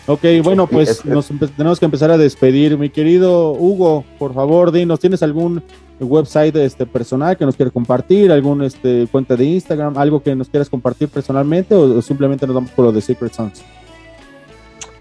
Ok, 0.06 0.20
bueno, 0.42 0.66
pues 0.66 0.88
es- 0.90 1.04
nos 1.04 1.28
tenemos 1.56 1.78
que 1.78 1.84
empezar 1.84 2.10
a 2.10 2.18
despedir. 2.18 2.76
Mi 2.78 2.90
querido 2.90 3.52
Hugo, 3.52 4.04
por 4.18 4.34
favor, 4.34 4.72
dinos, 4.72 4.98
¿tienes 5.00 5.22
algún 5.22 5.62
website 6.00 6.56
este, 6.56 6.86
personal 6.86 7.36
que 7.36 7.44
nos 7.44 7.54
quieras 7.56 7.72
compartir? 7.72 8.32
¿Algún 8.32 8.62
este, 8.62 9.06
cuenta 9.12 9.36
de 9.36 9.44
Instagram? 9.44 9.98
¿Algo 9.98 10.22
que 10.22 10.34
nos 10.34 10.48
quieras 10.48 10.70
compartir 10.70 11.08
personalmente 11.08 11.74
o, 11.74 11.98
o 11.98 12.02
simplemente 12.02 12.46
nos 12.46 12.54
vamos 12.54 12.70
por 12.70 12.86
lo 12.86 12.92
de 12.92 13.00
Secret 13.00 13.32
Sons? 13.34 13.62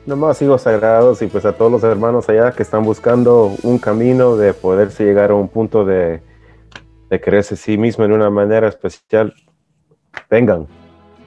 Nomás 0.06 0.42
hijos 0.42 0.64
sagrados 0.64 1.22
y 1.22 1.28
pues 1.28 1.46
a 1.46 1.54
todos 1.54 1.72
los 1.72 1.84
hermanos 1.84 2.28
allá 2.30 2.52
que 2.52 2.64
están 2.64 2.84
buscando 2.84 3.54
un 3.64 3.78
camino 3.78 4.36
de 4.36 4.54
poderse 4.54 5.04
llegar 5.04 5.32
a 5.32 5.36
un 5.36 5.48
punto 5.48 5.86
de, 5.86 6.22
de 7.10 7.22
creerse 7.22 7.56
sí 7.56 7.78
mismo 7.78 8.06
en 8.06 8.14
una 8.14 8.30
manera 8.30 8.68
especial, 8.68 9.34
vengan, 10.30 10.68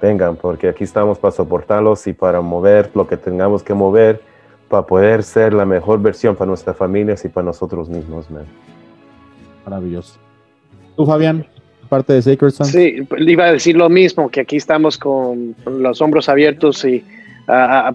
vengan, 0.01 0.37
porque 0.37 0.69
aquí 0.69 0.85
estamos 0.85 1.19
para 1.19 1.33
soportarlos 1.33 2.07
y 2.07 2.13
para 2.13 2.41
mover 2.41 2.91
lo 2.95 3.07
que 3.07 3.17
tengamos 3.17 3.63
que 3.63 3.75
mover 3.75 4.21
para 4.73 4.87
poder 4.87 5.23
ser 5.23 5.53
la 5.53 5.67
mejor 5.67 6.01
versión 6.01 6.35
para 6.35 6.49
nuestras 6.49 6.75
familias 6.75 7.23
y 7.27 7.29
para 7.29 7.45
nosotros 7.45 7.91
mismos, 7.91 8.31
man. 8.31 8.47
Maravilloso. 9.67 10.19
¿Tú, 10.97 11.05
Fabián? 11.05 11.47
Parte 11.91 12.15
de 12.15 12.23
Sacred 12.23 12.51
Sons. 12.51 12.71
Sí, 12.71 13.07
iba 13.19 13.45
a 13.45 13.53
decir 13.53 13.77
lo 13.77 13.91
mismo, 13.91 14.31
que 14.31 14.41
aquí 14.41 14.57
estamos 14.57 14.97
con 14.97 15.55
los 15.67 16.01
hombros 16.01 16.31
abiertos 16.31 16.87
y, 16.87 17.05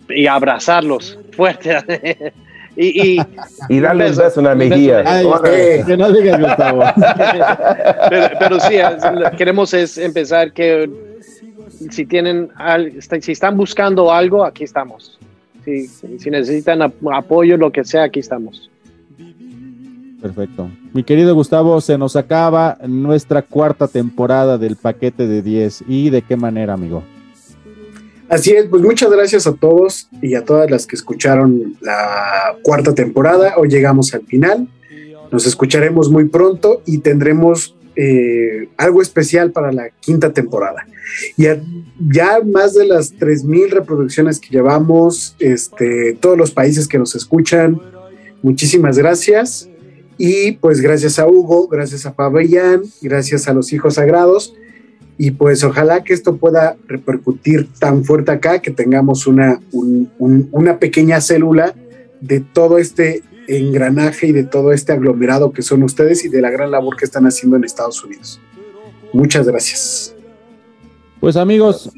y 0.10 0.28
abrazarlos 0.28 1.18
fuerte. 1.36 2.34
y, 2.76 3.18
y, 3.18 3.22
Y 3.70 3.80
darle 3.80 4.10
un 4.12 4.16
beso 4.18 4.40
en 4.40 4.46
la 4.46 4.56
mejilla. 4.56 5.00
Órale. 5.26 5.84
que 5.86 5.98
no 5.98 6.12
digas, 6.12 6.40
Gustavo. 6.40 6.84
pero, 8.10 8.28
pero 8.40 8.60
sí, 8.60 8.76
es- 8.76 9.04
lo 9.14 9.32
que 9.32 9.38
queremos 9.38 9.74
es 9.74 9.98
empezar 9.98 10.52
que 10.52 10.90
si 11.92 12.06
tienen, 12.06 12.50
al- 12.56 12.94
si 13.22 13.32
están 13.32 13.56
buscando 13.58 14.12
algo, 14.12 14.44
aquí 14.44 14.64
estamos. 14.64 15.18
Si, 15.66 15.88
si 15.88 16.30
necesitan 16.30 16.82
ap- 16.82 16.94
apoyo, 17.14 17.58
lo 17.58 17.72
que 17.72 17.84
sea, 17.84 18.04
aquí 18.04 18.20
estamos. 18.20 18.70
Perfecto. 20.22 20.70
Mi 20.94 21.04
querido 21.04 21.36
Gustavo, 21.36 21.80
se 21.80 21.98
nos 21.98 22.16
acaba 22.16 22.78
nuestra 22.88 23.42
cuarta 23.44 23.88
temporada 23.88 24.58
del 24.58 24.76
paquete 24.76 25.28
de 25.28 25.42
10. 25.44 25.84
¿Y 25.88 26.10
de 26.10 26.22
qué 26.24 26.36
manera, 26.36 26.74
amigo? 26.74 27.04
Así 28.30 28.52
es, 28.52 28.66
pues 28.66 28.82
muchas 28.82 29.10
gracias 29.10 29.48
a 29.48 29.54
todos 29.54 30.10
y 30.22 30.36
a 30.36 30.44
todas 30.44 30.70
las 30.70 30.86
que 30.86 30.96
escucharon 30.96 31.78
la 31.82 32.56
cuarta 32.62 32.94
temporada. 32.94 33.54
Hoy 33.58 33.70
llegamos 33.70 34.14
al 34.14 34.24
final. 34.26 34.68
Nos 35.32 35.46
escucharemos 35.46 36.10
muy 36.10 36.26
pronto 36.26 36.82
y 36.86 36.98
tendremos 37.00 37.74
eh, 37.96 38.70
algo 38.78 39.02
especial 39.02 39.52
para 39.52 39.72
la 39.72 39.90
quinta 40.02 40.32
temporada. 40.34 40.86
Y 41.36 41.48
a- 41.48 41.62
ya 42.12 42.40
más 42.46 42.76
de 42.76 42.86
las 42.86 43.14
3.000 43.16 43.72
reproducciones 43.72 44.40
que 44.40 44.50
llevamos, 44.50 45.36
este, 45.40 46.14
todos 46.20 46.38
los 46.38 46.52
países 46.52 46.88
que 46.88 47.00
nos 47.00 47.16
escuchan, 47.16 47.82
muchísimas 48.44 48.98
gracias. 48.98 49.68
Y 50.18 50.54
pues 50.54 50.82
gracias 50.82 51.18
a 51.18 51.28
Hugo, 51.28 51.68
gracias 51.68 52.06
a 52.06 52.14
Fabián, 52.14 52.84
gracias 53.02 53.48
a 53.48 53.54
los 53.54 53.72
hijos 53.74 53.96
sagrados. 53.96 54.54
Y 55.18 55.32
pues 55.32 55.64
ojalá 55.64 56.04
que 56.04 56.14
esto 56.14 56.38
pueda 56.38 56.78
repercutir 56.88 57.68
tan 57.80 58.04
fuerte 58.04 58.32
acá 58.32 58.60
que 58.62 58.72
tengamos 58.72 59.26
una, 59.28 59.60
un- 59.72 60.10
un- 60.20 60.48
una 60.52 60.78
pequeña 60.80 61.20
célula 61.22 61.74
de 62.22 62.40
todo 62.40 62.78
este 62.78 63.24
engranaje 63.48 64.28
y 64.28 64.32
de 64.32 64.44
todo 64.44 64.74
este 64.74 64.92
aglomerado 64.92 65.52
que 65.54 65.62
son 65.62 65.82
ustedes 65.84 66.24
y 66.26 66.30
de 66.30 66.42
la 66.42 66.50
gran 66.52 66.70
labor 66.70 66.98
que 66.98 67.06
están 67.06 67.26
haciendo 67.26 67.56
en 67.58 67.64
Estados 67.64 68.04
Unidos. 68.04 68.40
Muchas 69.14 69.48
gracias. 69.48 70.14
Pues 71.20 71.36
amigos, 71.36 71.90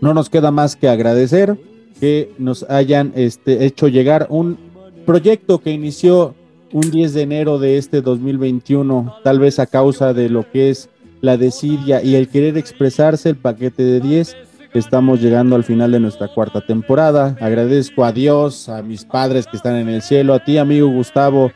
no 0.00 0.12
nos 0.12 0.28
queda 0.28 0.50
más 0.50 0.76
que 0.76 0.88
agradecer 0.88 1.56
que 2.00 2.30
nos 2.38 2.64
hayan 2.68 3.12
este, 3.14 3.64
hecho 3.64 3.88
llegar 3.88 4.26
un 4.28 4.58
proyecto 5.06 5.60
que 5.60 5.70
inició 5.70 6.34
un 6.72 6.90
10 6.90 7.14
de 7.14 7.22
enero 7.22 7.58
de 7.58 7.78
este 7.78 8.02
2021, 8.02 9.14
tal 9.22 9.38
vez 9.38 9.58
a 9.60 9.66
causa 9.66 10.12
de 10.12 10.28
lo 10.28 10.50
que 10.50 10.70
es 10.70 10.88
la 11.24 11.38
desidia 11.38 12.02
y 12.02 12.16
el 12.16 12.28
querer 12.28 12.58
expresarse, 12.58 13.30
el 13.30 13.36
paquete 13.36 13.82
de 13.82 14.00
10. 14.00 14.36
Estamos 14.74 15.22
llegando 15.22 15.56
al 15.56 15.64
final 15.64 15.90
de 15.90 16.00
nuestra 16.00 16.28
cuarta 16.28 16.60
temporada. 16.60 17.36
Agradezco 17.40 18.04
a 18.04 18.12
Dios, 18.12 18.68
a 18.68 18.82
mis 18.82 19.04
padres 19.04 19.46
que 19.46 19.56
están 19.56 19.76
en 19.76 19.88
el 19.88 20.02
cielo, 20.02 20.34
a 20.34 20.44
ti, 20.44 20.58
amigo 20.58 20.88
Gustavo, 20.88 21.50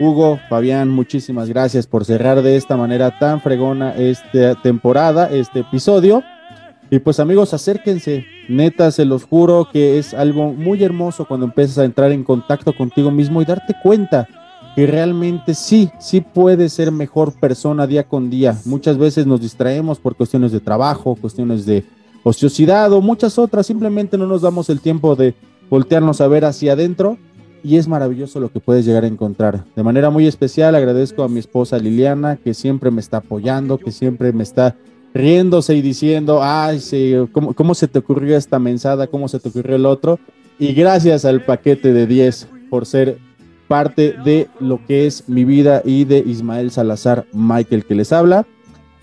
Hugo, 0.00 0.40
Fabián, 0.48 0.90
muchísimas 0.90 1.48
gracias 1.48 1.86
por 1.86 2.04
cerrar 2.04 2.42
de 2.42 2.56
esta 2.56 2.76
manera 2.76 3.16
tan 3.18 3.40
fregona 3.40 3.94
esta 3.94 4.60
temporada, 4.60 5.30
este 5.30 5.60
episodio. 5.60 6.22
Y 6.90 6.98
pues 6.98 7.20
amigos, 7.20 7.54
acérquense, 7.54 8.26
neta, 8.48 8.90
se 8.90 9.04
los 9.04 9.24
juro 9.24 9.68
que 9.72 9.98
es 9.98 10.14
algo 10.14 10.52
muy 10.52 10.82
hermoso 10.82 11.26
cuando 11.26 11.46
empiezas 11.46 11.78
a 11.78 11.84
entrar 11.84 12.10
en 12.10 12.24
contacto 12.24 12.74
contigo 12.76 13.10
mismo 13.10 13.40
y 13.40 13.44
darte 13.44 13.74
cuenta 13.82 14.26
que 14.76 14.86
realmente 14.86 15.54
sí, 15.54 15.88
sí 15.98 16.20
puedes 16.20 16.74
ser 16.74 16.92
mejor 16.92 17.32
persona 17.32 17.86
día 17.86 18.04
con 18.04 18.28
día. 18.28 18.60
Muchas 18.66 18.98
veces 18.98 19.26
nos 19.26 19.40
distraemos 19.40 19.98
por 19.98 20.14
cuestiones 20.14 20.52
de 20.52 20.60
trabajo, 20.60 21.16
cuestiones 21.16 21.64
de 21.64 21.82
ociosidad 22.22 22.92
o 22.92 23.00
muchas 23.00 23.38
otras, 23.38 23.66
simplemente 23.66 24.18
no 24.18 24.26
nos 24.26 24.42
damos 24.42 24.68
el 24.68 24.80
tiempo 24.80 25.16
de 25.16 25.34
voltearnos 25.70 26.20
a 26.20 26.28
ver 26.28 26.44
hacia 26.44 26.74
adentro 26.74 27.16
y 27.64 27.78
es 27.78 27.88
maravilloso 27.88 28.38
lo 28.38 28.52
que 28.52 28.60
puedes 28.60 28.84
llegar 28.84 29.04
a 29.04 29.06
encontrar. 29.06 29.64
De 29.74 29.82
manera 29.82 30.10
muy 30.10 30.26
especial 30.26 30.74
agradezco 30.74 31.22
a 31.22 31.28
mi 31.28 31.40
esposa 31.40 31.78
Liliana, 31.78 32.36
que 32.36 32.52
siempre 32.52 32.90
me 32.90 33.00
está 33.00 33.18
apoyando, 33.18 33.78
que 33.78 33.92
siempre 33.92 34.34
me 34.34 34.42
está 34.42 34.76
riéndose 35.14 35.74
y 35.74 35.80
diciendo, 35.80 36.40
ay, 36.42 36.80
sí, 36.80 37.14
¿cómo, 37.32 37.54
cómo 37.54 37.74
se 37.74 37.88
te 37.88 38.00
ocurrió 38.00 38.36
esta 38.36 38.58
mensada? 38.58 39.06
¿Cómo 39.06 39.26
se 39.28 39.40
te 39.40 39.48
ocurrió 39.48 39.76
el 39.76 39.86
otro? 39.86 40.18
Y 40.58 40.74
gracias 40.74 41.24
al 41.24 41.42
paquete 41.42 41.94
de 41.94 42.06
10 42.06 42.48
por 42.68 42.84
ser 42.84 43.24
parte 43.68 44.14
de 44.24 44.48
lo 44.60 44.80
que 44.86 45.06
es 45.06 45.28
mi 45.28 45.44
vida 45.44 45.82
y 45.84 46.04
de 46.04 46.18
Ismael 46.18 46.70
Salazar 46.70 47.26
Michael 47.32 47.84
que 47.84 47.94
les 47.94 48.12
habla. 48.12 48.46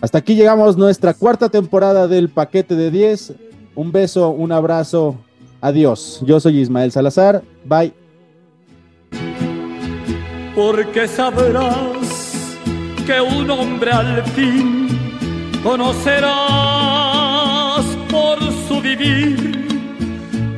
Hasta 0.01 0.17
aquí 0.17 0.35
llegamos 0.35 0.77
nuestra 0.77 1.13
cuarta 1.13 1.49
temporada 1.49 2.07
del 2.07 2.29
paquete 2.29 2.75
de 2.75 2.91
10. 2.91 3.33
Un 3.75 3.91
beso, 3.91 4.29
un 4.29 4.51
abrazo. 4.51 5.15
Adiós. 5.61 6.21
Yo 6.25 6.39
soy 6.39 6.59
Ismael 6.59 6.91
Salazar. 6.91 7.41
Bye. 7.65 7.93
porque 10.55 11.07
sabrás 11.07 12.57
que 13.05 13.19
un 13.19 13.49
hombre 13.49 13.91
al 13.91 14.23
fin 14.23 14.87
conocerás 15.63 16.33
por 18.09 18.39
su 18.67 18.81
vivir. 18.81 19.67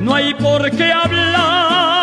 No 0.00 0.14
hay 0.14 0.34
por 0.34 0.70
qué 0.70 0.92
hablar, 0.92 1.95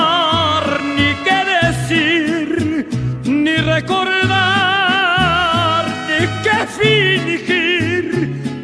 ni 3.74 3.80
recordar, 3.80 5.86
ni 6.08 6.20
qué 6.44 6.58
fingir. 6.78 8.06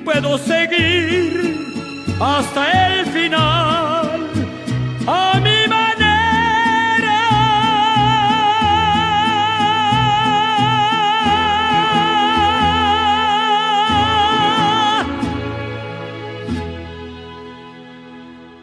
Puedo 0.04 0.38
seguir 0.38 1.32
hasta 2.20 2.62
el 2.88 3.06
final. 3.08 4.30
A 5.08 5.40
mi 5.42 5.58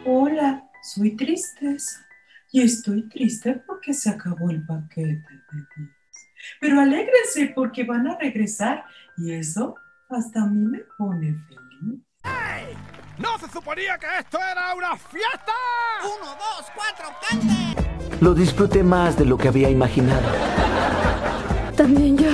Hola, 0.09 0.63
soy 0.81 1.17
Tristeza 1.17 1.99
y 2.51 2.61
estoy 2.61 3.09
triste 3.09 3.61
porque 3.67 3.93
se 3.93 4.09
acabó 4.09 4.49
el 4.49 4.65
paquete 4.65 5.05
de 5.05 5.65
10. 5.75 5.96
Pero 6.59 6.79
alégrense 6.79 7.51
porque 7.55 7.83
van 7.83 8.07
a 8.07 8.17
regresar 8.17 8.83
y 9.17 9.33
eso 9.33 9.75
hasta 10.09 10.41
a 10.41 10.47
mí 10.47 10.65
me 10.65 10.79
pone 10.97 11.35
feliz. 11.47 12.01
¿No 13.17 13.37
se 13.39 13.51
suponía 13.51 13.97
que 13.97 14.05
esto 14.19 14.37
era 14.37 14.75
una 14.75 14.95
fiesta? 14.95 15.53
¡Uno, 16.03 16.31
dos, 16.35 16.67
cuatro, 16.75 17.07
cante! 17.27 18.23
Lo 18.23 18.33
disfruté 18.33 18.83
más 18.83 19.17
de 19.17 19.25
lo 19.25 19.37
que 19.37 19.47
había 19.47 19.69
imaginado. 19.69 20.21
También 21.75 22.17
yo. 22.17 22.29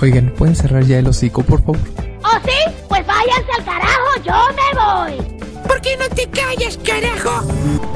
Oigan, 0.00 0.32
¿pueden 0.36 0.56
cerrar 0.56 0.82
ya 0.82 0.98
el 0.98 1.06
hocico, 1.06 1.44
por 1.44 1.60
favor? 1.60 2.11
¿Oh, 2.32 2.40
sí? 2.44 2.74
Pues 2.88 3.06
váyanse 3.06 3.52
al 3.58 3.64
carajo, 3.64 4.22
yo 4.24 4.32
me 4.54 4.80
voy. 4.80 5.38
¿Por 5.66 5.80
qué 5.80 5.96
no 5.96 6.08
te 6.08 6.28
callas, 6.30 6.78
carajo? 6.78 7.46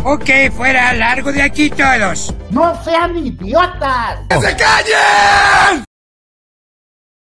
Ok, 0.05 0.53
fuera, 0.55 0.93
largo 0.93 1.33
de 1.33 1.43
aquí 1.43 1.71
todos. 1.71 2.35
¡No 2.51 2.83
sean 2.85 3.17
idiotas! 3.17 4.21
¡Que 4.29 4.41
se 4.41 4.57
callen! 4.57 5.85